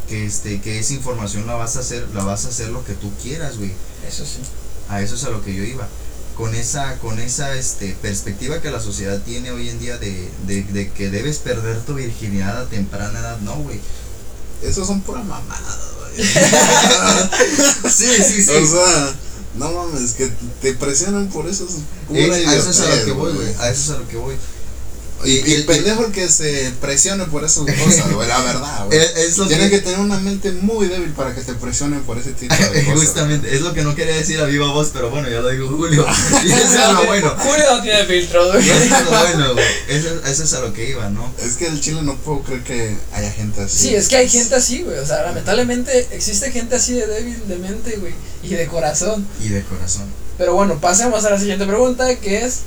que, 0.08 0.26
este, 0.26 0.60
que 0.60 0.78
esa 0.78 0.92
información 0.94 1.46
la 1.46 1.54
vas 1.54 1.76
a 1.76 1.80
hacer, 1.80 2.08
la 2.14 2.22
vas 2.22 2.44
a 2.44 2.48
hacer 2.48 2.68
lo 2.68 2.84
que 2.84 2.94
tú 2.94 3.10
quieras, 3.20 3.58
güey. 3.58 3.72
Eso 4.06 4.24
sí. 4.24 4.38
A 4.92 5.00
eso 5.00 5.14
es 5.14 5.24
a 5.24 5.30
lo 5.30 5.42
que 5.42 5.54
yo 5.54 5.64
iba. 5.64 5.88
Con 6.36 6.54
esa, 6.54 6.98
con 6.98 7.18
esa 7.18 7.54
este, 7.54 7.96
perspectiva 8.02 8.60
que 8.60 8.70
la 8.70 8.80
sociedad 8.80 9.20
tiene 9.22 9.50
hoy 9.50 9.70
en 9.70 9.78
día 9.78 9.96
de, 9.96 10.30
de, 10.46 10.64
de 10.64 10.90
que 10.90 11.08
debes 11.08 11.38
perder 11.38 11.80
tu 11.80 11.94
virginidad 11.94 12.60
a 12.60 12.66
temprana 12.66 13.18
edad, 13.18 13.38
no, 13.40 13.54
güey. 13.56 13.80
Esos 14.62 14.86
son 14.86 15.00
pura 15.00 15.22
mamada, 15.22 15.80
güey. 15.98 16.26
Sí, 17.90 18.06
sí, 18.22 18.42
sí. 18.42 18.50
O 18.50 18.66
sea, 18.66 19.14
no 19.54 19.72
mames, 19.72 20.12
que 20.12 20.30
te 20.60 20.74
presionan 20.74 21.28
por 21.28 21.48
eso. 21.48 21.64
Es 21.64 21.76
pura 22.06 22.34
a 22.34 22.56
eso 22.56 22.70
es 22.70 22.80
a 22.80 22.96
lo 22.96 23.04
que 23.04 23.12
voy, 23.12 23.32
güey. 23.32 23.54
A 23.58 23.70
eso 23.70 23.82
es 23.82 23.90
a 23.90 23.98
lo 23.98 24.08
que 24.08 24.16
voy. 24.18 24.34
Y, 25.24 25.30
Y- 25.30 25.54
y- 25.54 25.62
pendejo 25.62 26.04
el 26.06 26.12
que 26.12 26.28
se 26.28 26.72
presione 26.80 27.24
por 27.26 27.44
esas 27.44 27.64
cosas, 27.84 28.12
güey, 28.12 28.28
la 28.28 28.40
verdad, 28.40 28.86
güey. 28.86 28.98
Es, 28.98 29.16
es 29.16 29.38
lo 29.38 29.46
Tienes 29.46 29.70
que, 29.70 29.76
que 29.78 29.82
tener 29.82 30.00
una 30.00 30.18
mente 30.18 30.52
muy 30.52 30.86
débil 30.88 31.10
para 31.12 31.34
que 31.34 31.40
te 31.42 31.54
presionen 31.54 32.02
por 32.02 32.18
ese 32.18 32.32
tipo 32.32 32.54
de 32.54 32.84
cosas. 32.84 32.98
Justamente, 33.00 33.54
es 33.54 33.60
lo 33.60 33.72
que 33.72 33.82
no 33.82 33.94
quería 33.94 34.14
decir 34.16 34.40
a 34.40 34.44
viva 34.44 34.72
voz, 34.72 34.90
pero 34.92 35.10
bueno, 35.10 35.28
ya 35.28 35.40
lo 35.40 35.48
digo 35.50 35.68
Julio. 35.68 36.04
Y 36.44 36.48
eso 36.50 36.62
es 36.62 36.92
lo 36.94 37.04
bueno. 37.06 37.34
Julio 37.38 37.64
no 37.76 37.82
tiene 37.82 38.04
filtro, 38.04 38.46
Y 38.48 38.50
güey. 38.52 38.70
eso 38.70 38.96
es 38.96 39.04
lo 39.04 39.10
bueno, 39.10 39.52
güey. 39.54 39.66
Eso, 39.88 40.08
eso 40.26 40.44
es 40.44 40.52
a 40.54 40.60
lo 40.60 40.72
que 40.72 40.90
iba, 40.90 41.08
¿no? 41.10 41.32
Es 41.42 41.54
que 41.56 41.66
el 41.66 41.80
chile 41.80 42.02
no 42.02 42.16
puedo 42.16 42.42
creer 42.42 42.62
que 42.64 42.96
haya 43.12 43.30
gente 43.32 43.60
así. 43.62 43.78
Sí, 43.88 43.94
es 43.94 44.08
que 44.08 44.16
hay 44.16 44.28
gente 44.28 44.54
así, 44.54 44.82
güey. 44.82 44.98
O 44.98 45.06
sea, 45.06 45.22
lamentablemente 45.22 46.08
existe 46.10 46.50
gente 46.50 46.76
así 46.76 46.94
de 46.94 47.06
débil 47.06 47.48
de 47.48 47.56
mente, 47.58 47.96
güey. 47.98 48.14
Y 48.42 48.48
de 48.54 48.66
corazón. 48.66 49.26
Y 49.40 49.48
de 49.50 49.62
corazón. 49.62 50.04
Pero 50.38 50.54
bueno, 50.54 50.80
pasemos 50.80 51.24
a 51.24 51.30
la 51.30 51.38
siguiente 51.38 51.64
pregunta, 51.66 52.16
que 52.16 52.44
es, 52.44 52.60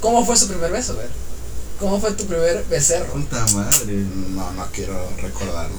¿cómo 0.00 0.26
fue 0.26 0.36
su 0.36 0.48
primer 0.48 0.70
beso, 0.70 0.94
güey? 0.94 1.06
¿Cómo 1.80 2.00
fue 2.00 2.12
tu 2.12 2.24
primer 2.26 2.64
becerro? 2.70 3.12
Puta 3.12 3.44
madre. 3.54 3.92
No, 4.30 4.50
no 4.52 4.66
quiero 4.72 4.94
recordarlo, 5.20 5.76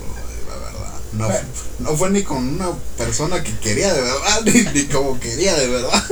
la 0.47 0.55
verdad. 0.57 0.91
No, 1.13 1.25
Bueno. 1.27 1.47
no 1.79 1.95
fue 1.97 2.09
ni 2.09 2.23
con 2.23 2.37
una 2.37 2.69
persona 2.97 3.41
que 3.41 3.57
quería 3.59 3.93
de 3.93 4.01
verdad, 4.01 4.41
ni, 4.45 4.61
ni 4.73 4.85
como 4.87 5.19
quería 5.19 5.55
de 5.55 5.67
verdad. 5.67 6.03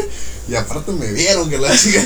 Y 0.47 0.55
aparte 0.55 0.91
me 0.91 1.11
vieron 1.11 1.49
que 1.49 1.57
la 1.57 1.77
chica. 1.77 2.01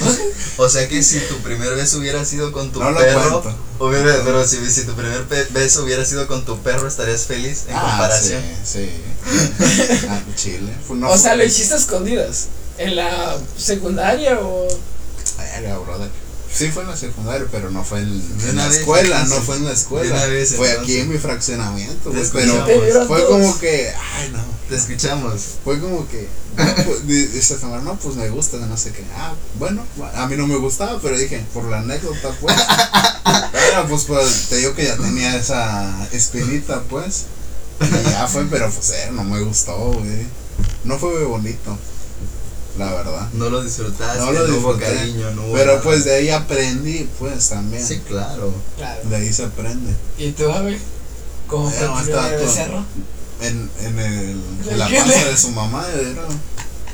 O 0.58 0.68
sea 0.70 0.88
que 0.88 1.02
si 1.04 1.20
tu 1.22 1.38
primer 1.38 1.76
beso 1.76 1.98
hubiera 2.00 2.24
sido 2.26 2.52
con 2.52 2.72
tu 2.72 2.80
No 2.80 2.92
lo 2.92 3.00
perro, 3.00 3.42
cuento. 3.42 3.56
hubiera- 3.80 4.24
pero 4.24 4.48
si, 4.48 4.58
si 4.72 4.84
tu 4.84 4.94
primer 4.94 5.26
beso 5.52 5.84
hubiera 5.84 6.04
sido 6.06 6.28
con 6.28 6.46
tu 6.46 6.58
perro, 6.60 6.88
estarías 6.88 7.26
feliz 7.26 7.64
en 7.68 7.76
Ah, 7.76 7.82
comparación. 7.82 8.44
Sí, 8.64 8.90
sí. 8.90 8.92
Ah, 10.10 10.22
chile. 10.36 10.72
No 10.90 11.10
o 11.10 11.18
sea, 11.18 11.36
lo 11.36 11.44
hiciste 11.44 11.74
a 11.74 11.78
escondidas. 11.78 12.48
¿En 12.78 12.96
la 12.96 13.38
secundaria 13.58 14.40
o...? 14.40 14.68
Verga, 15.38 15.78
brother. 15.80 16.10
Sí 16.54 16.70
fue 16.72 16.84
en 16.84 16.90
la 16.90 16.98
secundaria, 16.98 17.46
pero 17.52 17.70
no 17.72 17.84
fue 17.84 18.00
en, 18.00 18.56
la 18.56 18.68
escuela, 18.68 19.24
no 19.26 19.36
fue 19.42 19.58
en 19.58 19.66
la 19.66 19.74
escuela. 19.74 20.26
vez, 20.28 20.56
fue 20.56 20.70
entonces. 20.70 20.84
aquí 20.96 21.00
en 21.02 21.10
mi 21.10 21.18
fraccionamiento, 21.18 22.10
Te 22.10 22.18
güey, 22.18 22.30
pero 22.32 23.06
fue 23.08 23.20
todos. 23.22 23.30
como 23.30 23.60
que, 23.60 23.92
ay 24.16 24.30
no, 24.32 24.40
Te 24.70 24.76
escuchamos. 24.76 25.42
fue 25.64 25.80
como 25.80 26.08
que, 26.08 26.28
no, 26.58 26.84
pues, 26.86 27.06
di- 27.08 27.28
dice 27.28 27.56
Tamara, 27.56 27.84
no, 27.84 27.96
pues 28.00 28.16
me 28.16 28.30
gusta, 28.30 28.58
no 28.58 28.78
sé 28.78 28.92
qué, 28.92 29.04
ah, 29.18 29.34
bueno, 29.60 29.84
a 30.16 30.26
mí 30.28 30.36
no 30.36 30.48
me 30.48 30.56
gustaba, 30.56 31.00
pero 31.02 31.18
dije, 31.18 31.46
por 31.54 31.66
la 31.66 31.80
anécdota, 31.80 32.30
pues, 32.42 32.56
pero 33.52 33.88
pues, 33.88 34.04
pues, 34.06 34.48
te 34.50 34.56
digo 34.58 34.74
que 34.74 34.86
ya 34.86 34.96
tenía 34.98 35.36
esa 35.36 36.08
espinita, 36.12 36.82
pues, 36.90 37.26
y 37.82 38.10
ya 38.10 38.28
fue, 38.28 38.46
pero 38.46 38.72
pues, 38.72 38.90
eh, 38.92 39.10
no 39.12 39.24
me 39.24 39.42
gustó, 39.42 39.76
güey, 39.94 40.26
no 40.86 40.98
fue 40.98 41.14
muy 41.14 41.26
bonito, 41.26 41.78
la 42.78 42.94
verdad. 42.94 43.28
No 43.34 43.50
lo 43.50 43.64
disfrutaste, 43.64 44.20
No 44.20 44.26
no, 44.28 44.32
lo 44.34 44.58
hubo 44.60 44.74
disfruté, 44.74 44.96
cariño, 44.98 45.32
no 45.32 45.44
hubo 45.46 45.54
Pero 45.54 45.72
nada. 45.74 45.82
pues 45.84 46.04
de 46.06 46.16
ahí 46.16 46.30
aprendí, 46.30 47.10
pues 47.20 47.50
también. 47.50 47.86
Sí, 47.86 48.00
claro. 48.08 48.54
Claro. 48.78 49.02
De 49.10 49.16
ahí 49.16 49.34
se 49.34 49.46
aprende. 49.46 49.94
¿Y 50.18 50.32
tú, 50.32 50.46
güey? 50.52 50.78
¿Cómo 51.48 51.70
fue 51.72 51.88
todo- 51.88 52.30
becerro? 52.40 52.86
En, 53.42 53.70
en, 53.82 54.00
el, 54.00 54.42
en 54.70 54.80
la 54.80 54.88
panza 54.90 55.26
de 55.26 55.38
su 55.38 55.52
mamá, 55.52 55.86
era. 55.94 56.24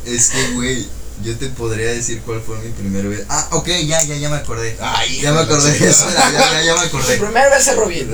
Es 0.06 0.30
que, 0.30 0.52
güey, 0.56 0.88
yo 1.24 1.38
te 1.38 1.48
podría 1.48 1.90
decir 1.92 2.22
cuál 2.26 2.42
fue 2.42 2.60
mi 2.60 2.70
primer 2.72 3.08
beso. 3.08 3.24
Ah, 3.30 3.48
ok, 3.52 3.68
ya, 3.86 4.04
ya, 4.04 4.16
ya 4.18 4.30
me 4.30 4.36
acordé. 4.38 4.76
Ay, 4.82 5.22
Ya 5.22 5.32
me 5.32 5.40
acordé 5.40 5.72
de 5.80 5.90
eso, 5.90 6.06
ya, 6.10 6.32
ya, 6.32 6.52
ya, 6.52 6.62
ya 6.64 6.74
me 6.76 6.82
Tu 6.82 6.98
acordé. 6.98 7.18
primer 7.18 7.50
becerro 7.50 7.88
bien. 7.88 8.10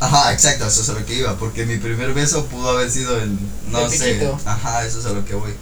Ajá, 0.00 0.32
exacto, 0.32 0.66
eso 0.66 0.82
es 0.82 0.88
a 0.88 0.92
lo 0.92 1.04
que 1.06 1.14
iba, 1.14 1.36
porque 1.36 1.66
mi 1.66 1.76
primer 1.78 2.12
beso 2.14 2.46
pudo 2.46 2.70
haber 2.70 2.90
sido 2.90 3.16
el, 3.20 3.36
no 3.70 3.88
De 3.88 3.96
sé, 3.98 4.12
piquito. 4.14 4.38
ajá, 4.44 4.84
eso 4.86 5.00
es 5.00 5.06
a 5.06 5.10
lo 5.10 5.24
que 5.24 5.34
voy. 5.34 5.52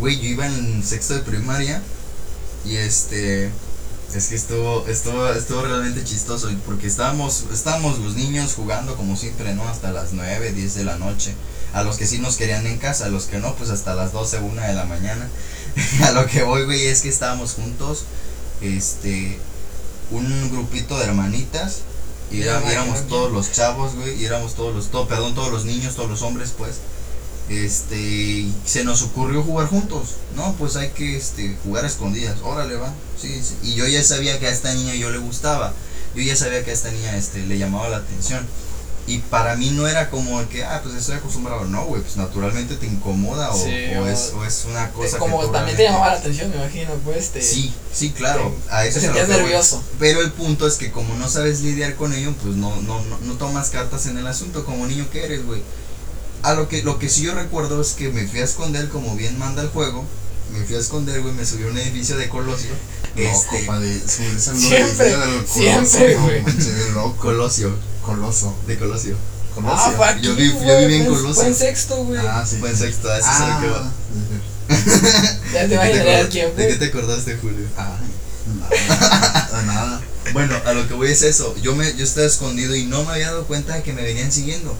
Güey, 0.00 0.18
yo 0.18 0.28
iba 0.28 0.46
en 0.46 0.82
sexto 0.84 1.14
de 1.14 1.20
primaria 1.20 1.82
y 2.64 2.76
este, 2.76 3.50
es 4.14 4.26
que 4.28 4.34
estuvo, 4.34 4.86
estuvo, 4.88 5.28
estuvo 5.28 5.62
realmente 5.62 6.02
chistoso 6.04 6.48
porque 6.66 6.86
estábamos, 6.86 7.44
estábamos 7.52 7.98
los 7.98 8.14
niños 8.16 8.54
jugando 8.54 8.96
como 8.96 9.16
siempre, 9.16 9.54
¿no? 9.54 9.68
Hasta 9.68 9.92
las 9.92 10.12
9, 10.12 10.52
10 10.52 10.74
de 10.74 10.84
la 10.84 10.96
noche. 10.96 11.34
A 11.72 11.84
los 11.84 11.96
que 11.98 12.06
sí 12.06 12.18
nos 12.18 12.36
querían 12.36 12.66
en 12.66 12.78
casa, 12.78 13.04
a 13.06 13.08
los 13.10 13.26
que 13.26 13.38
no, 13.38 13.54
pues 13.54 13.70
hasta 13.70 13.94
las 13.94 14.12
12, 14.12 14.40
1 14.40 14.60
de 14.62 14.72
la 14.74 14.86
mañana. 14.86 15.28
a 16.04 16.10
lo 16.12 16.26
que 16.26 16.42
voy, 16.42 16.64
güey, 16.64 16.86
es 16.86 17.02
que 17.02 17.08
estábamos 17.08 17.52
juntos, 17.52 18.04
este, 18.60 19.38
un 20.10 20.50
grupito 20.50 20.98
de 20.98 21.04
hermanitas 21.04 21.78
y 22.32 22.42
era- 22.42 22.58
éramos 22.72 23.06
todos 23.08 23.32
los 23.32 23.52
chavos, 23.52 23.94
güey, 23.94 24.20
y 24.20 24.24
éramos 24.24 24.54
todos 24.54 24.74
los, 24.74 24.90
todo, 24.90 25.06
perdón, 25.06 25.34
todos 25.34 25.52
los 25.52 25.64
niños, 25.64 25.94
todos 25.94 26.10
los 26.10 26.22
hombres, 26.22 26.52
pues. 26.56 26.76
Este, 27.50 27.96
y 27.98 28.54
se 28.64 28.84
nos 28.84 29.02
ocurrió 29.02 29.42
jugar 29.42 29.66
juntos. 29.66 30.10
No, 30.36 30.54
pues 30.54 30.76
hay 30.76 30.90
que 30.90 31.16
este, 31.16 31.56
jugar 31.64 31.84
a 31.84 31.88
escondidas. 31.88 32.36
Órale, 32.44 32.76
va. 32.76 32.92
Sí, 33.20 33.42
sí. 33.42 33.56
Y 33.64 33.74
yo 33.74 33.86
ya 33.88 34.02
sabía 34.04 34.38
que 34.38 34.46
a 34.46 34.50
esta 34.50 34.72
niña 34.72 34.94
yo 34.94 35.10
le 35.10 35.18
gustaba. 35.18 35.74
Yo 36.14 36.22
ya 36.22 36.36
sabía 36.36 36.64
que 36.64 36.70
a 36.70 36.74
esta 36.74 36.90
niña 36.92 37.16
este, 37.16 37.44
le 37.46 37.58
llamaba 37.58 37.88
la 37.88 37.96
atención. 37.98 38.46
Y 39.08 39.18
para 39.18 39.56
mí 39.56 39.70
no 39.70 39.88
era 39.88 40.10
como 40.10 40.48
que, 40.48 40.62
ah, 40.62 40.80
pues 40.84 40.94
estoy 40.94 41.16
acostumbrado. 41.16 41.64
No, 41.64 41.84
güey, 41.86 42.02
pues 42.02 42.16
naturalmente 42.16 42.76
te 42.76 42.86
incomoda 42.86 43.50
o, 43.50 43.56
Sí, 43.64 43.72
o 43.98 44.02
o- 44.02 44.06
es, 44.06 44.32
o 44.36 44.44
es 44.44 44.66
una 44.70 44.90
cosa 44.92 45.18
como 45.18 45.40
que 45.40 45.48
también 45.48 45.76
te 45.76 45.82
llamaba 45.84 46.08
la 46.12 46.18
atención, 46.18 46.50
me 46.50 46.56
imagino, 46.56 46.92
pues 47.04 47.30
te, 47.30 47.42
Sí, 47.42 47.72
sí, 47.92 48.10
claro. 48.10 48.54
te- 48.68 48.72
a 48.72 48.84
eso 48.86 49.00
te 49.00 49.06
sentías 49.06 49.28
nervioso. 49.28 49.82
Pero 49.98 50.20
el 50.20 50.30
punto 50.30 50.68
es 50.68 50.74
que 50.76 50.92
como 50.92 51.16
no 51.16 51.28
sabes 51.28 51.62
lidiar 51.62 51.96
con 51.96 52.12
ello, 52.12 52.32
pues 52.44 52.54
no, 52.54 52.76
no, 52.82 53.02
no, 53.06 53.18
no 53.18 53.32
tomas 53.34 53.70
cartas 53.70 54.06
en 54.06 54.18
el 54.18 54.26
asunto 54.28 54.64
como 54.64 54.86
niño 54.86 55.08
que 55.10 55.24
eres, 55.24 55.44
güey. 55.44 55.62
A 56.42 56.54
lo 56.54 56.68
que, 56.68 56.82
lo 56.82 56.98
que 56.98 57.08
sí 57.08 57.22
yo 57.22 57.34
recuerdo 57.34 57.80
es 57.80 57.92
que 57.92 58.08
me 58.10 58.26
fui 58.26 58.40
a 58.40 58.44
esconder 58.44 58.88
como 58.88 59.14
bien 59.16 59.38
manda 59.38 59.62
el 59.62 59.68
juego. 59.68 60.04
Me 60.52 60.64
fui 60.64 60.74
a 60.76 60.78
esconder, 60.80 61.20
güey, 61.22 61.34
me 61.34 61.44
subí 61.46 61.64
a 61.64 61.66
un 61.68 61.78
edificio 61.78 62.16
de 62.16 62.28
Colosio. 62.28 62.70
No, 63.14 63.22
este, 63.22 63.58
compa, 63.66 63.78
de 63.80 64.00
subirse 64.00 64.56
Siempre, 64.56 65.12
edificio 65.12 65.18
del 65.20 65.46
siempre, 65.46 66.14
Coloso, 66.16 66.24
güey. 66.24 66.92
no. 66.94 67.16
Colosio, 67.16 67.76
Coloso. 68.04 68.56
de 68.66 68.78
Colosio. 68.78 69.16
Colosio. 69.54 69.76
Ah, 69.78 69.92
fue 69.96 70.06
aquí, 70.08 70.22
Yo 70.22 70.34
vi- 70.34 70.48
yo 70.52 70.58
güey, 70.60 70.86
viví 70.86 70.94
en 71.02 71.06
Colosio. 71.06 71.34
Fue 71.34 71.46
en 71.46 71.54
sexto, 71.54 71.96
güey. 72.04 72.20
Ah, 72.20 72.44
sí. 72.48 72.56
Fue 72.58 72.70
en 72.70 72.76
sexto, 72.76 73.10
a 73.10 73.18
eso 73.18 73.28
es 73.30 73.40
a 73.40 73.48
lo 73.48 73.60
que 73.60 73.68
va. 73.72 73.92
ya 75.52 75.60
te 75.62 75.68
¿De 75.68 75.76
acuerdas- 75.78 76.28
quién 76.30 76.56
¿De 76.56 76.68
qué 76.68 76.74
te 76.76 76.84
acordaste, 76.86 77.36
Julio? 77.36 77.66
Ay, 77.76 77.86
nada. 78.70 79.62
nada. 79.66 80.00
Bueno, 80.32 80.56
a 80.64 80.72
lo 80.72 80.86
que 80.88 80.94
voy 80.94 81.10
es 81.10 81.22
eso. 81.22 81.54
Yo 81.62 81.74
me, 81.74 81.94
yo 81.96 82.04
estaba 82.04 82.26
escondido 82.26 82.74
y 82.76 82.84
no 82.86 83.04
me 83.04 83.12
había 83.12 83.26
dado 83.26 83.44
cuenta 83.46 83.74
de 83.74 83.82
que 83.82 83.92
me 83.92 84.02
venían 84.02 84.30
siguiendo. 84.32 84.76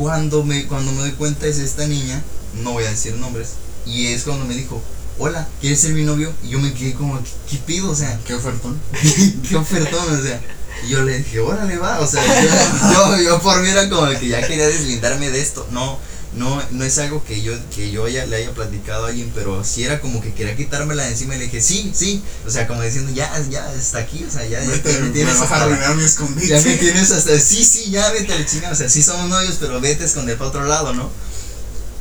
Cuando 0.00 0.42
me, 0.44 0.64
cuando 0.64 0.92
me 0.92 1.00
doy 1.00 1.10
cuenta 1.12 1.46
es 1.46 1.58
esta 1.58 1.86
niña, 1.86 2.22
no 2.62 2.72
voy 2.72 2.84
a 2.84 2.90
decir 2.90 3.14
nombres, 3.16 3.50
y 3.84 4.06
es 4.06 4.22
cuando 4.22 4.46
me 4.46 4.54
dijo, 4.54 4.80
hola, 5.18 5.46
¿quieres 5.60 5.78
ser 5.78 5.92
mi 5.92 6.04
novio? 6.04 6.32
Y 6.42 6.48
yo 6.48 6.58
me 6.58 6.72
quedé 6.72 6.94
como, 6.94 7.20
¿qué, 7.50 7.58
pido? 7.58 7.90
O 7.90 7.94
sea, 7.94 8.18
¿Qué 8.26 8.32
ofertón? 8.32 8.80
qué 9.48 9.56
ofertón, 9.56 10.18
o 10.18 10.22
sea. 10.22 10.40
Y 10.86 10.88
yo 10.88 11.02
le 11.02 11.18
dije, 11.18 11.40
órale, 11.40 11.76
va, 11.76 12.00
o 12.00 12.06
sea, 12.06 12.24
yo, 12.24 13.18
yo, 13.18 13.22
yo 13.24 13.42
por 13.42 13.60
mí 13.60 13.68
era 13.68 13.90
como 13.90 14.08
que 14.18 14.28
ya 14.28 14.40
quería 14.46 14.68
deslindarme 14.68 15.28
de 15.28 15.42
esto. 15.42 15.68
No, 15.70 15.98
no, 16.36 16.62
no 16.70 16.84
es 16.84 16.98
algo 16.98 17.24
que 17.24 17.42
yo, 17.42 17.52
que 17.74 17.90
yo 17.90 18.04
haya, 18.04 18.24
le 18.26 18.36
haya 18.36 18.52
platicado 18.52 19.06
a 19.06 19.08
alguien, 19.08 19.32
pero 19.34 19.64
sí 19.64 19.82
era 19.82 20.00
como 20.00 20.20
que 20.20 20.32
quería 20.32 20.56
quitármela 20.56 21.02
de 21.04 21.10
encima 21.10 21.34
y 21.34 21.38
le 21.38 21.44
dije, 21.44 21.60
sí, 21.60 21.90
sí, 21.94 22.22
o 22.46 22.50
sea, 22.50 22.68
como 22.68 22.82
diciendo, 22.82 23.10
ya, 23.12 23.30
ya, 23.50 23.72
está 23.74 23.98
aquí, 23.98 24.24
o 24.24 24.30
sea, 24.30 24.46
ya, 24.46 24.62
ya 24.62 24.70
Vete, 24.70 24.92
me 25.00 25.00
me 25.00 25.10
tienes 25.10 25.38
vas 25.38 25.50
a 25.50 25.54
hasta 25.54 25.64
arruinar 25.64 25.94
mi 25.96 26.02
ya 26.02 26.06
escondite. 26.06 26.60
me 26.62 26.76
tienes 26.76 27.10
hasta, 27.10 27.38
sí, 27.40 27.64
sí, 27.64 27.90
ya 27.90 28.10
vete 28.12 28.32
a 28.32 28.38
la 28.38 28.46
chingada, 28.46 28.72
o 28.72 28.76
sea, 28.76 28.88
sí 28.88 29.02
somos 29.02 29.28
novios, 29.28 29.56
pero 29.58 29.80
vete 29.80 30.04
a 30.04 30.06
esconder 30.06 30.38
para 30.38 30.50
otro 30.50 30.64
lado, 30.64 30.92
¿no? 30.94 31.10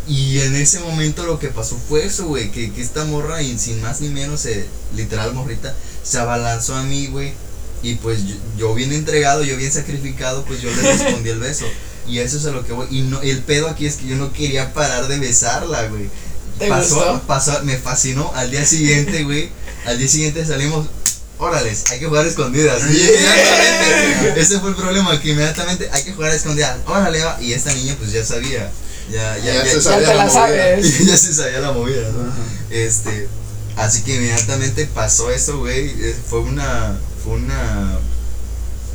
Y 0.07 0.39
en 0.39 0.55
ese 0.55 0.79
momento 0.79 1.23
lo 1.23 1.39
que 1.39 1.49
pasó 1.49 1.77
fue 1.87 2.05
eso, 2.05 2.25
güey, 2.27 2.51
que, 2.51 2.71
que 2.71 2.81
esta 2.81 3.05
morra, 3.05 3.41
y 3.41 3.57
sin 3.57 3.81
más 3.81 4.01
ni 4.01 4.09
menos, 4.09 4.45
eh, 4.45 4.67
literal 4.95 5.33
morrita, 5.33 5.75
se 6.03 6.19
abalanzó 6.19 6.75
a 6.75 6.83
mí, 6.83 7.07
güey, 7.07 7.33
y 7.81 7.95
pues 7.95 8.25
yo, 8.27 8.35
yo 8.57 8.73
bien 8.75 8.91
entregado, 8.93 9.43
yo 9.43 9.57
bien 9.57 9.71
sacrificado, 9.71 10.43
pues 10.45 10.61
yo 10.61 10.69
le 10.69 10.81
respondí 10.81 11.29
el 11.29 11.39
beso. 11.39 11.65
Y 12.07 12.19
eso 12.19 12.37
es 12.37 12.45
a 12.45 12.51
lo 12.51 12.65
que 12.65 12.73
voy. 12.73 12.87
Y 12.91 13.01
no, 13.01 13.21
el 13.21 13.39
pedo 13.43 13.67
aquí 13.69 13.85
es 13.85 13.95
que 13.97 14.07
yo 14.07 14.15
no 14.15 14.31
quería 14.33 14.73
parar 14.73 15.07
de 15.07 15.19
besarla, 15.19 15.87
güey. 15.87 16.09
¿Te 16.57 16.67
pasó, 16.67 16.95
gustó? 16.95 17.21
pasó, 17.27 17.63
me 17.63 17.77
fascinó. 17.77 18.31
Al 18.35 18.51
día 18.51 18.65
siguiente, 18.65 19.23
güey, 19.25 19.49
al 19.85 19.97
día 19.97 20.07
siguiente 20.07 20.45
salimos, 20.45 20.87
órales, 21.37 21.83
hay 21.91 21.99
que 21.99 22.07
jugar 22.07 22.25
a 22.25 22.27
escondidas. 22.27 22.81
Y 22.91 22.97
inmediatamente, 22.99 24.39
ese 24.41 24.59
fue 24.59 24.69
el 24.71 24.75
problema, 24.75 25.19
que 25.21 25.29
inmediatamente 25.29 25.89
hay 25.91 26.03
que 26.03 26.13
jugar 26.13 26.31
a 26.31 26.35
escondidas. 26.35 26.77
Órale, 26.85 27.23
va. 27.23 27.37
Y 27.41 27.53
esta 27.53 27.73
niña 27.73 27.95
pues 27.97 28.11
ya 28.11 28.25
sabía. 28.25 28.71
Ya, 29.11 29.37
ya, 29.37 29.43
Ya 29.45 29.63
ya, 29.63 29.65
se 29.71 29.75
Ya 29.77 29.81
sabía 29.81 30.07
te 30.09 30.13
la 30.15 30.23
movida. 30.25 30.33
sabes. 30.33 30.99
ya 31.05 31.17
se 31.17 31.33
sabía 31.33 31.59
la 31.59 31.71
movida. 31.71 32.07
Este, 32.69 33.27
así 33.77 34.01
que 34.03 34.15
inmediatamente 34.15 34.85
pasó 34.93 35.31
eso, 35.31 35.59
güey. 35.59 35.87
eh, 35.89 36.15
Fue 36.29 36.39
una, 36.41 36.97
fue 37.23 37.33
una, 37.33 37.97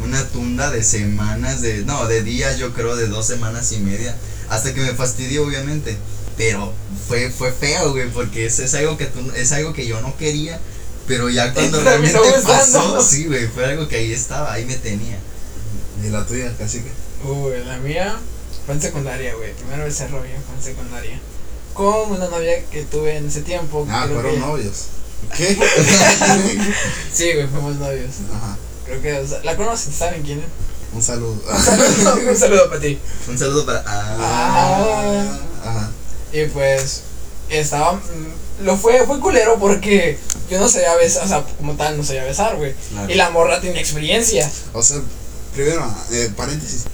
una 0.03 0.27
tunda 0.29 0.71
de 0.71 0.83
semanas, 0.83 1.61
de, 1.63 1.85
no, 1.85 2.07
de 2.07 2.23
días, 2.23 2.59
yo 2.59 2.73
creo, 2.75 2.97
de 2.97 3.07
dos 3.09 3.27
semanas 3.27 3.73
y 3.73 3.79
media, 3.79 4.17
hasta 4.49 4.75
que 4.75 4.81
me 4.81 4.93
fastidió, 4.95 5.45
obviamente. 5.45 5.97
Pero 6.37 6.73
fue, 7.09 7.31
fue 7.31 7.53
feo, 7.53 7.93
güey, 7.93 8.11
porque 8.11 8.47
es, 8.47 8.59
es 8.59 8.75
algo 8.75 8.97
que 8.97 9.07
tú, 9.07 9.21
es 9.37 9.53
algo 9.53 9.73
que 9.73 9.87
yo 9.87 10.01
no 10.01 10.17
quería, 10.17 10.59
pero 11.07 11.31
ya 11.31 11.53
cuando 11.55 11.81
realmente 11.83 12.19
pasó, 12.45 13.01
sí, 13.03 13.27
güey, 13.27 13.47
fue 13.47 13.65
algo 13.67 13.87
que 13.89 13.97
ahí 13.97 14.13
estaba, 14.13 14.53
ahí 14.53 14.65
me 14.65 14.77
tenía. 14.77 15.19
Y 16.05 16.09
la 16.09 16.27
tuya, 16.27 16.53
casi 16.59 16.81
que. 16.81 16.91
Uy, 17.29 17.53
la 17.65 17.77
mía 17.79 18.17
fue 18.67 18.75
en 18.75 18.81
secundaria, 18.83 19.35
güey. 19.37 19.53
Primero 19.55 19.85
vez 19.85 19.97
cerró 19.97 20.21
bien, 20.23 20.37
fue 20.45 20.57
en 20.57 20.63
secundaria. 20.63 21.21
Con 21.73 22.11
una 22.11 22.29
novia 22.29 22.65
que 22.67 22.83
tuve 22.83 23.17
en 23.17 23.29
ese 23.29 23.43
tiempo. 23.43 23.87
Ah, 23.91 24.07
fueron 24.13 24.33
que- 24.35 24.39
novios. 24.41 24.87
¿Qué? 25.37 25.57
Sí, 27.13 27.33
güey, 27.35 27.47
fuimos 27.49 27.77
novios. 27.77 28.11
Ajá. 28.35 28.57
Creo 28.87 29.01
que, 29.03 29.13
o 29.19 29.27
sea, 29.27 29.41
la 29.45 29.57
conocen, 29.57 29.93
¿saben 29.93 30.23
quién 30.23 30.39
es? 30.41 30.45
Un 30.95 31.03
saludo. 31.03 31.41
Un 32.29 32.37
saludo 32.37 32.69
para 32.69 32.81
ti. 32.81 32.99
Un 33.29 33.39
saludo 33.39 33.67
para... 33.67 33.83
Ah, 33.87 34.17
Ah. 34.19 35.39
Ajá. 35.69 35.91
Y 36.33 36.45
pues, 36.47 37.03
estaba. 37.49 37.95
mm, 37.95 38.65
Lo 38.65 38.77
fue, 38.77 39.05
fue 39.07 39.19
culero 39.19 39.59
porque 39.59 40.19
yo 40.51 40.61
no 40.61 40.69
sabía 40.69 40.95
besar, 40.97 41.25
o 41.25 41.29
sea, 41.29 41.45
como 41.59 41.75
tal, 41.75 41.97
no 41.97 42.05
sabía 42.05 42.25
besar, 42.25 42.57
güey. 42.57 42.75
Claro. 42.91 43.11
Y 43.11 43.15
la 43.15 43.31
morra 43.31 43.61
tenía 43.61 43.81
experiencia. 43.81 44.49
O 44.73 44.83
sea, 44.83 44.99
primero, 45.55 45.85
eh, 46.13 46.31
paréntesis. 46.37 46.85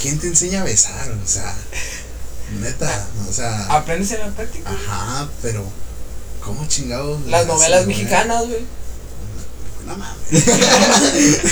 ¿Quién 0.00 0.18
te 0.18 0.26
enseña 0.28 0.62
a 0.62 0.64
besar? 0.64 1.10
O 1.12 1.28
sea, 1.28 1.54
neta. 2.60 3.06
O 3.28 3.32
sea, 3.32 3.66
Aprendes 3.66 4.10
en 4.12 4.20
la 4.20 4.28
práctica. 4.28 4.70
ajá, 4.70 5.28
pero. 5.42 5.62
¿Cómo 6.42 6.66
chingados? 6.66 7.20
Las 7.26 7.46
novelas 7.46 7.86
mexicanas, 7.86 8.46
güey. 8.48 8.64
No 9.86 9.96
mames. 9.96 10.46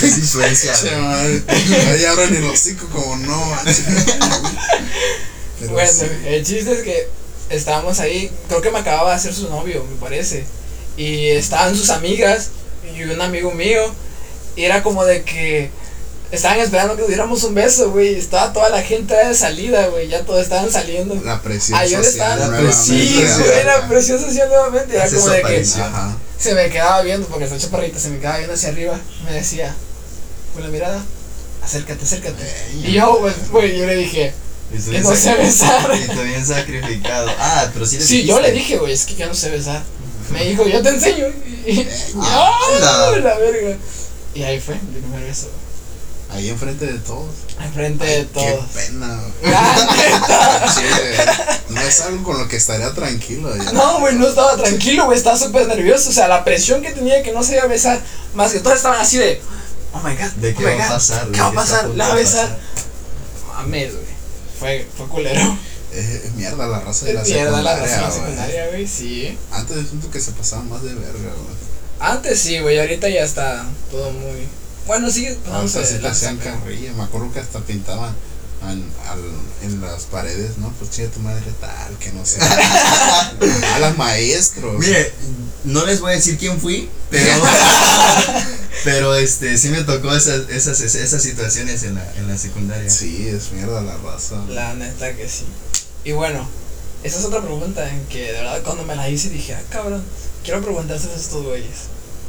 es 0.03 0.19
influencia. 0.19 0.73
Ahí 1.91 2.05
abran 2.05 2.35
el 2.35 2.45
hocico 2.45 2.87
como 2.89 3.17
no 3.17 3.57
bueno, 5.71 5.91
sí. 5.91 6.07
el 6.25 6.45
chiste 6.47 6.73
es 6.73 6.83
que 6.83 7.09
estábamos 7.51 7.99
ahí, 7.99 8.31
creo 8.47 8.61
que 8.61 8.71
me 8.71 8.79
acababa 8.79 9.11
de 9.11 9.17
hacer 9.17 9.35
su 9.35 9.49
novio, 9.49 9.85
me 9.91 9.97
parece. 9.97 10.45
Y 10.97 11.29
estaban 11.29 11.77
sus 11.77 11.91
amigas 11.91 12.51
y 12.95 13.03
un 13.03 13.21
amigo 13.21 13.51
mío. 13.53 13.83
Y 14.57 14.65
era 14.65 14.83
como 14.83 15.05
de 15.05 15.23
que 15.23 15.71
estaban 16.31 16.59
esperando 16.61 16.97
que 16.97 17.05
diéramos 17.07 17.43
un 17.45 17.55
beso, 17.55 17.91
güey. 17.91 18.15
Estaba 18.17 18.53
toda 18.53 18.69
la 18.71 18.83
gente 18.83 19.15
de 19.15 19.35
salida, 19.35 19.87
güey. 19.89 20.09
Ya 20.09 20.23
todos 20.25 20.43
estaban 20.43 20.71
saliendo. 20.71 21.15
La 21.25 21.41
presión 21.43 21.79
Ahí 21.79 21.91
social. 21.91 22.05
estaba 22.07 22.37
la. 22.37 22.73
Sí, 22.73 23.25
güey, 23.39 23.65
la 23.65 23.89
presión 23.89 24.19
social 24.21 24.49
nuevamente. 24.49 24.95
Era 24.95 25.05
Hace 25.05 25.17
como 25.17 25.29
de 25.31 25.43
que. 25.43 25.65
Ajá. 25.81 26.17
se 26.39 26.55
me 26.55 26.69
quedaba 26.71 27.03
viendo, 27.03 27.27
porque 27.29 27.45
esta 27.45 27.59
chaparrita 27.59 27.99
se 27.99 28.11
me 28.11 28.19
quedaba 28.19 28.37
viendo 28.39 28.55
hacia 28.55 28.69
arriba. 28.71 28.99
Me 29.25 29.33
decía, 29.33 29.75
con 30.55 30.63
la 30.63 30.69
mirada, 30.69 31.03
acércate, 31.63 32.05
acércate. 32.05 32.45
Y 32.83 32.93
yo, 32.93 33.19
pues, 33.21 33.51
güey, 33.51 33.79
yo 33.79 33.87
le 33.87 33.97
dije, 33.97 34.33
que 34.91 35.01
no 35.01 35.15
sé 35.17 35.35
besar. 35.35 35.91
Y 35.97 36.07
tú 36.15 36.21
bien 36.23 36.45
sacrificado. 36.47 37.31
Ah, 37.39 37.71
pero 37.73 37.87
sí 37.87 37.97
le 37.99 38.05
Sí, 38.05 38.25
yo 38.25 38.41
le 38.41 38.53
dije, 38.53 38.77
güey, 38.77 38.93
es 38.93 39.05
que 39.07 39.15
yo 39.17 39.27
no 39.27 39.35
sé 39.35 39.51
besar. 39.51 39.83
Me 40.31 40.45
dijo, 40.45 40.67
yo 40.69 40.83
te 40.83 40.91
enseño. 40.91 41.27
Y, 41.67 41.71
y- 41.81 41.89
Ah, 42.21 42.51
¡Ah, 42.83 43.11
la- 43.13 43.19
la 43.21 43.39
verga. 43.39 43.77
Y 44.35 44.43
ahí 44.43 44.61
fue 44.61 44.75
mi 44.75 45.01
primer 45.01 45.23
beso. 45.25 45.49
Ahí 46.31 46.51
enfrente 46.51 46.87
de 46.87 46.99
todos. 46.99 47.31
Enfrente 47.61 48.05
de 48.05 48.25
todos. 48.27 48.65
Qué 48.75 48.81
pena. 48.87 49.19
Che, 50.75 51.73
no 51.73 51.81
es 51.81 52.01
algo 52.01 52.23
con 52.23 52.39
lo 52.39 52.49
que 52.49 52.57
estaría 52.57 52.93
tranquilo. 52.93 53.55
ya. 53.57 53.73
No, 53.73 54.01
güey, 54.01 54.15
no 54.17 54.29
estaba 54.29 54.57
tranquilo, 54.57 55.07
güey, 55.07 55.17
estaba 55.19 55.39
súper 55.39 55.67
nervioso. 55.67 56.11
O 56.11 56.13
sea, 56.13 56.29
la 56.29 56.45
presión 56.45 56.83
que 56.83 56.91
tenía 56.93 57.23
que 57.23 57.33
no 57.33 57.43
sabía 57.43 57.67
besar. 57.67 58.01
Más 58.35 58.53
que 58.53 58.61
todos 58.61 58.77
estaban 58.77 59.01
así 59.01 59.17
de, 59.17 59.41
oh 59.93 60.01
my 60.01 60.15
god, 60.15 60.31
¿De 60.37 60.55
qué 60.55 60.67
oh 60.67 60.69
my 60.71 60.77
va 60.79 60.85
a 60.85 60.89
pasar? 60.91 61.27
¿Qué 61.27 61.33
¿De 61.33 61.41
va 61.41 61.47
a 61.47 61.51
qué 61.51 61.57
pasar? 61.57 61.89
¿La 61.91 62.07
va 62.09 62.13
a 62.13 62.17
besar? 62.17 62.59
Mames, 63.55 63.93
güey. 63.95 64.05
Fue, 64.61 64.87
fue 64.97 65.07
culero. 65.09 65.59
Es, 65.95 66.25
es 66.25 66.35
mierda 66.35 66.67
la 66.67 66.81
raza 66.81 67.07
de 67.07 67.15
la 67.15 67.23
Mierda 67.23 67.63
la 67.63 67.73
secundaria. 67.75 67.83
raza 67.83 67.97
de 67.97 68.03
la 68.03 68.11
secundaria, 68.13 68.67
güey, 68.69 68.87
sí. 68.87 69.39
Antes 69.51 69.89
siento 69.89 70.11
que 70.11 70.21
se 70.21 70.33
pasaba 70.33 70.63
más 70.65 70.83
de 70.83 70.95
verga, 70.95 71.13
güey. 71.19 71.57
Antes 72.01 72.39
sí, 72.41 72.59
güey, 72.61 72.79
ahorita 72.79 73.09
ya 73.09 73.23
está 73.25 73.65
todo 73.91 74.11
muy. 74.13 74.47
Bueno, 74.89 75.09
sigue 75.11 75.35
O 75.35 75.37
pasándose 75.37 75.73
sea, 75.79 75.87
sí 75.87 75.95
de 75.95 76.01
te 76.01 76.09
hacían 76.09 76.37
carrilla. 76.39 76.93
Me 76.95 77.05
acuerdo 77.05 77.33
que 77.33 77.39
hasta 77.39 77.61
pintaban 77.61 78.13
al, 78.63 78.83
al- 79.09 79.63
en 79.63 79.81
las 79.81 80.03
paredes, 80.05 80.59
¿no? 80.59 80.71
Pues 80.81 80.91
chinga 80.91 81.11
tu 81.11 81.21
madre 81.21 81.45
tal, 81.61 81.97
que 81.99 82.11
no 82.11 82.27
sé. 82.27 82.41
a 83.75 83.79
las 83.79 83.97
maestros. 83.97 84.79
Mire, 84.81 85.13
no 85.65 85.87
les 85.87 86.01
voy 86.01 86.13
a 86.13 86.17
decir 86.17 86.37
quién 86.39 86.59
fui, 86.61 86.89
pero. 87.11 87.31
pero 88.85 89.15
este, 89.15 89.57
sí 89.59 89.69
me 89.69 89.83
tocó 89.83 90.13
esas, 90.15 90.49
esas, 90.51 90.81
esas 90.81 91.23
situaciones 91.23 91.83
en 91.85 91.95
la, 91.97 92.15
en 92.17 92.27
la 92.29 92.37
secundaria. 92.39 92.89
Sí, 92.91 93.29
es 93.29 93.53
mierda 93.53 93.81
la 93.83 93.97
raza. 93.99 94.37
La 94.49 94.75
neta 94.75 95.15
que 95.15 95.29
sí. 95.29 95.45
Y 96.05 96.13
bueno, 96.13 96.49
esa 97.03 97.19
es 97.19 97.25
otra 97.25 97.43
pregunta 97.43 97.89
en 97.89 98.05
que 98.07 98.33
de 98.33 98.33
verdad 98.33 98.63
cuando 98.65 98.85
me 98.85 98.97
la 98.97 99.09
hice 99.09 99.29
dije, 99.31 99.55
ah, 99.55 99.63
cabrón, 99.71 100.03
quiero 100.45 100.63
preguntárselos 100.63 101.17
a 101.17 101.21
estos 101.21 101.45
güeyes. 101.45 101.77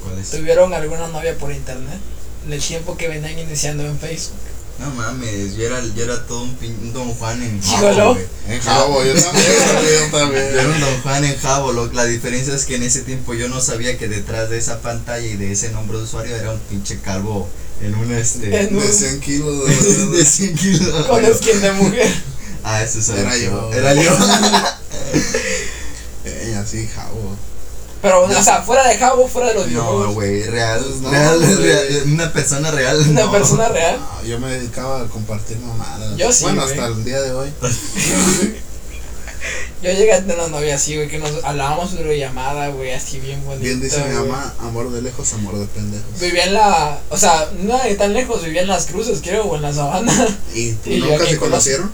¿Cuál 0.03 0.20
es? 0.20 0.30
¿Tuvieron 0.32 0.74
alguna 0.74 1.07
novia 1.07 1.38
por 1.38 1.51
internet? 1.51 1.99
En 2.46 2.54
el 2.54 2.62
tiempo 2.62 2.96
que 2.98 3.08
venían 3.08 3.38
iniciando 3.38 3.86
en 3.86 3.98
Facebook. 4.00 4.38
No 4.80 4.90
mames, 4.92 5.56
yo 5.58 5.66
era, 5.66 5.84
yo 5.94 6.04
era 6.06 6.26
todo 6.26 6.44
un, 6.44 6.56
pin- 6.58 6.78
un 6.82 6.94
Don 6.94 7.14
Juan 7.14 7.44
en. 7.44 7.62
Jabo. 7.62 8.18
En 8.48 8.62
Jabo, 8.62 9.04
yo 9.04 9.14
también, 9.14 9.46
yo 9.52 10.18
también. 10.18 10.44
Yo 10.54 10.60
era 10.62 10.70
un 10.70 10.80
Don 10.80 11.02
Juan 11.02 11.26
en 11.26 11.38
Jabo. 11.38 11.74
lo- 11.74 11.92
la 11.92 12.06
diferencia 12.06 12.56
es 12.56 12.64
que 12.66 12.76
en 12.76 12.84
ese 12.84 13.02
tiempo 13.02 13.34
yo 13.34 13.50
no 13.50 13.60
sabía 13.60 13.98
que 13.98 14.08
detrás 14.08 14.50
de 14.50 14.58
esa 14.58 14.80
pantalla 14.82 15.26
y 15.28 15.36
de 15.36 15.52
ese 15.52 15.70
nombre 15.72 15.98
de 15.98 16.06
usuario 16.06 16.34
era 16.34 16.52
un 16.54 16.60
pinche 16.60 16.98
calvo 17.02 17.50
En 17.82 17.94
un 17.94 18.10
este. 18.14 18.58
En 18.62 18.74
un- 18.78 18.82
De 18.82 18.94
100 18.94 19.20
kilos. 19.20 19.68
de 20.14 20.26
100 20.26 20.56
kilos. 20.56 21.06
Con 21.08 21.26
skin 21.36 21.60
de 21.62 21.72
mujer. 21.74 22.08
Ah, 22.64 22.82
eso 22.82 23.00
es 23.00 23.10
Era 23.10 23.36
yo. 23.38 23.74
Era 23.74 23.94
yo. 23.96 24.12
Ey, 26.26 26.54
así, 26.54 26.88
jabo. 26.88 27.36
Pero, 28.02 28.24
o 28.24 28.43
sea, 28.43 28.62
fuera 28.62 28.88
de 28.88 28.97
Jabo, 28.97 29.28
fuera 29.28 29.50
de 29.50 29.56
los 29.56 29.64
No, 29.68 29.70
videojuegos. 29.70 30.14
güey, 30.14 30.43
real. 30.43 30.86
No, 31.02 31.12
real, 31.12 31.58
real, 31.58 32.04
Una 32.06 32.32
persona 32.32 32.72
real. 32.72 32.97
Una 33.10 33.26
no. 33.26 33.32
persona 33.32 33.68
real. 33.70 34.00
No, 34.00 34.28
yo 34.28 34.39
me 34.39 34.52
dedicaba 34.52 35.02
a 35.02 35.06
compartir 35.06 35.58
mamadas. 35.60 36.16
Yo 36.16 36.32
sí, 36.32 36.43
Bueno, 36.45 36.62
hasta 36.64 36.88
el 36.88 37.04
día 37.04 37.22
de 37.22 37.32
hoy. 37.34 37.50
Yo 39.82 39.89
llegué 39.91 40.12
a 40.12 40.20
tener 40.20 40.38
una 40.38 40.50
novia 40.50 40.76
así, 40.76 40.95
güey, 40.97 41.08
que 41.08 41.20
nos 41.20 41.41
hablábamos 41.45 41.91
por 41.91 42.06
llamada, 42.12 42.68
güey, 42.68 42.91
así 42.91 43.18
bien 43.20 43.41
bonito. 43.45 43.64
Bien 43.64 43.80
dice 43.80 44.04
mi 44.04 44.14
mamá, 44.14 44.54
amor 44.60 44.91
de 44.91 45.02
lejos, 45.02 45.34
amor 45.34 45.58
de 45.58 45.66
pendejos. 45.68 46.20
Vivía 46.20 46.43
en 46.43 46.54
la. 46.54 47.00
O 47.10 47.18
sea, 47.18 47.50
no 47.62 47.78
de 47.78 47.95
tan 47.95 48.12
lejos, 48.14 48.43
vivía 48.43 48.64
en 48.64 48.68
las 48.68 48.88
cruces, 48.88 49.22
creo, 49.24 49.45
o 49.45 49.56
en 49.56 49.62
la 49.62 49.74
sabana. 49.74 50.12
¿Y 50.54 50.76
Y 50.86 51.00
nunca 51.00 51.26
se 51.26 51.38
conocieron? 51.38 51.89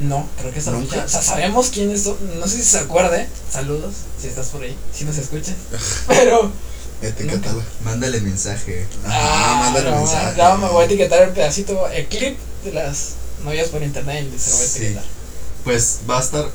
No, 0.00 0.28
creo 0.38 0.52
que 0.52 0.58
esta 0.58 0.72
¿Nunca? 0.72 0.90
fecha. 0.94 1.04
O 1.04 1.08
sea, 1.08 1.22
sabemos 1.22 1.70
quién 1.72 1.90
es. 1.90 2.04
No 2.06 2.46
sé 2.46 2.56
si 2.56 2.64
se 2.64 2.78
acuerde. 2.78 3.28
Saludos, 3.50 3.94
si 4.20 4.28
estás 4.28 4.48
por 4.48 4.62
ahí, 4.62 4.76
si 4.92 5.04
nos 5.04 5.16
escuchas. 5.18 5.54
Pero. 6.08 6.50
Etiquetala. 7.02 7.62
Mándale 7.84 8.20
mensaje. 8.20 8.86
Ah, 9.06 9.60
mándale 9.64 9.90
no, 9.90 9.98
mensaje. 9.98 10.36
Ya 10.36 10.56
me 10.56 10.68
voy 10.68 10.82
a 10.82 10.86
etiquetar 10.86 11.22
el 11.22 11.30
pedacito, 11.30 11.88
el 11.88 12.06
clip 12.08 12.38
de 12.64 12.72
las 12.72 13.10
novias 13.44 13.68
por 13.68 13.82
internet 13.82 14.26
y 14.34 14.38
se 14.38 14.50
lo 14.50 14.56
voy 14.56 14.64
a 14.64 14.68
Sí. 14.68 14.78
etiquetar. 14.78 15.04
Pues 15.64 15.98
va 16.08 16.18
a 16.18 16.22
estar, 16.22 16.46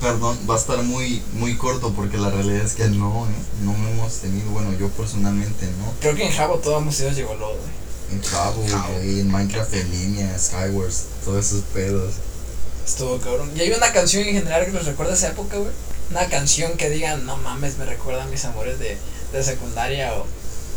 perdón, 0.00 0.38
va 0.48 0.54
a 0.54 0.58
estar 0.58 0.82
muy, 0.82 1.22
muy 1.34 1.56
corto 1.56 1.92
porque 1.94 2.18
la 2.18 2.30
realidad 2.30 2.64
es 2.64 2.74
que 2.74 2.88
no, 2.88 3.26
¿eh? 3.26 3.34
No 3.62 3.72
hemos 3.74 4.12
tenido, 4.14 4.50
bueno, 4.50 4.72
yo 4.78 4.88
personalmente 4.90 5.66
no. 5.78 5.92
Creo 6.00 6.14
que 6.14 6.26
en 6.26 6.32
Jabo 6.32 6.56
todos 6.58 6.80
hemos 6.82 6.94
sido 6.94 7.10
gigolo, 7.12 7.48
güey. 7.48 7.76
En 8.12 8.18
Cabo. 8.20 8.62
güey, 8.94 9.20
en 9.20 9.30
Minecraft 9.30 9.74
en 9.74 9.90
línea, 9.90 10.38
Skywars, 10.38 11.02
todos 11.24 11.46
esos 11.46 11.62
pedos. 11.74 12.14
Estuvo 12.86 13.18
cabrón. 13.18 13.50
Y 13.56 13.60
hay 13.60 13.72
una 13.72 13.92
canción 13.92 14.22
en 14.24 14.34
general 14.34 14.64
que 14.66 14.72
nos 14.72 14.86
recuerda 14.86 15.12
a 15.12 15.16
esa 15.16 15.28
época, 15.28 15.56
güey. 15.56 15.70
Una 16.10 16.26
canción 16.28 16.76
que 16.76 16.88
diga, 16.88 17.16
no 17.16 17.36
mames, 17.38 17.78
me 17.78 17.84
recuerda 17.84 18.22
a 18.22 18.26
mis 18.26 18.44
amores 18.44 18.78
de, 18.78 18.96
de 19.32 19.42
secundaria 19.42 20.14
o 20.14 20.24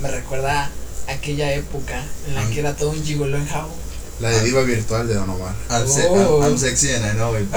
me 0.02 0.10
recuerda 0.10 0.72
a 1.08 1.12
aquella 1.12 1.54
época 1.54 2.04
en 2.28 2.36
la 2.36 2.42
Ah. 2.42 2.50
que 2.52 2.60
era 2.62 2.76
todo 2.76 2.90
un 2.92 3.04
gigolo 3.04 3.38
en 3.38 3.48
Jabo. 3.48 3.70
La 4.20 4.30
de 4.32 4.42
diva 4.42 4.62
virtual 4.64 5.08
de 5.08 5.14
Don 5.14 5.30
Omar. 5.30 5.54
I'm, 5.70 5.88
se- 5.88 6.08
Oh. 6.10 6.42
I'm, 6.44 6.52
I'm 6.52 6.58
sexy 6.58 6.92
and 6.94 7.06
I 7.06 7.12
know 7.16 7.38
it. 7.38 7.48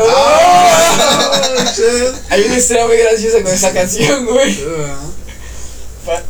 Hay 2.31 2.43
una 2.45 2.57
historia 2.59 2.87
muy 2.87 2.97
graciosa 2.99 3.43
con 3.43 3.53
esa 3.53 3.73
canción, 3.73 4.27
güey. 4.27 4.65
Pa- 6.07 6.23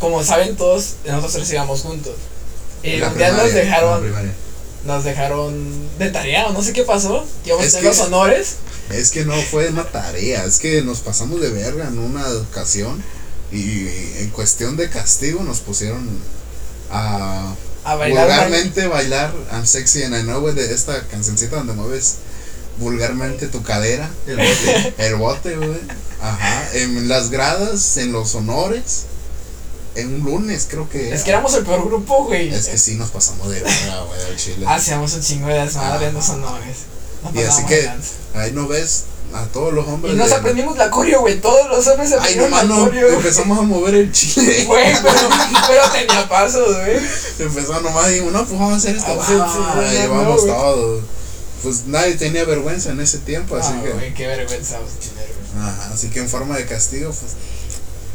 Como 0.00 0.22
saben 0.24 0.56
todos, 0.56 0.94
nosotros 1.06 1.50
íbamos 1.50 1.82
juntos. 1.82 2.14
Y 2.82 2.96
La 2.98 3.08
un 3.08 3.18
día 3.18 3.32
nos 3.32 3.52
dejaron, 3.52 4.00
primaria. 4.02 4.32
Nos 4.86 5.04
dejaron 5.04 5.54
de 5.98 6.10
tarea 6.10 6.46
o 6.46 6.52
no 6.52 6.62
sé 6.62 6.72
qué 6.72 6.82
pasó. 6.82 7.26
Íbamos 7.44 7.64
a 7.64 7.66
Es 7.68 7.74
que- 7.76 7.82
los 7.82 7.98
honores. 8.00 8.56
Es 8.90 9.10
que 9.10 9.24
no 9.24 9.34
fue 9.50 9.68
una 9.68 9.84
tarea, 9.84 10.44
es 10.44 10.58
que 10.58 10.82
nos 10.82 11.00
pasamos 11.00 11.40
de 11.40 11.48
verga 11.50 11.88
en 11.88 11.98
una 11.98 12.28
ocasión 12.28 13.02
y 13.50 13.88
en 14.18 14.28
cuestión 14.30 14.76
de 14.76 14.90
castigo 14.90 15.42
nos 15.42 15.60
pusieron 15.60 16.06
a 16.90 17.54
A 17.84 17.94
bailar. 17.96 18.26
vulgarmente 18.26 18.86
bailar 18.86 19.32
I'm 19.52 19.66
sexy 19.66 20.02
and 20.02 20.14
I 20.14 20.22
know 20.22 20.46
it, 20.48 20.54
de 20.54 20.72
esta 20.74 21.00
cancioncita 21.08 21.56
donde 21.56 21.72
mueves 21.72 22.16
vulgarmente 22.78 23.46
tu 23.46 23.62
cadera, 23.62 24.10
El 24.26 24.36
bote. 24.36 24.94
el 24.98 25.14
bote, 25.14 25.56
güey. 25.56 25.80
Ajá, 26.20 26.68
en 26.74 27.08
las 27.08 27.30
gradas, 27.30 27.96
en 27.96 28.12
los 28.12 28.34
honores, 28.34 29.04
en 29.94 30.14
un 30.14 30.20
lunes 30.24 30.66
creo 30.68 30.88
que. 30.88 31.12
Es 31.14 31.22
que 31.22 31.30
éramos 31.30 31.54
el 31.54 31.64
peor 31.64 31.84
grupo, 31.86 32.24
güey. 32.24 32.52
Es 32.52 32.66
que 32.68 32.78
sí 32.78 32.94
nos 32.96 33.10
pasamos 33.10 33.48
de 33.50 33.60
verga, 33.60 34.00
güey, 34.06 34.20
al 34.22 34.36
chile. 34.36 34.66
Hacíamos 34.68 35.14
un 35.14 35.20
chingo 35.22 35.48
de 35.48 35.54
desmadre 35.54 36.06
en 36.08 36.14
los 36.14 36.28
Ah. 36.30 36.34
honores. 36.34 36.76
Nos 37.22 37.34
Y 37.34 37.42
así 37.42 37.64
que 37.66 37.90
ahí 38.34 38.52
no 38.52 38.66
ves 38.68 39.04
a 39.32 39.44
todos 39.46 39.72
los 39.72 39.86
Y 39.86 39.90
hombres. 39.90 40.14
nos 40.14 40.28
de- 40.28 40.34
aprendimos 40.34 40.76
la 40.76 40.90
coreo, 40.90 41.20
güey. 41.20 41.40
Todos 41.40 41.68
los 41.68 41.86
hombres 41.88 42.08
se 42.10 42.14
Ay, 42.16 42.20
aprendieron 42.20 42.50
la 42.50 42.62
no, 42.64 42.84
coreo. 42.84 43.04
güey. 43.06 43.16
empezamos 43.16 43.58
a 43.58 43.62
mover 43.62 43.94
el 43.94 44.12
chile. 44.12 44.64
Güey, 44.68 44.92
pero, 45.02 45.28
pero 45.66 45.90
tenía 45.90 46.28
pasos, 46.28 46.76
güey. 46.76 46.98
Empezó 47.38 47.80
nomás 47.80 48.08
y 48.08 48.14
dijimos, 48.14 48.32
no, 48.32 48.44
pues 48.46 48.58
vamos 48.60 48.74
a 48.74 48.76
hacer 48.76 48.96
esto. 48.96 49.18
Ah, 49.20 49.24
sí, 49.26 49.32
sí, 49.32 49.40
Ah, 49.40 49.86
sí, 49.90 49.96
y 49.96 50.02
no, 50.06 50.10
vamos 50.14 50.42
güey. 50.42 50.54
todo. 50.54 51.00
Pues 51.62 51.86
nadie 51.86 52.14
tenía 52.16 52.44
vergüenza 52.44 52.90
en 52.90 53.00
ese 53.00 53.18
tiempo, 53.18 53.56
así 53.56 53.72
Ah, 53.74 53.82
que. 53.82 53.90
güey, 53.92 54.12
qué 54.14 54.26
vergüenza 54.26 54.74
vamos 54.78 54.92
a 54.92 54.98
tener, 55.00 55.28
güey. 55.54 55.66
Ajá, 55.66 55.90
así 55.94 56.08
que 56.10 56.18
en 56.20 56.28
forma 56.28 56.56
de 56.58 56.66
castigo, 56.66 57.10
pues, 57.10 57.32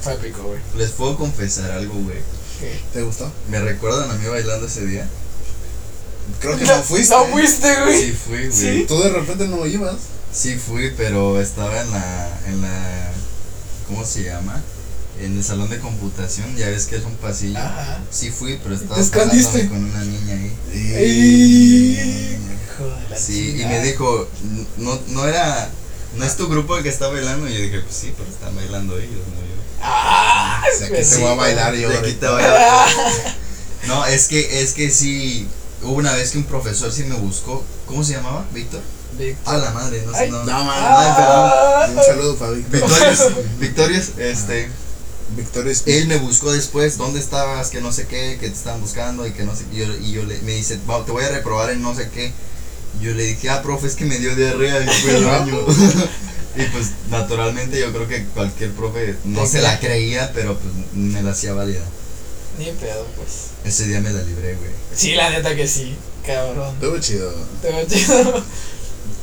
Fue 0.02 0.14
épico, 0.14 0.44
güey. 0.44 0.60
Les 0.78 0.92
puedo 0.92 1.18
confesar 1.18 1.72
algo, 1.72 1.94
güey. 1.96 2.18
¿Qué? 2.60 2.80
¿te 2.94 3.02
gustó? 3.04 3.32
¿Me 3.50 3.60
recuerdan 3.60 4.10
a 4.12 4.14
mí 4.16 4.28
bailando 4.28 4.68
ese 4.68 4.86
día? 4.86 5.08
Creo 6.40 6.58
que 6.58 6.66
no 6.66 6.82
fuiste. 6.84 7.16
No 7.16 7.26
fuiste, 7.26 7.76
güey. 7.84 8.02
Sí 8.06 8.12
fui, 8.12 8.48
güey. 8.48 8.52
¿Sí? 8.52 8.86
Tú 8.88 9.02
de 9.02 9.10
repente 9.10 9.48
no 9.48 9.66
ibas. 9.66 9.96
Sí 10.32 10.56
fui, 10.58 10.94
pero 10.96 11.42
estaba 11.42 11.82
en 11.82 11.90
la, 11.92 12.40
en 12.48 12.62
la, 12.62 13.12
¿cómo 13.88 14.06
se 14.06 14.24
llama? 14.24 14.62
En 15.20 15.36
el 15.38 15.44
salón 15.44 15.70
de 15.70 15.80
computación, 15.80 16.56
ya 16.56 16.70
ves 16.70 16.86
que 16.86 16.96
es 16.98 17.04
un 17.04 17.16
pasillo. 17.16 17.58
Ajá. 17.58 18.00
Sí 18.12 18.30
fui, 18.30 18.60
pero 18.62 18.76
estaba 18.76 18.96
¿Te 18.96 19.02
escondiste? 19.02 19.68
con 19.68 19.84
una 19.84 20.04
niña 20.04 20.36
ahí. 20.36 20.58
Y... 20.74 21.94
Hijo 21.94 22.86
de 22.86 23.10
la 23.10 23.18
Sí, 23.18 23.60
y 23.60 23.66
me 23.66 23.84
dijo, 23.84 24.28
"N- 24.44 24.66
no, 24.78 25.00
no 25.10 25.28
era, 25.28 25.70
no 26.16 26.24
es 26.24 26.36
tu 26.38 26.48
grupo 26.48 26.78
el 26.78 26.84
que 26.84 26.90
está 26.90 27.08
bailando. 27.08 27.50
Y 27.50 27.54
yo 27.54 27.60
dije, 27.62 27.80
pues 27.82 27.96
sí, 27.96 28.14
pero 28.16 28.30
están 28.30 28.56
bailando 28.56 28.98
ellos, 28.98 29.12
no. 29.34 29.49
Ah, 29.82 30.64
O 30.74 30.78
sea, 30.78 30.88
que 30.88 30.96
pues 30.96 31.10
te 31.10 31.16
sí, 31.16 31.22
voy 31.22 31.32
a 31.32 31.36
bailar 31.36 31.74
yo. 31.76 31.90
aquí 31.90 32.14
te 32.14 32.28
voy 32.28 32.42
a- 32.44 32.86
No, 33.88 34.06
es 34.06 34.28
que, 34.28 34.62
es 34.62 34.74
que 34.74 34.90
sí, 34.92 35.48
hubo 35.82 35.94
una 35.94 36.14
vez 36.14 36.32
que 36.32 36.38
un 36.38 36.44
profesor 36.44 36.92
sí 36.92 37.04
me 37.06 37.16
buscó. 37.16 37.64
¿Cómo 37.86 38.04
se 38.04 38.14
llamaba? 38.14 38.46
¿Víctor? 38.54 38.82
Víctor. 39.18 39.56
A 39.56 39.58
la 39.58 39.72
madre, 39.72 40.04
no 40.06 40.14
sé, 40.14 40.28
no. 40.30 40.44
No. 40.44 40.52
Ah. 40.54 41.88
Un 41.90 42.04
saludo 42.04 42.36
para 42.36 42.52
Víctor. 42.52 42.82
Victorious, 43.60 44.10
este. 44.18 44.70
Victoria 45.36 45.74
Él 45.86 46.08
me 46.08 46.18
buscó 46.18 46.52
después, 46.52 46.98
¿dónde 46.98 47.20
estabas? 47.20 47.70
Que 47.70 47.82
no 47.82 47.92
sé 47.92 48.08
qué, 48.08 48.38
que 48.40 48.48
te 48.50 48.54
estaban 48.56 48.82
buscando 48.82 49.28
y 49.28 49.32
que 49.32 49.44
no 49.44 49.56
sé 49.56 49.64
qué. 49.72 49.78
Y 49.78 49.80
yo, 49.80 49.94
y 49.96 50.12
yo 50.12 50.24
le, 50.24 50.40
me 50.40 50.54
dice, 50.54 50.80
"Va, 50.90 51.06
te 51.06 51.12
voy 51.12 51.24
a 51.24 51.30
reprobar 51.30 51.70
en 51.70 51.82
no 51.84 51.94
sé 51.96 52.10
qué. 52.10 52.34
Y 53.00 53.04
yo 53.06 53.14
le 53.14 53.24
dije, 53.24 53.50
ah, 53.52 53.62
profe, 53.62 53.86
es 53.88 53.96
que 53.96 54.06
me 54.06 54.18
dio 54.18 54.36
diarrea 54.36 54.82
y 54.84 54.88
fui 54.88 55.12
al 55.16 55.26
baño. 55.26 55.58
y 56.60 56.66
pues, 56.68 56.88
naturalmente, 57.10 57.80
yo 57.80 57.92
creo 57.92 58.08
que 58.08 58.26
cualquier 58.26 58.72
profe 58.72 59.16
no 59.26 59.46
se 59.48 59.62
la 59.62 59.80
creía, 59.80 60.32
pero 60.34 60.58
pues 60.58 60.74
me 60.94 61.22
la 61.24 61.32
hacía 61.32 61.54
válida. 61.54 61.82
Ni 62.58 62.66
pedo, 62.74 63.06
pues. 63.16 63.52
Ese 63.64 63.88
día 63.88 64.02
me 64.02 64.12
la 64.12 64.22
libré, 64.22 64.56
güey. 64.56 64.72
Sí, 64.96 65.16
la 65.16 65.30
neta 65.30 65.56
que 65.56 65.68
sí. 65.68 65.96
Cabrón. 66.26 66.74
Estuvo 66.76 67.00
chido. 67.00 67.34
Veo 67.64 67.86
chido. 67.88 68.44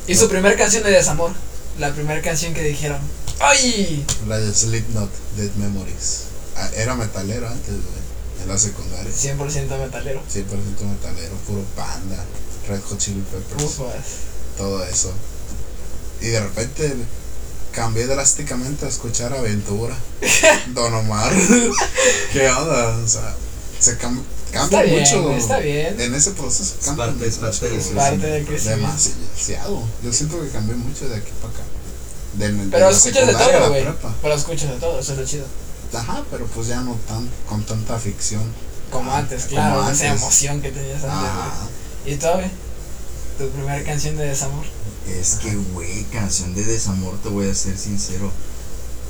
Y 0.07 0.15
su 0.15 0.27
primer 0.29 0.57
canción 0.57 0.83
de 0.83 0.91
desamor. 0.91 1.31
La 1.79 1.93
primera 1.93 2.21
canción 2.21 2.53
que 2.53 2.63
dijeron. 2.63 2.99
¡Ay! 3.39 4.03
La 4.27 4.39
de 4.39 4.51
Slipknot, 4.53 5.11
Dead 5.37 5.51
Memories. 5.57 6.21
Ah, 6.55 6.69
Era 6.75 6.95
metalero 6.95 7.47
antes, 7.47 7.69
güey. 7.73 8.41
En 8.41 8.47
la 8.47 8.57
secundaria. 8.57 9.11
100% 9.11 9.37
metalero. 9.79 10.21
100% 10.33 10.45
metalero, 10.89 11.33
puro 11.45 11.61
panda, 11.75 12.23
Red 12.67 12.81
Hot 12.81 12.97
Chili 12.97 13.21
Peppers, 13.31 13.63
Ufas. 13.63 14.05
todo 14.57 14.83
eso. 14.85 15.11
Y 16.21 16.27
de 16.27 16.39
repente 16.39 16.95
cambié 17.77 18.07
drásticamente 18.07 18.87
a 18.87 18.89
escuchar 18.89 19.33
Aventura, 19.33 19.95
Don 20.73 20.91
Omar. 20.95 21.31
¿Qué 22.33 22.49
onda? 22.49 22.97
O 22.97 23.07
sea, 23.07 23.35
se 23.79 23.99
cam- 23.99 24.23
cambia 24.51 24.79
Está 24.79 24.81
bien, 24.81 24.99
mucho. 25.01 25.21
güey, 25.21 25.37
está 25.37 25.59
bien. 25.59 26.01
En 26.01 26.15
ese 26.15 26.31
proceso 26.31 26.73
Es 26.79 26.85
cambia 26.85 27.05
parte- 27.05 27.27
es 27.27 27.37
parte 27.37 27.69
del 27.69 27.79
güey. 27.79 27.95
Parte 27.95 28.25
del 28.27 28.45
crecimiento. 28.47 28.87
Demasiado. 28.87 29.83
Yo 30.03 30.11
siento 30.11 30.41
que 30.41 30.49
cambié 30.49 30.75
mucho 30.75 31.07
de 31.07 31.17
aquí 31.17 31.29
para 31.39 31.53
acá. 31.53 31.63
De, 32.33 32.51
de 32.51 32.71
Pero 32.71 32.89
escuchas 32.89 33.27
de 33.27 33.33
todo, 33.33 33.69
güey. 33.69 33.85
Pero 34.23 34.33
escuchas 34.33 34.69
de 34.71 34.77
todo, 34.77 34.99
eso 34.99 35.13
es 35.13 35.19
lo 35.19 35.25
chido. 35.25 35.45
Ajá, 35.93 36.23
pero 36.31 36.45
pues 36.47 36.67
ya 36.67 36.81
no 36.81 36.97
tan 37.07 37.29
con 37.47 37.63
tanta 37.63 37.99
ficción. 37.99 38.41
Como 38.91 39.11
Ah, 39.11 39.19
antes, 39.19 39.43
como 39.43 39.55
claro. 39.57 39.81
antes. 39.83 40.01
Esa 40.01 40.13
emoción 40.15 40.61
que 40.63 40.71
tenías 40.71 41.03
antes, 41.03 41.09
Ajá. 41.29 41.53
güey. 42.03 42.15
¿Y 42.15 42.17
tú, 42.17 42.27
güey? 42.33 42.49
Tu 43.37 43.49
primera 43.49 43.83
canción 43.83 44.17
de 44.17 44.25
desamor. 44.25 44.65
Es 45.19 45.35
que, 45.35 45.55
güey, 45.73 46.03
canción 46.05 46.53
de 46.53 46.63
desamor, 46.63 47.17
te 47.21 47.29
voy 47.29 47.49
a 47.49 47.55
ser 47.55 47.77
sincero. 47.77 48.31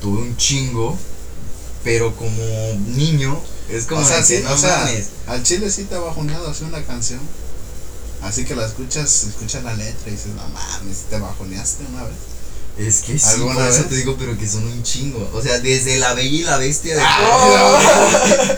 Tuve 0.00 0.22
un 0.22 0.36
chingo, 0.36 0.96
pero 1.84 2.14
como 2.16 2.32
niño, 2.86 3.40
es 3.68 3.84
como 3.86 4.00
o 4.00 4.04
sea, 4.04 4.22
sí, 4.22 4.40
no 4.44 4.52
o 4.52 4.58
sea, 4.58 4.78
mames. 4.78 5.06
al 5.26 5.42
chile 5.42 5.70
sí 5.70 5.84
te 5.84 5.94
ha 5.96 5.98
bajoneado 6.00 6.48
hacer 6.48 6.66
una 6.68 6.82
canción. 6.84 7.20
Así 8.22 8.44
que 8.44 8.54
la 8.56 8.66
escuchas, 8.66 9.24
escuchas 9.24 9.62
la 9.64 9.74
letra 9.74 10.08
y 10.08 10.12
dices, 10.12 10.28
no 10.34 10.48
mames, 10.48 10.98
te 11.10 11.18
bajoneaste 11.18 11.84
una 11.92 12.04
vez. 12.04 12.14
Es 12.78 13.00
que 13.02 13.18
sí, 13.18 13.26
¿Alguna 13.26 13.54
por 13.54 13.64
eso 13.68 13.78
vez? 13.80 13.88
te 13.88 13.96
digo, 13.96 14.16
pero 14.18 14.38
que 14.38 14.48
son 14.48 14.64
un 14.64 14.82
chingo. 14.84 15.28
O 15.34 15.42
sea, 15.42 15.58
desde 15.58 15.98
La 15.98 16.14
Bella 16.14 16.28
y 16.38 16.42
la 16.44 16.58
Bestia, 16.58 16.94
de- 16.94 17.02
Ah, 17.04 18.56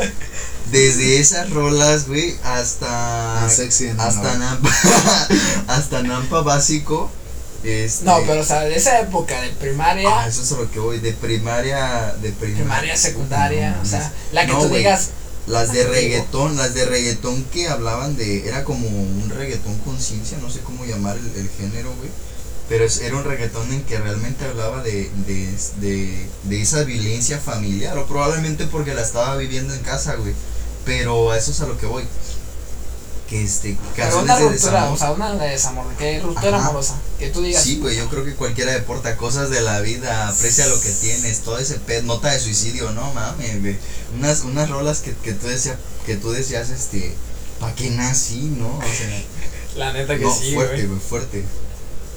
desde 0.71 1.19
esas 1.19 1.51
rolas, 1.51 2.07
güey, 2.07 2.37
hasta. 2.45 3.49
Sexy 3.51 3.89
hasta 3.99 4.37
Nampa. 4.39 4.71
hasta 5.69 6.03
Nampa 6.03 6.43
básico. 6.43 7.11
Este, 7.63 8.05
No, 8.07 8.19
pero 8.27 8.41
o 8.41 8.45
sea, 8.45 8.63
de 8.63 8.75
esa 8.77 9.01
época 9.01 9.41
de 9.43 9.51
primaria, 9.51 10.09
Ah, 10.11 10.27
eso 10.27 10.43
es 10.43 10.53
a 10.53 10.57
lo 10.57 10.71
que 10.71 10.79
voy, 10.79 10.99
de 10.99 11.13
primaria. 11.13 12.15
De 12.23 12.31
primaria. 12.33 12.57
primaria, 12.65 12.97
secundaria, 12.97 13.71
No, 13.77 13.83
o 13.83 13.85
sea, 13.85 14.13
la 14.33 14.47
que 14.47 14.53
no, 14.53 14.61
tú 14.63 14.69
digas, 14.75 15.11
Las 15.47 15.73
de 15.73 15.81
Antiguo. 15.81 15.95
reggaetón, 15.95 16.57
las 16.57 16.75
de 16.75 16.85
reggaetón 16.87 17.45
que 17.45 17.69
hablaban 17.69 18.17
de, 18.17 18.49
era 18.49 18.65
como 18.65 18.87
un 18.89 19.31
reggaetón 19.37 19.77
conciencia, 19.81 20.39
no 20.39 20.51
sé 20.51 20.61
cómo 20.61 20.85
llamar 20.85 21.17
el, 21.19 21.27
el 21.41 21.51
género, 21.51 21.93
güey. 21.97 22.09
Pero 22.69 22.85
es- 22.85 23.01
era 23.01 23.17
un 23.17 23.25
reggaetón 23.25 23.71
en 23.73 23.83
que 23.83 23.99
realmente 23.99 24.45
hablaba 24.45 24.83
de, 24.83 25.11
de, 25.27 25.53
de, 25.81 26.29
de 26.45 26.63
esa 26.63 26.85
violencia 26.85 27.39
familiar, 27.39 27.99
o 27.99 28.07
probablemente 28.07 28.67
porque 28.67 28.95
la 28.95 29.03
estaba 29.03 29.37
viviendo 29.37 29.75
en 29.75 29.81
casa, 29.81 30.15
güey. 30.15 30.33
Pero 30.85 31.31
a 31.33 31.37
eso 31.37 31.51
es 31.51 31.61
a 31.61 31.67
lo 31.67 31.77
que 31.77 31.87
voy. 31.87 32.05
Que 33.31 33.45
este, 33.45 33.79
Pero 33.95 34.19
una 34.19 34.27
canciones 34.35 34.39
de 34.39 34.45
ruptura, 34.71 34.73
desamor. 34.81 34.95
o 34.95 34.99
sea, 34.99 35.13
una 35.13 35.35
de 35.37 35.49
desamor, 35.51 35.87
que 35.97 36.19
ruptura 36.21 36.57
Ajá. 36.59 36.67
amorosa, 36.67 36.97
que 37.19 37.29
tú 37.31 37.43
digas. 37.43 37.63
Sí, 37.63 37.79
güey, 37.79 37.97
yo 37.97 38.09
creo 38.09 38.25
que 38.25 38.35
cualquiera 38.35 38.73
deporta 38.73 39.17
cosas 39.17 39.51
de 39.51 39.61
la 39.61 39.81
vida, 39.81 40.29
aprecia 40.29 40.67
lo 40.67 40.81
que 40.81 40.91
tienes, 40.91 41.41
todo 41.43 41.59
ese 41.59 41.79
pez, 41.79 42.03
nota 42.03 42.29
de 42.33 42.41
suicidio, 42.41 42.91
no 42.91 43.15
mames, 43.15 43.61
güey. 43.61 43.79
Unas, 44.19 44.41
unas 44.41 44.69
rolas 44.69 44.99
que, 44.99 45.15
que 45.15 45.33
tú 45.33 45.47
decías, 45.47 45.77
que 46.07 46.17
tú 46.17 46.33
decías, 46.33 46.71
este, 46.71 47.15
¿pa' 47.61 47.73
qué 47.77 47.91
nací, 47.91 48.53
no? 48.59 48.67
O 48.77 48.83
sea, 48.83 49.23
La 49.77 49.93
neta 49.93 50.19
que 50.19 50.25
no, 50.25 50.35
sí, 50.37 50.53
fuerte, 50.55 50.87
güey. 50.87 50.99
fuerte. 51.01 51.45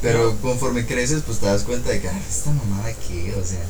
Pero 0.01 0.35
conforme 0.41 0.85
creces, 0.87 1.21
pues 1.25 1.37
te 1.37 1.45
das 1.45 1.61
cuenta 1.61 1.91
de 1.91 2.01
que, 2.01 2.09
ah, 2.09 2.21
esta 2.27 2.49
mamada 2.51 2.91
qué, 3.07 3.35
o 3.39 3.45
sea. 3.45 3.63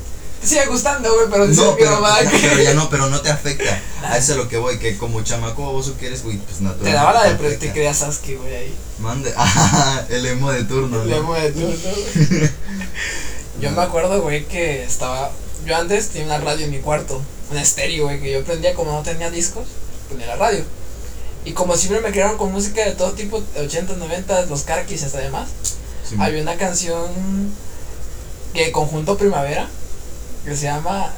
Te 0.43 0.49
sigue 0.49 0.65
gustando, 0.65 1.13
güey, 1.13 1.27
pero 1.31 1.47
No, 1.47 1.75
pero, 1.77 2.01
que- 2.29 2.37
pero 2.37 2.61
ya 2.63 2.73
no, 2.73 2.89
pero 2.89 3.07
no 3.09 3.21
te 3.21 3.29
afecta. 3.31 3.81
A 4.03 4.17
eso 4.17 4.33
es 4.33 4.37
lo 4.37 4.49
que 4.49 4.57
voy, 4.57 4.77
que 4.77 4.97
como 4.97 5.21
chamaco 5.23 5.63
baboso 5.65 5.95
que 5.97 6.07
eres, 6.07 6.21
güey, 6.21 6.37
pues 6.37 6.59
natural. 6.59 6.83
Te 6.83 6.91
daba 6.91 7.13
la 7.13 7.21
te 7.23 7.29
de 7.29 7.35
te 7.37 7.45
afecta. 7.45 7.73
creas 7.73 7.97
Sasuke, 7.99 8.35
güey, 8.35 8.53
ahí. 8.53 8.75
Mande, 8.99 9.33
ah, 9.37 10.03
el 10.09 10.25
emo 10.25 10.51
de 10.51 10.65
turno, 10.65 11.01
¿no? 11.05 11.15
amo 11.15 11.33
de 11.35 11.51
turno, 11.53 11.69
güey. 11.71 12.49
Yo 13.61 13.71
me 13.71 13.81
acuerdo, 13.81 14.21
güey, 14.21 14.45
que 14.45 14.83
estaba. 14.83 15.31
Yo 15.65 15.77
antes 15.77 16.09
tenía 16.09 16.27
una 16.27 16.39
radio 16.39 16.65
en 16.65 16.71
mi 16.71 16.79
cuarto, 16.79 17.21
un 17.49 17.57
estéreo, 17.57 18.03
güey, 18.05 18.19
que 18.21 18.33
yo 18.33 18.43
prendía 18.43 18.73
como 18.73 18.91
no 18.91 19.01
tenía 19.01 19.31
discos, 19.31 19.65
ponía 20.09 20.27
la 20.27 20.35
radio. 20.35 20.65
Y 21.45 21.53
como 21.53 21.77
siempre 21.77 22.01
me 22.01 22.11
criaron 22.11 22.37
con 22.37 22.51
música 22.51 22.83
de 22.83 22.91
todo 22.91 23.13
tipo, 23.13 23.41
80, 23.57 23.93
90, 23.95 24.47
los 24.47 24.63
carquis 24.63 25.03
y 25.03 25.05
hasta 25.05 25.19
demás, 25.19 25.47
Sí, 26.09 26.15
había 26.19 26.41
una 26.41 26.57
canción 26.57 27.05
que 28.53 28.73
conjunto 28.73 29.17
primavera 29.17 29.69
que 30.45 30.55
se 30.55 30.63
llama 30.65 31.11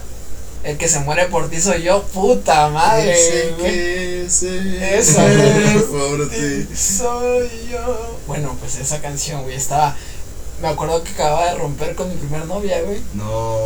El 0.64 0.78
que 0.78 0.88
se 0.88 1.00
muere 1.00 1.28
por 1.28 1.50
ti 1.50 1.62
soy 1.62 1.84
yo, 1.84 2.04
puta 2.04 2.70
madre, 2.70 3.14
Ese 3.14 3.52
güey. 3.60 3.72
que 3.72 4.26
se 4.30 4.98
Esa 5.00 5.22
muere 5.22 5.80
por 5.92 6.30
ti. 6.30 6.68
Soy 6.76 7.50
yo. 7.72 8.18
Bueno, 8.28 8.56
pues 8.60 8.76
esa 8.78 9.00
canción, 9.02 9.44
güey, 9.44 9.56
estaba. 9.56 9.96
Me 10.62 10.70
acuerdo 10.70 11.04
que 11.04 11.12
acababa 11.12 11.48
de 11.52 11.56
romper 11.58 11.96
con 11.96 12.08
mi 12.10 12.16
primer 12.16 12.46
novia, 12.46 12.82
güey. 12.82 13.02
No, 13.14 13.58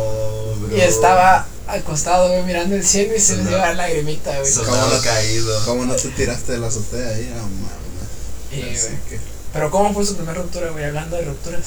bro. 0.60 0.76
Y 0.76 0.80
estaba 0.80 1.46
acostado, 1.68 2.28
güey, 2.28 2.42
mirando 2.42 2.74
el 2.74 2.84
cielo 2.84 3.14
y 3.16 3.20
se 3.20 3.36
me 3.36 3.44
Sonaba- 3.44 3.48
dio 3.48 3.58
la 3.58 3.74
lagrimita, 3.74 4.36
güey. 4.38 4.52
Soldado 4.52 4.80
¿Cómo 4.88 4.94
no- 4.96 5.02
caído. 5.02 5.64
¿Cómo 5.64 5.84
no 5.86 5.94
te 5.94 6.08
tiraste 6.08 6.52
de 6.52 6.58
la 6.58 6.66
azotea 6.66 7.08
ahí? 7.10 7.32
No 7.34 7.42
mames. 7.44 8.82
Güey, 8.82 8.96
que, 9.08 9.20
Pero 9.52 9.70
¿cómo 9.70 9.94
fue 9.94 10.04
su 10.04 10.16
primera 10.16 10.38
ruptura, 10.42 10.70
güey? 10.70 10.84
Hablando 10.84 11.16
de 11.16 11.22
rupturas. 11.22 11.62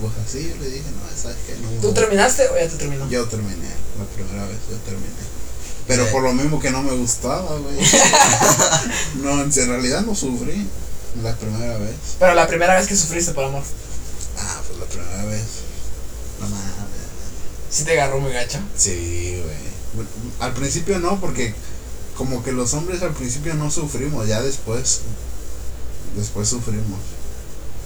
Pues 0.00 0.12
así 0.26 0.48
yo 0.48 0.56
le 0.62 0.70
dije, 0.70 0.84
no, 0.90 1.20
¿sabes 1.20 1.36
qué? 1.46 1.54
No. 1.56 1.80
¿Tú 1.80 1.92
terminaste 1.92 2.48
o 2.48 2.56
ya 2.56 2.68
te 2.68 2.76
terminó? 2.76 3.08
Yo 3.08 3.24
terminé, 3.26 3.68
la 3.98 4.04
primera 4.14 4.46
vez 4.46 4.58
yo 4.70 4.76
terminé. 4.78 5.12
Pero 5.86 6.06
por 6.10 6.22
lo 6.22 6.32
mismo 6.32 6.60
que 6.60 6.70
no 6.70 6.82
me 6.82 6.92
gustaba, 6.92 7.58
güey. 7.58 7.76
no, 9.22 9.42
en 9.42 9.52
realidad 9.52 10.00
no 10.02 10.14
sufrí 10.14 10.66
la 11.22 11.34
primera 11.36 11.76
vez. 11.78 11.94
Pero 12.18 12.34
la 12.34 12.46
primera 12.46 12.74
vez 12.76 12.86
que 12.86 12.96
sufriste 12.96 13.32
por 13.32 13.44
amor, 13.44 13.62
Ah, 14.38 14.62
pues 14.66 14.78
la 14.78 14.86
primera 14.86 15.24
vez. 15.26 15.42
No 16.40 16.48
mames. 16.48 16.64
sí 17.70 17.84
te 17.84 17.92
agarró 17.92 18.20
muy 18.20 18.32
gacho. 18.32 18.58
Sí, 18.76 19.40
güey. 19.42 20.06
Al 20.40 20.54
principio 20.54 20.98
no, 20.98 21.20
porque 21.20 21.54
como 22.16 22.42
que 22.42 22.52
los 22.52 22.74
hombres 22.74 23.02
al 23.02 23.12
principio 23.12 23.54
no 23.54 23.70
sufrimos, 23.70 24.26
ya 24.26 24.40
después. 24.42 25.00
Después 26.16 26.48
sufrimos. 26.48 26.98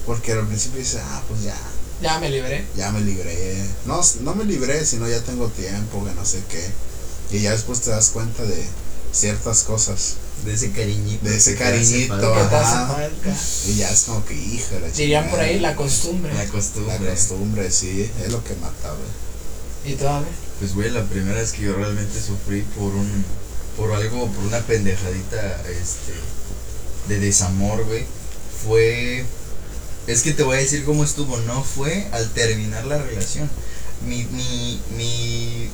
Porque 0.05 0.31
al 0.31 0.47
principio 0.47 0.79
dices, 0.79 1.01
ah, 1.03 1.21
pues 1.27 1.43
ya, 1.43 1.55
Ya 2.01 2.17
me 2.19 2.29
libré. 2.29 2.65
ya 2.75 2.91
me 2.91 3.01
libré. 3.01 3.61
No, 3.85 4.01
no 4.21 4.35
me 4.35 4.45
libré, 4.45 4.85
sino 4.85 5.07
ya 5.07 5.19
tengo 5.21 5.47
tiempo, 5.49 6.05
que 6.05 6.13
no 6.13 6.25
sé 6.25 6.41
qué. 6.49 6.63
Y 7.35 7.41
ya 7.41 7.51
después 7.51 7.81
te 7.81 7.89
das 7.91 8.09
cuenta 8.09 8.43
de 8.43 8.63
ciertas 9.11 9.63
cosas. 9.63 10.15
De 10.45 10.53
ese 10.53 10.71
cariñito. 10.71 11.27
De 11.27 11.35
ese 11.35 11.55
cariñito, 11.55 12.13
falta. 12.13 12.33
Que 12.43 12.49
te 12.49 12.55
hace 12.55 12.75
Ajá. 12.75 12.87
falta. 12.93 13.37
Y 13.67 13.75
ya 13.75 13.89
es 13.91 14.03
como 14.03 14.23
que, 14.25 14.33
hija, 14.33 14.79
la 14.79 14.87
Dirían 14.87 14.93
chingada. 15.25 15.29
por 15.29 15.39
ahí 15.41 15.59
la 15.59 15.75
costumbre. 15.75 16.33
La 16.33 16.45
costumbre. 16.45 16.97
La 16.99 17.11
costumbre, 17.11 17.71
sí, 17.71 18.09
es 18.23 18.31
lo 18.31 18.41
que 18.43 18.55
mata, 18.55 18.93
güey. 18.93 19.93
Y 19.93 19.97
todavía. 19.97 20.29
Pues, 20.59 20.73
güey, 20.75 20.89
la 20.91 21.03
primera 21.03 21.39
vez 21.39 21.51
que 21.51 21.63
yo 21.63 21.73
realmente 21.75 22.19
sufrí 22.21 22.61
por 22.77 22.93
un. 22.95 23.25
Por 23.75 23.91
algo, 23.93 24.27
por 24.27 24.45
una 24.45 24.59
pendejadita, 24.59 25.61
este. 25.69 26.13
De 27.09 27.19
desamor, 27.19 27.83
güey. 27.85 28.05
Fue. 28.65 29.25
Es 30.07 30.21
que 30.23 30.33
te 30.33 30.43
voy 30.43 30.57
a 30.57 30.59
decir 30.59 30.83
cómo 30.85 31.03
estuvo. 31.03 31.37
No 31.37 31.63
fue 31.63 32.07
al 32.11 32.29
terminar 32.31 32.85
la 32.85 32.97
relación. 32.97 33.49
Mi. 34.07 34.23
Mi. 34.25 34.81
Mi. 34.97 35.69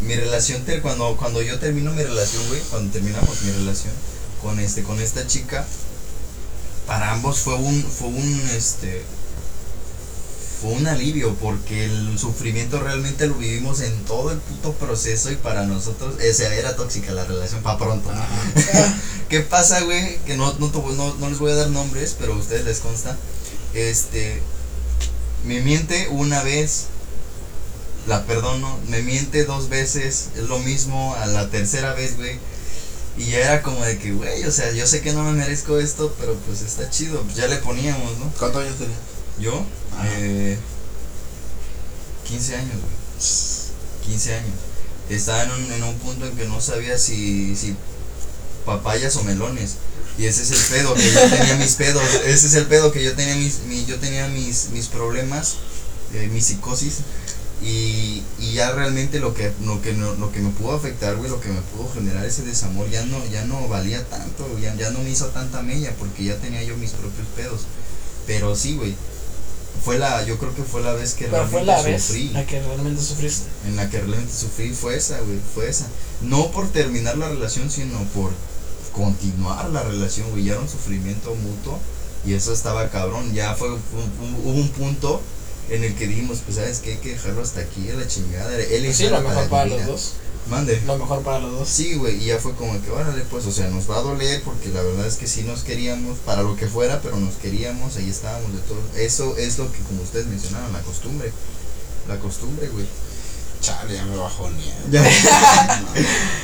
Mi 0.00 0.14
relación, 0.14 0.62
ter- 0.64 0.82
cuando, 0.82 1.16
cuando 1.16 1.40
yo 1.42 1.58
termino 1.58 1.90
mi 1.92 2.02
relación, 2.02 2.46
güey, 2.48 2.60
cuando 2.70 2.92
terminamos 2.92 3.42
mi 3.42 3.52
relación 3.52 3.92
con 4.42 4.60
este, 4.60 4.82
con 4.82 5.00
esta 5.00 5.26
chica, 5.26 5.66
para 6.86 7.12
ambos 7.12 7.38
fue 7.38 7.54
un, 7.54 7.82
fue 7.82 8.08
un, 8.08 8.50
este, 8.54 9.02
fue 10.60 10.70
un 10.72 10.86
alivio 10.86 11.34
porque 11.34 11.84
el 11.84 12.18
sufrimiento 12.18 12.80
realmente 12.80 13.26
lo 13.26 13.34
vivimos 13.34 13.80
en 13.80 14.04
todo 14.04 14.30
el 14.30 14.38
puto 14.38 14.72
proceso 14.72 15.30
y 15.30 15.36
para 15.36 15.64
nosotros, 15.64 16.14
o 16.16 16.34
sea, 16.34 16.54
era 16.54 16.76
tóxica 16.76 17.12
la 17.12 17.24
relación, 17.24 17.62
para 17.62 17.78
pronto. 17.78 18.10
¿Qué 19.28 19.40
pasa, 19.40 19.80
güey? 19.82 20.18
Que 20.24 20.36
no, 20.36 20.54
no, 20.58 21.14
no 21.18 21.28
les 21.28 21.38
voy 21.38 21.52
a 21.52 21.56
dar 21.56 21.70
nombres, 21.70 22.16
pero 22.18 22.32
a 22.32 22.36
ustedes 22.36 22.64
les 22.64 22.78
consta. 22.78 23.16
Este, 23.74 24.40
me 25.44 25.60
miente 25.60 26.08
una 26.10 26.42
vez, 26.42 26.86
la 28.06 28.24
perdono, 28.24 28.78
me 28.88 29.02
miente 29.02 29.44
dos 29.44 29.68
veces, 29.68 30.28
es 30.36 30.44
lo 30.44 30.58
mismo 30.60 31.14
a 31.16 31.26
la 31.26 31.50
tercera 31.50 31.92
vez, 31.92 32.16
güey. 32.16 32.38
Y 33.18 33.26
ya 33.30 33.38
era 33.38 33.62
como 33.62 33.82
de 33.84 33.98
que, 33.98 34.12
güey, 34.12 34.44
o 34.44 34.52
sea, 34.52 34.72
yo 34.72 34.86
sé 34.86 35.00
que 35.00 35.12
no 35.12 35.22
me 35.24 35.32
merezco 35.32 35.78
esto, 35.78 36.14
pero 36.18 36.34
pues 36.46 36.62
está 36.62 36.88
chido, 36.90 37.22
pues 37.22 37.36
ya 37.36 37.46
le 37.46 37.56
poníamos, 37.56 38.18
¿no? 38.18 38.30
¿Cuántos 38.38 38.62
años 38.62 38.76
tenías? 38.76 39.15
Yo, 39.38 39.64
eh, 40.04 40.56
15 42.28 42.56
años, 42.56 42.72
güey. 42.80 44.06
15 44.06 44.34
años. 44.34 44.54
Estaba 45.10 45.44
en 45.44 45.50
un, 45.52 45.72
en 45.72 45.82
un 45.84 45.94
punto 45.98 46.26
en 46.26 46.36
que 46.36 46.46
no 46.46 46.60
sabía 46.60 46.98
si, 46.98 47.54
si 47.56 47.76
papayas 48.64 49.16
o 49.16 49.22
melones. 49.24 49.74
Y 50.18 50.24
ese 50.26 50.42
es 50.42 50.50
el 50.50 50.78
pedo, 50.78 50.94
que 50.94 51.12
yo 51.12 51.20
tenía 51.28 51.56
mis 51.56 51.74
pedos. 51.74 52.02
Ese 52.24 52.46
es 52.46 52.54
el 52.54 52.66
pedo, 52.66 52.90
que 52.90 53.04
yo 53.04 53.14
tenía 53.14 53.36
mis, 53.36 53.60
mi- 53.68 53.84
yo 53.84 53.98
tenía 53.98 54.26
mis, 54.28 54.70
mis 54.70 54.86
problemas, 54.86 55.56
eh, 56.14 56.28
mi 56.32 56.40
psicosis. 56.40 56.94
Y, 57.62 58.22
y 58.38 58.52
ya 58.54 58.72
realmente 58.72 59.18
lo 59.20 59.34
que, 59.34 59.52
lo, 59.64 59.82
que 59.82 59.92
no- 59.92 60.14
lo 60.14 60.32
que 60.32 60.40
me 60.40 60.50
pudo 60.50 60.72
afectar, 60.74 61.16
güey, 61.16 61.28
lo 61.30 61.38
que 61.40 61.48
me 61.50 61.60
pudo 61.60 61.92
generar 61.92 62.24
ese 62.24 62.42
desamor, 62.44 62.88
ya 62.88 63.04
no, 63.04 63.24
ya 63.26 63.44
no 63.44 63.68
valía 63.68 64.02
tanto, 64.08 64.58
ya, 64.58 64.74
ya 64.74 64.88
no 64.90 65.00
me 65.00 65.10
hizo 65.10 65.26
tanta 65.26 65.60
mella, 65.62 65.94
porque 65.98 66.24
ya 66.24 66.36
tenía 66.38 66.62
yo 66.62 66.76
mis 66.78 66.92
propios 66.92 67.26
pedos. 67.36 67.60
Pero 68.26 68.56
sí, 68.56 68.74
güey. 68.76 68.94
Fue 69.84 69.98
la, 69.98 70.24
yo 70.24 70.38
creo 70.38 70.54
que 70.54 70.62
fue 70.62 70.82
la 70.82 70.92
vez 70.92 71.14
que 71.14 71.26
Pero 71.26 71.46
fue 71.46 71.62
realmente 71.62 71.66
la 71.72 71.82
vez 71.82 72.02
sufrí. 72.04 72.28
la 72.30 72.46
que 72.46 72.60
realmente 72.60 73.02
sufriste. 73.02 73.46
En 73.66 73.76
la 73.76 73.88
que 73.88 73.98
realmente 73.98 74.32
sufrí 74.32 74.70
fue 74.72 74.96
esa, 74.96 75.18
güey, 75.20 75.38
fue 75.54 75.68
esa. 75.68 75.86
No 76.22 76.50
por 76.50 76.68
terminar 76.72 77.16
la 77.18 77.28
relación, 77.28 77.70
sino 77.70 77.98
por 78.14 78.30
continuar 78.92 79.70
la 79.70 79.82
relación, 79.82 80.30
güey. 80.30 80.44
Ya 80.44 80.52
era 80.52 80.60
un 80.62 80.68
sufrimiento 80.68 81.34
mutuo 81.34 81.78
y 82.24 82.34
eso 82.34 82.52
estaba 82.52 82.88
cabrón. 82.90 83.32
Ya 83.34 83.54
fue, 83.54 83.68
un- 83.70 83.80
un- 84.20 84.40
hubo 84.44 84.52
un 84.60 84.68
punto 84.70 85.20
en 85.70 85.84
el 85.84 85.94
que 85.94 86.06
dijimos, 86.06 86.38
pues, 86.44 86.56
¿sabes 86.56 86.78
qué? 86.78 86.92
Hay 86.92 86.98
que 86.98 87.10
dejarlo 87.10 87.42
hasta 87.42 87.60
aquí, 87.60 87.90
a 87.90 87.94
la 87.94 88.06
chingada. 88.06 88.52
Él 88.56 88.66
Pues 88.68 88.82
es 88.90 88.96
sí, 88.96 89.04
lo 89.04 89.10
nada 89.10 89.28
mejor 89.28 89.48
para 89.48 89.66
los 89.66 89.86
dos. 89.86 90.12
Mande. 90.48 90.80
Lo 90.86 90.96
mejor 90.98 91.22
para 91.22 91.40
los 91.40 91.52
dos. 91.52 91.68
Sí, 91.68 91.94
güey, 91.94 92.22
y 92.22 92.26
ya 92.26 92.38
fue 92.38 92.54
como 92.54 92.80
que, 92.82 92.90
órale, 92.90 93.22
pues, 93.30 93.46
o 93.46 93.52
sea, 93.52 93.66
nos 93.68 93.90
va 93.90 93.96
a 93.98 94.02
doler 94.02 94.42
porque 94.42 94.68
la 94.68 94.82
verdad 94.82 95.06
es 95.06 95.16
que 95.16 95.26
sí 95.26 95.42
nos 95.42 95.62
queríamos, 95.64 96.18
para 96.18 96.42
lo 96.42 96.54
que 96.56 96.66
fuera, 96.68 97.00
pero 97.02 97.16
nos 97.16 97.34
queríamos, 97.36 97.96
ahí 97.96 98.08
estábamos 98.08 98.52
de 98.52 98.60
todo. 98.60 98.78
Eso 98.96 99.36
es 99.36 99.58
lo 99.58 99.70
que, 99.72 99.78
como 99.80 100.02
ustedes 100.02 100.26
mencionaron, 100.26 100.72
la 100.72 100.80
costumbre. 100.82 101.32
La 102.08 102.18
costumbre, 102.18 102.68
güey. 102.68 102.86
Chale, 103.60 103.94
ya 103.94 104.04
me 104.04 104.16
bajó. 104.16 104.48
No, 104.90 105.00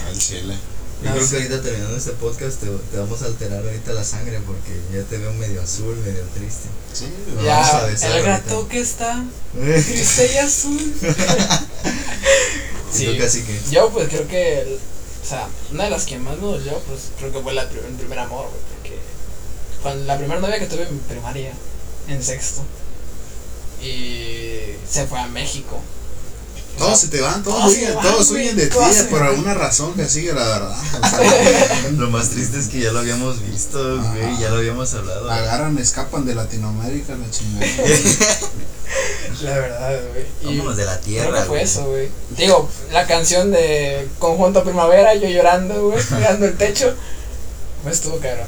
al 0.09 0.19
chile. 0.19 0.57
Yo 1.03 1.09
No 1.11 1.17
creo 1.17 1.29
que 1.31 1.37
ahorita 1.37 1.63
terminando 1.63 1.97
este 1.97 2.13
podcast 2.13 2.61
te, 2.61 2.67
te 2.67 2.97
vamos 2.97 3.23
a 3.23 3.27
alterar 3.27 3.65
ahorita 3.65 3.93
la 3.93 4.05
sangre 4.05 4.39
porque 4.47 4.81
ya 4.93 5.03
te 5.03 5.19
veo 5.19 5.33
medio 5.35 5.61
azul, 5.61 5.97
medio 6.05 6.23
triste. 6.35 6.69
Sí, 6.93 7.07
Vamos 7.29 7.45
Ya, 7.45 7.79
a 7.79 7.87
besar 7.87 8.11
el 8.13 8.17
ahorita. 8.19 8.39
gato 8.39 8.69
que 8.69 8.81
está 8.81 9.25
triste 9.53 10.31
y 10.33 10.37
azul. 10.39 10.95
¿Y 12.95 13.07
tú 13.07 13.19
casi 13.19 13.43
que? 13.43 13.59
Yo 13.71 13.91
pues 13.91 14.09
creo 14.09 14.27
que, 14.29 14.61
el- 14.61 14.75
o 15.23 15.27
sea, 15.29 15.49
una 15.71 15.85
de 15.85 15.91
las 15.91 16.05
que 16.05 16.19
más 16.19 16.37
me 16.39 16.47
dolió, 16.47 16.79
pues 16.89 17.11
creo 17.19 17.33
que 17.33 17.41
fue 17.41 17.55
la 17.55 17.63
el 17.63 17.95
primer 17.97 18.19
amor, 18.19 18.47
güey, 18.49 18.61
porque 18.75 18.99
cuando 19.83 20.05
la 20.05 20.19
primera 20.19 20.41
novia 20.41 20.59
que 20.59 20.67
tuve 20.67 20.83
en 20.83 20.99
primaria, 21.01 21.53
en 22.09 22.23
sexto, 22.23 22.63
y 23.83 24.75
se 24.89 25.07
fue 25.07 25.19
a 25.19 25.27
México. 25.27 25.81
Todos 26.79 26.99
se 26.99 27.09
te 27.09 27.21
van, 27.21 27.43
todos, 27.43 27.73
huyen, 27.73 27.95
van, 27.95 28.03
todos 28.03 28.31
güey, 28.31 28.43
huyen 28.43 28.57
de 28.57 28.67
ti 28.67 28.77
por 29.11 29.23
alguna 29.23 29.55
razón 29.55 29.95
que 29.95 30.09
sigue, 30.09 30.33
la 30.33 30.45
verdad. 30.45 30.77
O 31.03 31.09
sea, 31.09 31.91
Lo 31.97 32.11
más 32.11 32.31
triste 32.31 32.59
es 32.59 32.69
que 32.69 32.81
ya 32.81 32.93
lo 32.93 33.01
habíamos 33.01 33.41
visto, 33.47 34.03
güey, 34.03 34.39
ya 34.39 34.49
lo 34.49 34.57
habíamos 34.57 34.93
hablado. 34.95 35.31
agarran, 35.31 35.79
escapan 35.79 36.25
de 36.25 36.35
Latinoamérica, 36.35 37.15
la 37.15 37.31
chingada. 37.31 37.67
La 39.43 39.59
verdad, 39.59 40.01
güey. 40.13 40.27
Vámonos 40.45 40.77
de 40.77 40.85
la 40.85 41.01
creo 41.01 41.05
tierra, 41.05 41.39
que 41.39 41.45
fue 41.45 41.49
güey. 41.49 41.63
eso, 41.63 41.85
güey. 41.87 42.09
Digo, 42.37 42.69
la 42.93 43.07
canción 43.07 43.51
de 43.51 44.09
Conjunto 44.19 44.63
Primavera, 44.63 45.15
yo 45.15 45.29
llorando, 45.29 45.89
güey, 45.89 46.03
mirando 46.11 46.47
el 46.47 46.57
techo. 46.57 46.95
Pues 47.83 47.97
estuvo 47.97 48.19
cabrón. 48.19 48.47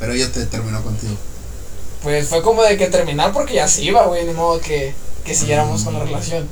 Pero 0.00 0.12
ella 0.12 0.30
te 0.30 0.44
terminó 0.46 0.82
contigo. 0.82 1.14
Pues 2.02 2.28
fue 2.28 2.42
como 2.42 2.62
de 2.62 2.76
que 2.76 2.88
terminar 2.88 3.32
porque 3.32 3.54
ya 3.54 3.68
se 3.68 3.82
iba, 3.82 4.06
güey, 4.06 4.24
ni 4.24 4.32
modo 4.32 4.60
que, 4.60 4.94
que 5.24 5.34
siguiéramos 5.34 5.82
con 5.82 5.94
la 5.94 6.04
relación. 6.04 6.46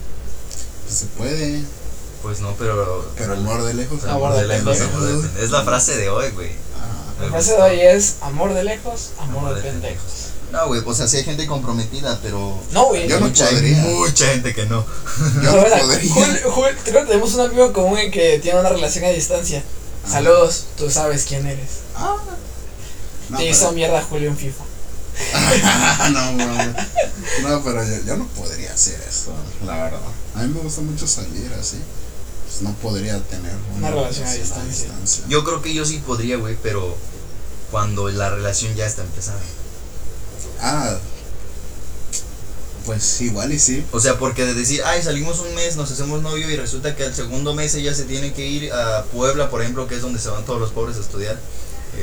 Pues 0.96 0.98
se 0.98 1.06
puede, 1.18 1.62
Pues 2.22 2.40
no, 2.40 2.52
pero. 2.58 3.10
pero 3.16 3.34
el 3.34 3.40
amor 3.40 3.62
de 3.64 3.74
lejos. 3.74 4.04
Amor 4.04 4.34
de 4.34 4.46
lejos, 4.46 4.80
amor 4.80 5.02
de 5.02 5.12
pendejos. 5.14 5.42
Es 5.42 5.50
la 5.50 5.62
frase 5.64 5.96
de 5.96 6.08
hoy, 6.08 6.30
güey. 6.30 6.50
Ah, 6.78 7.22
La 7.24 7.28
frase 7.30 7.52
de 7.52 7.62
hoy 7.62 7.80
es 7.80 8.14
amor 8.22 8.54
de 8.54 8.64
lejos, 8.64 9.10
amor, 9.18 9.38
Amor 9.38 9.54
de 9.56 9.62
de 9.62 9.70
pendejos. 9.70 10.12
No, 10.52 10.68
güey, 10.68 10.80
o 10.86 10.94
sea, 10.94 11.06
sí 11.08 11.18
hay 11.18 11.24
gente 11.24 11.46
comprometida, 11.46 12.18
pero. 12.22 12.58
No, 12.70 12.86
güey. 12.86 13.08
Yo 13.08 13.20
no 13.20 13.26
hay 13.26 13.32
podría. 13.32 13.76
mucha 13.82 14.26
gente 14.26 14.54
que 14.54 14.64
no. 14.66 14.86
yo 15.18 15.42
No, 15.42 15.56
no 15.56 15.62
¿verdad? 15.62 15.80
podría. 15.80 16.14
Jul- 16.14 16.42
Jul- 16.44 16.76
creo 16.84 17.00
que 17.02 17.06
tenemos 17.08 17.34
un 17.34 17.40
amigo 17.40 17.66
en 17.66 17.72
común 17.72 17.98
en 17.98 18.10
que 18.10 18.38
tiene 18.38 18.58
una 18.60 18.68
relación 18.70 19.04
a 19.04 19.08
distancia. 19.08 19.62
Ah. 20.06 20.10
Saludos, 20.12 20.66
tú 20.78 20.88
sabes 20.90 21.24
quién 21.26 21.46
eres. 21.46 21.68
Ah, 21.96 22.16
no, 23.28 23.36
Te 23.38 23.42
pero- 23.44 23.50
hizo 23.54 23.72
mierda 23.72 24.02
Julio 24.02 24.28
en 24.30 24.36
FIFA. 24.36 24.64
no, 26.12 26.32
mames. 26.32 26.76
no, 27.42 27.64
pero 27.64 27.84
yo, 27.84 28.04
yo 28.04 28.16
no 28.16 28.26
podría 28.28 28.72
hacer 28.72 29.00
eso, 29.08 29.32
la 29.64 29.84
verdad. 29.84 30.00
A 30.34 30.42
mí 30.42 30.52
me 30.52 30.60
gusta 30.60 30.82
mucho 30.82 31.06
salir 31.06 31.52
así. 31.58 31.78
Pues 32.46 32.62
no 32.62 32.72
podría 32.74 33.20
tener 33.24 33.52
Una 33.76 33.90
relación 33.90 34.28
a 34.28 34.32
distancia. 34.32 35.24
Yo 35.28 35.44
creo 35.44 35.62
que 35.62 35.74
yo 35.74 35.84
sí 35.84 36.02
podría, 36.06 36.36
güey, 36.36 36.56
pero 36.62 36.96
cuando 37.70 38.08
la 38.08 38.30
relación 38.30 38.74
ya 38.74 38.86
está 38.86 39.02
empezada. 39.02 39.40
Ah, 40.60 40.96
pues 42.86 43.20
igual 43.20 43.52
y 43.52 43.58
sí. 43.58 43.84
O 43.90 44.00
sea, 44.00 44.16
porque 44.18 44.44
de 44.44 44.54
decir, 44.54 44.80
ay, 44.84 45.02
salimos 45.02 45.40
un 45.40 45.54
mes, 45.56 45.76
nos 45.76 45.90
hacemos 45.90 46.22
novio 46.22 46.48
y 46.48 46.56
resulta 46.56 46.94
que 46.94 47.04
al 47.04 47.14
segundo 47.14 47.52
mes 47.52 47.74
ella 47.74 47.92
se 47.92 48.04
tiene 48.04 48.32
que 48.32 48.46
ir 48.46 48.72
a 48.72 49.04
Puebla, 49.12 49.50
por 49.50 49.60
ejemplo, 49.60 49.88
que 49.88 49.96
es 49.96 50.02
donde 50.02 50.20
se 50.20 50.28
van 50.28 50.44
todos 50.44 50.60
los 50.60 50.70
pobres 50.70 50.96
a 50.96 51.00
estudiar. 51.00 51.36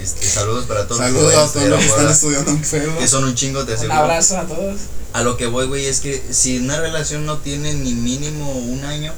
Este, 0.02 0.26
saludos 0.28 0.66
para 0.66 0.88
todos 0.88 0.98
Saludos 1.00 1.22
que 1.22 1.36
vayan 1.36 1.48
a 1.50 1.52
todos 1.54 1.70
los 1.70 1.80
que 1.80 1.86
están 1.88 2.10
estudiando 2.10 2.52
en 2.52 2.62
Puebla. 2.62 2.98
que 3.00 3.08
son 3.08 3.24
un 3.26 3.36
chingo, 3.36 3.64
te 3.66 3.72
Un 3.74 3.78
aseguro. 3.78 4.00
abrazo 4.00 4.38
a 4.38 4.44
todos. 4.46 4.80
A 5.14 5.22
lo 5.24 5.38
que 5.38 5.46
voy, 5.48 5.68
güey, 5.68 5.86
es 5.86 6.00
que 6.00 6.22
si 6.32 6.58
una 6.58 6.80
relación 6.80 7.26
no 7.26 7.38
tiene 7.38 7.74
ni 7.74 7.94
mínimo 7.94 8.52
un 8.52 8.84
año, 8.86 9.14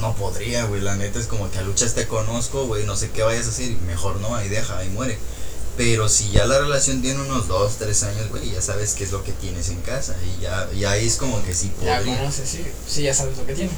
no 0.00 0.14
podría, 0.16 0.64
güey. 0.64 0.80
La 0.80 0.96
neta 0.96 1.18
es 1.20 1.26
como 1.26 1.50
que 1.50 1.58
a 1.58 1.62
luchas 1.62 1.94
te 1.94 2.06
conozco, 2.06 2.66
güey, 2.66 2.84
no 2.86 2.96
sé 2.96 3.10
qué 3.10 3.22
vayas 3.22 3.46
a 3.46 3.50
hacer, 3.50 3.70
mejor 3.86 4.16
no, 4.20 4.34
ahí 4.34 4.48
deja, 4.48 4.78
ahí 4.78 4.88
muere. 4.88 5.18
Pero 5.76 6.08
si 6.08 6.30
ya 6.30 6.46
la 6.46 6.58
relación 6.60 7.02
tiene 7.02 7.20
unos 7.20 7.48
dos, 7.48 7.74
tres 7.78 8.04
años, 8.04 8.28
güey, 8.30 8.50
ya 8.52 8.62
sabes 8.62 8.94
qué 8.94 9.02
es 9.04 9.10
lo 9.12 9.22
que 9.24 9.32
tienes 9.32 9.68
en 9.70 9.80
casa. 9.82 10.14
Y 10.38 10.40
ya, 10.42 10.68
y 10.74 10.84
ahí 10.84 11.06
es 11.06 11.16
como 11.16 11.42
que 11.44 11.52
sí 11.54 11.70
Ya 11.84 11.96
podría. 11.98 12.18
conoces, 12.18 12.48
sí. 12.48 12.64
Sí, 12.88 13.02
ya 13.02 13.12
sabes 13.12 13.36
lo 13.36 13.44
que 13.44 13.54
tienes. 13.54 13.74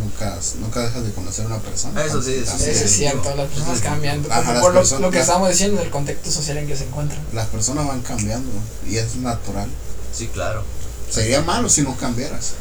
Nunca, 0.00 0.38
nunca 0.60 0.80
dejas 0.80 1.04
de 1.04 1.12
conocer 1.12 1.44
a 1.44 1.48
una 1.48 1.58
persona. 1.58 2.00
Ah, 2.00 2.04
eso 2.06 2.22
sí, 2.22 2.34
eso 2.34 2.56
sí. 2.58 2.70
Eso 2.70 2.84
es 2.84 2.90
cierto, 2.96 3.34
las 3.34 3.48
personas 3.48 3.80
cambian. 3.80 4.24
Ajá, 4.30 4.40
como 4.40 4.52
las 4.52 4.62
por 4.62 4.72
lo, 4.74 4.80
personas- 4.80 5.00
lo 5.02 5.10
que 5.10 5.20
estábamos 5.20 5.48
diciendo, 5.50 5.82
el 5.82 5.90
contexto 5.90 6.30
social 6.30 6.56
en 6.58 6.66
que 6.66 6.76
se 6.76 6.84
encuentran. 6.84 7.20
Las 7.32 7.46
personas 7.48 7.86
van 7.86 8.00
cambiando 8.02 8.50
y 8.88 8.96
es 8.96 9.16
natural. 9.16 9.68
Sí, 10.12 10.28
claro. 10.28 10.62
Sería 11.10 11.40
malo 11.42 11.68
si 11.68 11.82
no 11.82 11.96
cambiaras, 11.96 12.52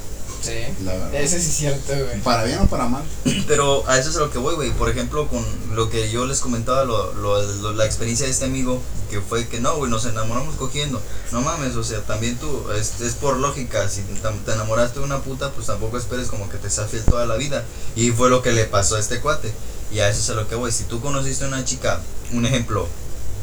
Sí. 0.41 0.53
la 0.83 0.93
verdad. 0.93 1.15
Ese 1.15 1.39
sí 1.41 1.49
es 1.49 1.55
cierto, 1.55 1.93
güey. 1.93 2.19
Para 2.21 2.43
bien 2.43 2.59
o 2.59 2.65
para 2.67 2.87
mal. 2.87 3.03
Pero 3.47 3.83
a 3.87 3.97
eso 3.97 4.09
es 4.09 4.15
a 4.17 4.19
lo 4.19 4.31
que 4.31 4.37
voy, 4.37 4.55
güey. 4.55 4.71
Por 4.71 4.89
ejemplo, 4.89 5.27
con 5.27 5.43
lo 5.75 5.89
que 5.89 6.09
yo 6.11 6.25
les 6.25 6.39
comentaba, 6.39 6.83
lo, 6.85 7.13
lo- 7.13 7.41
lo- 7.41 7.73
la 7.73 7.85
experiencia 7.85 8.25
de 8.25 8.31
este 8.31 8.45
amigo, 8.45 8.81
que 9.09 9.21
fue 9.21 9.47
que 9.47 9.59
no, 9.59 9.75
güey, 9.77 9.89
nos 9.91 10.05
enamoramos 10.05 10.55
cogiendo. 10.55 11.01
No 11.31 11.41
mames, 11.41 11.75
o 11.75 11.83
sea, 11.83 12.01
también 12.01 12.37
tú, 12.37 12.65
es, 12.77 12.99
es 13.01 13.13
por 13.15 13.37
lógica, 13.37 13.87
si 13.89 14.01
te, 14.01 14.13
te 14.45 14.51
enamoraste 14.51 14.99
de 14.99 15.05
una 15.05 15.19
puta, 15.19 15.51
pues 15.51 15.67
tampoco 15.67 15.97
esperes 15.97 16.27
como 16.27 16.49
que 16.49 16.57
te 16.57 16.69
sea 16.69 16.85
fiel 16.85 17.03
toda 17.03 17.25
la 17.25 17.35
vida. 17.35 17.63
Y 17.95 18.11
fue 18.11 18.29
lo 18.29 18.41
que 18.41 18.51
le 18.51 18.65
pasó 18.65 18.95
a 18.95 18.99
este 18.99 19.19
cuate. 19.21 19.51
Y 19.91 19.99
a 19.99 20.09
eso 20.09 20.19
es 20.19 20.29
a 20.29 20.33
lo 20.33 20.47
que 20.47 20.55
voy. 20.55 20.71
Si 20.71 20.83
tú 20.83 20.99
conociste 21.01 21.45
a 21.45 21.47
una 21.47 21.63
chica, 21.63 22.01
un 22.33 22.45
ejemplo, 22.45 22.87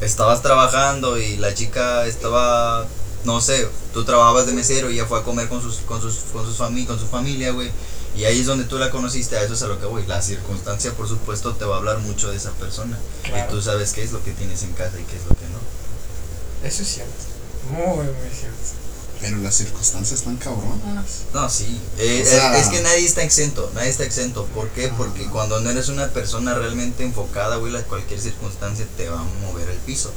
estabas 0.01 0.41
trabajando 0.43 1.17
y 1.17 1.37
la 1.37 1.53
chica 1.55 2.05
estaba, 2.05 2.85
no 3.25 3.41
sé, 3.41 3.67
tú 3.93 4.05
trabajabas 4.05 4.45
de 4.45 4.53
mesero 4.53 4.89
y 4.89 4.95
ella 4.95 5.05
fue 5.07 5.19
a 5.19 5.23
comer 5.23 5.49
con 5.49 5.61
sus, 5.61 5.77
con 5.79 6.01
sus, 6.01 6.15
con 6.31 6.45
sus 6.45 6.57
fami- 6.59 6.85
con 6.87 6.99
su 6.99 7.07
familia, 7.07 7.51
güey. 7.51 7.69
Y 8.15 8.23
ahí 8.23 8.39
es 8.39 8.45
donde 8.45 8.63
tú 8.63 8.77
la 8.77 8.91
conociste, 8.91 9.35
a 9.35 9.43
eso 9.43 9.53
es 9.55 9.61
a 9.63 9.67
lo 9.67 9.77
que 9.79 9.85
voy. 9.87 10.05
La 10.07 10.21
circunstancia, 10.21 10.93
por 10.93 11.07
supuesto, 11.09 11.53
te 11.55 11.65
va 11.65 11.75
a 11.75 11.77
hablar 11.79 11.97
mucho 11.99 12.29
de 12.31 12.37
esa 12.37 12.51
persona. 12.51 12.97
Claro. 13.23 13.51
Y 13.51 13.53
tú 13.55 13.61
sabes 13.61 13.91
qué 13.91 14.03
es 14.03 14.13
lo 14.13 14.23
que 14.23 14.31
tienes 14.31 14.63
en 14.63 14.71
casa 14.71 14.97
y 14.99 15.03
qué 15.03 15.17
es 15.17 15.23
lo 15.23 15.35
que 15.35 15.45
no. 15.51 16.67
Eso 16.67 16.81
es 16.83 16.87
cierto. 16.87 17.13
Muy, 17.71 18.05
muy 18.05 18.29
cierto. 18.31 18.55
Pero 19.21 19.37
las 19.37 19.55
circunstancias 19.55 20.19
están 20.19 20.37
cabronas. 20.37 21.23
No, 21.33 21.49
sí. 21.49 21.79
Eh, 21.97 22.21
O 22.25 22.29
sea- 22.29 22.57
es, 22.57 22.67
es 22.67 22.71
que 22.71 22.81
nadie 22.81 23.05
está 23.05 23.23
exento, 23.23 23.69
nadie 23.73 23.89
está 23.89 24.03
exento. 24.03 24.45
¿Por 24.53 24.69
qué? 24.69 24.87
Ah. 24.87 24.95
Porque 24.97 25.25
cuando 25.27 25.59
no 25.61 25.69
eres 25.69 25.89
una 25.89 26.07
persona 26.09 26.53
realmente 26.53 27.03
enfocada, 27.03 27.57
güey, 27.57 27.71
la- 27.73 27.83
cualquier 27.83 28.19
circunstancia 28.21 28.85
te 28.97 29.09
va 29.09 29.19
a 29.19 29.23
mover 29.45 29.69
el 29.69 29.77
piso. 29.79 30.11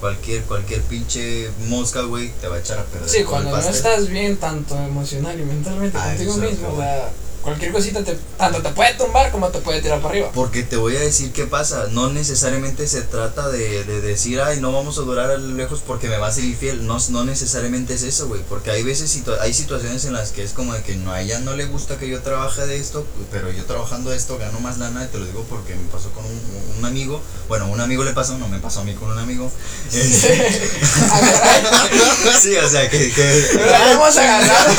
Cualquier, 0.00 0.42
cualquier 0.44 0.80
pinche 0.82 1.50
mosca, 1.68 2.00
güey, 2.02 2.30
te 2.40 2.48
va 2.48 2.56
a 2.56 2.60
echar 2.60 2.78
a 2.78 2.84
perder. 2.84 3.08
Sí, 3.08 3.22
cuando 3.24 3.50
no 3.50 3.58
estás 3.58 4.08
bien 4.08 4.36
tanto 4.38 4.74
emocional 4.78 5.38
y 5.38 5.44
mentalmente 5.44 5.98
Ah, 6.00 6.08
contigo 6.16 6.36
mismo, 6.38 6.68
o 6.72 6.76
sea, 6.78 7.12
cualquier 7.42 7.72
cosita 7.72 8.02
te, 8.04 8.16
tanto 8.36 8.60
te 8.62 8.70
puede 8.70 8.94
tumbar 8.94 9.30
como 9.30 9.48
te 9.48 9.58
puede 9.60 9.80
tirar 9.82 9.98
para 10.00 10.10
arriba. 10.10 10.30
Porque 10.34 10.62
te 10.62 10.76
voy 10.76 10.96
a 10.96 11.00
decir 11.00 11.32
qué 11.32 11.46
pasa. 11.46 11.86
No 11.90 12.10
necesariamente 12.10 12.86
se 12.86 13.02
trata 13.02 13.48
de, 13.48 13.84
de 13.84 14.00
decir, 14.00 14.40
ay, 14.40 14.60
no 14.60 14.72
vamos 14.72 14.98
a 14.98 15.02
durar 15.02 15.30
a 15.30 15.36
lo 15.38 15.54
lejos 15.56 15.80
porque 15.86 16.08
me 16.08 16.16
va 16.18 16.28
a 16.28 16.32
ser 16.32 16.44
infiel. 16.44 16.86
No, 16.86 16.98
no 17.10 17.24
necesariamente 17.24 17.94
es 17.94 18.02
eso, 18.02 18.28
güey. 18.28 18.42
Porque 18.48 18.70
hay 18.70 18.82
veces, 18.82 19.18
hay 19.40 19.54
situaciones 19.54 20.04
en 20.04 20.12
las 20.12 20.30
que 20.30 20.42
es 20.42 20.52
como 20.52 20.74
de 20.74 20.82
que 20.82 20.96
no, 20.96 21.12
a 21.12 21.20
ella 21.20 21.38
no 21.40 21.54
le 21.54 21.64
gusta 21.66 21.98
que 21.98 22.08
yo 22.08 22.20
trabaje 22.22 22.66
de 22.66 22.76
esto, 22.76 23.06
pero 23.30 23.50
yo 23.50 23.64
trabajando 23.64 24.12
esto 24.12 24.38
gano 24.38 24.60
más 24.60 24.78
lana. 24.78 25.04
Y 25.04 25.08
te 25.08 25.18
lo 25.18 25.24
digo 25.26 25.44
porque 25.48 25.74
me 25.74 25.88
pasó 25.88 26.10
con 26.10 26.24
un, 26.24 26.40
un 26.78 26.84
amigo. 26.84 27.20
Bueno, 27.48 27.66
un 27.68 27.80
amigo 27.80 28.04
le 28.04 28.12
pasó, 28.12 28.38
no 28.38 28.48
me 28.48 28.58
pasó 28.58 28.80
a 28.80 28.84
mí 28.84 28.94
con 28.94 29.10
un 29.10 29.18
amigo. 29.18 29.50
Sí, 29.90 29.98
o 32.64 32.68
sea, 32.68 32.88
que. 32.88 33.12
que 33.12 33.50
No 33.54 33.66
la 33.66 33.82
habíamos 33.84 34.16
agarrado. 34.16 34.74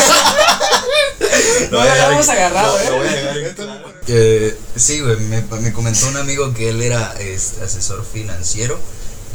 Lo 1.71 1.71
No 1.71 1.77
voy 1.79 1.87
a 1.87 2.05
en- 2.05 2.11
agarrado, 2.51 2.77
lo- 2.77 2.89
lo 2.91 2.97
voy 2.97 3.07
a 3.07 3.11
eh. 3.11 3.15
dejar 3.15 3.37
en 3.37 3.53
claro. 3.55 3.93
Que, 4.05 4.57
sí, 4.75 5.01
güey, 5.01 5.17
me, 5.17 5.41
me 5.41 5.73
comentó 5.73 6.07
un 6.07 6.17
amigo 6.17 6.53
que 6.53 6.69
él 6.69 6.81
era 6.81 7.13
este, 7.19 7.63
asesor 7.63 8.05
financiero 8.05 8.79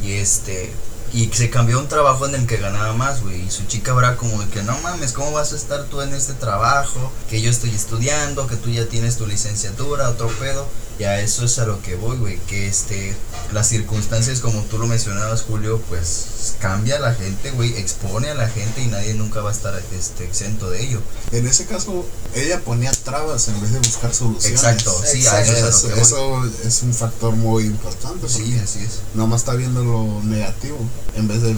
y 0.03 0.13
este 0.15 0.73
y 1.13 1.31
se 1.33 1.49
cambió 1.51 1.79
a 1.79 1.81
un 1.81 1.89
trabajo 1.89 2.27
en 2.27 2.35
el 2.35 2.47
que 2.47 2.57
ganaba 2.57 2.93
más, 2.93 3.23
güey, 3.23 3.41
y 3.47 3.51
su 3.51 3.65
chica 3.67 3.93
habrá 3.93 4.17
como 4.17 4.43
de 4.43 4.49
que 4.51 4.63
no 4.65 4.77
mames, 4.81 5.13
¿cómo 5.13 5.31
vas 5.33 5.53
a 5.53 5.57
estar 5.57 5.85
tú 5.85 6.03
en 6.03 6.13
este 6.13 6.35
trabajo? 6.35 7.13
Que 7.31 7.41
yo 7.41 7.49
estoy 7.49 7.71
estudiando, 7.75 8.47
que 8.49 8.57
tú 8.57 8.71
ya 8.71 8.87
tienes 8.87 9.17
tu 9.17 9.27
licenciatura, 9.27 10.11
otro 10.11 10.29
pedo. 10.29 10.67
Y 10.99 11.05
a 11.05 11.21
eso 11.21 11.45
es 11.45 11.59
a 11.59 11.67
lo 11.67 11.83
que 11.83 11.95
voy, 11.95 12.17
güey, 12.17 12.39
que 12.47 12.67
este 12.67 13.15
las 13.53 13.69
circunstancias 13.69 14.41
como 14.41 14.63
tú 14.63 14.79
lo 14.79 14.87
mencionabas, 14.87 15.43
Julio, 15.43 15.81
pues 15.91 16.55
cambia 16.59 16.97
a 16.97 17.01
la 17.01 17.15
gente, 17.15 17.51
güey, 17.51 17.77
expone 17.77 18.31
a 18.31 18.35
la 18.35 18.49
gente 18.49 18.81
y 18.83 18.87
nadie 18.87 19.13
nunca 19.15 19.41
va 19.43 19.51
a 19.51 19.53
estar 19.53 19.75
este 19.97 20.25
exento 20.25 20.71
de 20.71 20.83
ello. 20.83 21.01
En 21.33 21.47
ese 21.47 21.67
caso, 21.67 22.07
ella 22.35 22.61
ponía 22.61 22.91
trabas 22.93 23.47
en 23.49 23.61
vez 23.61 23.73
de 23.73 23.79
buscar 23.79 24.15
soluciones. 24.15 24.59
Exacto, 24.59 24.91
sí, 25.05 25.27
a 25.27 25.41
Exacto. 25.41 25.53
eso 25.53 25.59
es 25.59 25.63
a 25.63 25.67
lo 25.67 25.69
Eso, 25.71 25.89
que 25.89 25.95
voy. 26.23 26.49
eso 26.49 26.69
es 26.69 26.83
un 26.83 26.95
factor 26.95 27.37
muy 27.37 27.65
importante. 27.65 28.27
Sí, 28.29 28.59
así 28.63 28.81
es. 28.81 29.01
Nomás 29.15 29.43
está 29.43 29.53
viendo 29.55 29.85
lo 29.85 30.23
negativo 30.25 30.79
en 31.15 31.29
vez 31.29 31.43
de 31.43 31.55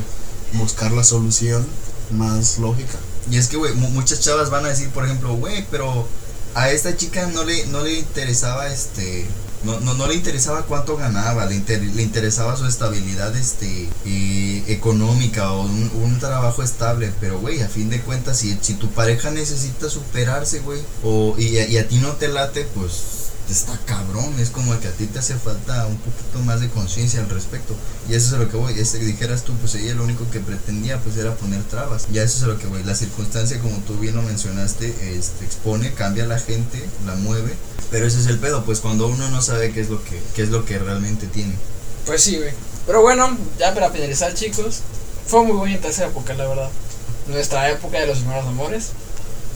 buscar 0.55 0.91
la 0.93 1.05
solución 1.05 1.65
más 2.11 2.59
lógica. 2.59 2.99
Y 3.31 3.37
es 3.37 3.49
que, 3.49 3.57
güey, 3.57 3.75
mu- 3.75 3.91
muchas 3.91 4.21
chavas 4.21 4.51
van 4.51 4.65
a 4.65 4.69
decir, 4.69 4.89
por 4.91 5.05
ejemplo, 5.05 5.35
güey, 5.35 5.65
pero 5.71 6.07
a 6.55 6.71
esta 6.71 6.97
chica 6.97 7.27
no 7.27 7.45
le, 7.45 7.67
no 7.67 7.83
le 7.83 7.95
interesaba, 7.99 8.69
este, 8.73 9.27
no, 9.65 9.81
no, 9.81 9.95
no 9.95 10.07
le 10.07 10.15
interesaba 10.15 10.63
cuánto 10.63 10.97
ganaba, 10.97 11.47
le, 11.47 11.55
inter- 11.57 11.83
le 11.83 12.03
interesaba 12.03 12.57
su 12.57 12.67
estabilidad, 12.67 13.37
este, 13.37 13.89
eh, 14.07 14.65
económica 14.69 15.53
o 15.53 15.63
un, 15.63 16.19
trabajo 16.19 16.63
estable, 16.65 17.13
pero, 17.21 17.39
güey, 17.39 17.63
a 17.63 17.69
fin 17.69 17.89
de 17.91 18.01
cuentas, 18.01 18.39
si, 18.39 18.59
si 18.61 18.75
tu 18.75 18.91
pareja 18.91 19.31
necesita 19.31 19.89
superarse, 19.89 20.59
güey, 20.61 20.81
y, 21.39 21.59
y 21.59 21.79
a 21.79 21.87
ti 21.87 21.97
no 21.99 22.13
te 22.17 22.27
late, 22.29 22.67
pues 22.75 23.28
está 23.53 23.79
cabrón, 23.87 24.39
es 24.39 24.51
como 24.51 24.79
que 24.81 24.89
a 24.89 24.93
ti 24.93 25.07
te 25.07 25.19
hace 25.19 25.35
falta 25.35 25.87
un 25.87 25.97
poquito 25.97 26.39
más 26.41 26.61
de 26.61 26.69
conciencia 26.69 27.21
al 27.21 27.31
respecto. 27.31 27.75
Y 28.09 28.15
eso 28.15 28.29
es 28.29 28.33
a 28.35 28.39
lo 28.39 28.51
que 28.51 28.57
voy, 28.57 28.79
este, 28.79 28.99
dijeras 28.99 29.43
tú, 29.43 29.55
pues 29.55 29.75
ella 29.75 29.95
lo 29.95 30.05
único 30.05 30.29
que 30.31 30.41
pretendía 30.41 31.01
pues 31.01 31.17
era 31.17 31.35
poner 31.35 31.63
trabas. 31.65 32.07
Y 32.13 32.19
eso 32.19 32.39
es 32.39 32.43
a 32.43 32.47
lo 32.47 32.59
que 32.59 32.67
voy, 32.67 32.83
la 32.83 32.95
circunstancia 32.95 33.59
como 33.61 33.77
tú 33.79 33.99
bien 33.99 34.17
lo 34.17 34.23
mencionaste, 34.23 35.17
este, 35.17 35.45
expone, 35.45 35.93
cambia 35.95 36.25
a 36.25 36.27
la 36.27 36.39
gente, 36.39 36.85
la 37.07 37.15
mueve. 37.15 37.55
Pero 37.91 38.07
ese 38.07 38.21
es 38.21 38.27
el 38.27 38.39
pedo, 38.39 38.65
pues 38.65 38.81
cuando 38.81 39.07
uno 39.07 39.29
no 39.31 39.41
sabe 39.41 39.73
qué 39.73 39.81
es 39.81 39.89
lo 39.89 40.03
que, 40.05 40.21
qué 40.35 40.43
es 40.43 40.51
lo 40.51 40.65
que 40.65 40.79
realmente 40.79 41.27
tiene. 41.27 41.55
Pues 42.05 42.23
sí, 42.23 42.37
güey. 42.37 42.53
Pero 42.87 43.03
bueno, 43.03 43.37
ya 43.59 43.75
para 43.75 43.91
finalizar, 43.91 44.35
chicos, 44.35 44.81
fue 45.27 45.45
muy 45.45 45.57
bonita 45.57 45.89
esa 45.89 46.07
época, 46.07 46.35
la 46.35 46.47
verdad. 46.49 46.71
Nuestra 47.27 47.71
época 47.71 48.01
de 48.01 48.07
los 48.07 48.19
primeros 48.19 48.47
amores. 48.47 48.91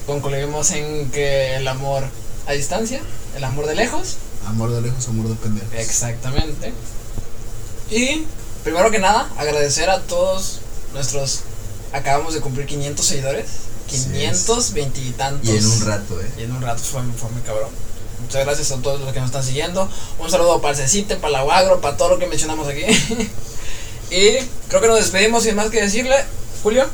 concluimos 0.05 0.69
en 0.71 1.09
que 1.09 1.55
el 1.55 1.67
amor 1.67 2.03
a 2.45 2.51
distancia, 2.53 3.01
el 3.35 3.43
amor 3.43 3.65
de 3.67 3.75
lejos, 3.75 4.17
Amor 4.47 4.71
de 4.71 4.81
lejos, 4.81 5.07
amor 5.07 5.27
de 5.27 5.35
pendejos. 5.35 5.69
exactamente. 5.73 6.73
Y 7.89 8.25
primero 8.63 8.91
que 8.91 8.99
nada, 8.99 9.29
agradecer 9.37 9.89
a 9.89 10.01
todos 10.01 10.59
nuestros. 10.93 11.41
Acabamos 11.93 12.33
de 12.33 12.41
cumplir 12.41 12.65
500 12.65 13.05
seguidores. 13.05 13.45
Así 13.87 13.95
es. 13.97 14.05
520 14.05 14.99
y 14.99 15.11
tantos. 15.11 15.49
Y 15.49 15.57
en 15.57 15.65
un 15.65 15.81
rato, 15.85 16.19
eh. 16.21 16.31
Y 16.39 16.43
en 16.43 16.51
un 16.55 16.61
rato 16.61 16.81
fue, 16.81 17.01
fue 17.17 17.29
muy 17.31 17.41
cabrón. 17.43 17.69
Muchas 18.21 18.43
gracias 18.45 18.71
a 18.71 18.77
todos 18.81 18.99
los 19.01 19.13
que 19.13 19.19
nos 19.19 19.27
están 19.27 19.43
siguiendo. 19.43 19.87
Un 20.19 20.29
saludo 20.31 20.59
para 20.61 20.71
el 20.75 20.77
Cecite, 20.83 21.15
para 21.17 21.31
la 21.33 21.43
Guagro, 21.43 21.81
para 21.81 21.95
todo 21.97 22.09
lo 22.09 22.19
que 22.19 22.25
mencionamos 22.27 22.67
aquí. 22.67 22.81
y 24.11 24.37
creo 24.69 24.81
que 24.81 24.87
nos 24.87 24.97
despedimos 24.97 25.43
sin 25.43 25.55
más 25.55 25.69
que 25.69 25.81
decirle. 25.81 26.15
Julio, 26.63 26.85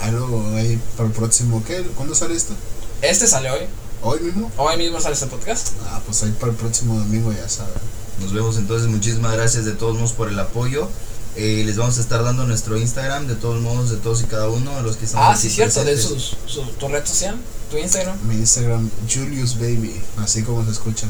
Algo 0.00 0.54
ahí 0.56 0.78
para 0.96 1.08
el 1.08 1.14
próximo. 1.14 1.62
¿Qué? 1.66 1.82
¿Cuándo 1.96 2.14
sale 2.14 2.34
esto? 2.36 2.54
este 3.02 3.26
sale 3.26 3.50
hoy. 3.50 3.62
¿Hoy 4.04 4.20
mismo? 4.20 4.50
Hoy 4.56 4.76
mismo 4.76 5.00
sale 5.00 5.14
este 5.14 5.26
podcast. 5.26 5.68
Ah, 5.86 6.00
pues 6.04 6.22
ahí 6.22 6.34
para 6.38 6.52
el 6.52 6.58
próximo 6.58 6.98
domingo 6.98 7.32
ya 7.32 7.48
saben. 7.48 7.72
Nos 8.20 8.32
vemos 8.32 8.56
entonces, 8.58 8.88
muchísimas 8.88 9.32
gracias 9.32 9.64
de 9.64 9.72
todos 9.72 9.94
modos 9.96 10.12
por 10.12 10.28
el 10.28 10.38
apoyo. 10.38 10.88
Eh, 11.36 11.62
les 11.66 11.76
vamos 11.76 11.98
a 11.98 12.00
estar 12.00 12.22
dando 12.22 12.44
nuestro 12.44 12.76
Instagram, 12.76 13.26
de 13.26 13.34
todos 13.34 13.60
modos, 13.60 13.90
de 13.90 13.96
todos 13.96 14.20
y 14.22 14.24
cada 14.24 14.48
uno 14.48 14.76
de 14.76 14.82
los 14.82 14.96
que 14.96 15.06
estamos 15.06 15.26
Ah, 15.28 15.36
sí, 15.36 15.50
cierto, 15.50 15.82
de 15.84 15.96
sus, 16.00 16.36
su, 16.46 16.62
tu 16.78 16.86
red 16.88 17.04
social, 17.04 17.36
tu 17.70 17.76
Instagram. 17.78 18.16
Mi 18.28 18.34
Instagram, 18.36 18.88
Julius 19.12 19.56
Baby, 19.58 20.00
así 20.18 20.42
como 20.44 20.64
se 20.64 20.70
escucha. 20.70 21.08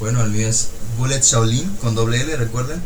Bueno, 0.00 0.22
el 0.24 0.30
mío 0.30 0.48
es 0.48 0.68
Bullet 0.98 1.20
Shaolin 1.20 1.76
con 1.76 1.94
doble 1.94 2.20
L, 2.22 2.36
recuerden. 2.36 2.82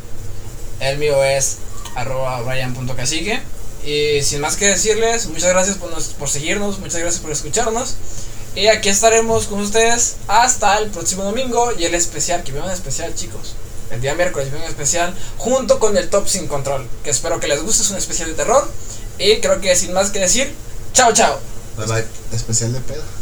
El 0.80 0.98
mío 0.98 1.22
es 1.24 1.58
arroba 1.94 2.42
brian.cacique. 2.42 3.40
Y 3.86 4.22
sin 4.22 4.40
más 4.40 4.56
que 4.56 4.66
decirles, 4.66 5.26
muchas 5.26 5.48
gracias 5.50 5.76
por, 5.78 5.90
nos- 5.90 6.08
por 6.08 6.28
seguirnos, 6.28 6.78
muchas 6.80 7.00
gracias 7.00 7.20
por 7.22 7.32
escucharnos. 7.32 7.94
Y 8.54 8.66
aquí 8.66 8.90
estaremos 8.90 9.46
con 9.46 9.60
ustedes 9.60 10.16
hasta 10.28 10.78
el 10.78 10.90
próximo 10.90 11.24
domingo 11.24 11.72
y 11.78 11.84
el 11.84 11.94
especial, 11.94 12.42
que 12.42 12.52
viene 12.52 12.66
un 12.66 12.72
especial 12.72 13.14
chicos. 13.14 13.54
El 13.90 14.00
día 14.00 14.14
miércoles 14.14 14.50
viene 14.50 14.66
un 14.66 14.70
especial 14.70 15.14
junto 15.38 15.78
con 15.78 15.96
el 15.96 16.10
Top 16.10 16.28
Sin 16.28 16.46
Control, 16.46 16.86
que 17.02 17.10
espero 17.10 17.40
que 17.40 17.48
les 17.48 17.62
guste, 17.62 17.82
es 17.82 17.90
un 17.90 17.96
especial 17.96 18.28
de 18.28 18.34
terror. 18.34 18.70
Y 19.18 19.40
creo 19.40 19.60
que 19.60 19.74
sin 19.74 19.92
más 19.92 20.10
que 20.10 20.18
decir, 20.18 20.54
chao 20.92 21.12
chao. 21.12 21.38
Especial 22.32 22.72
de 22.72 22.80
pedo. 22.80 23.21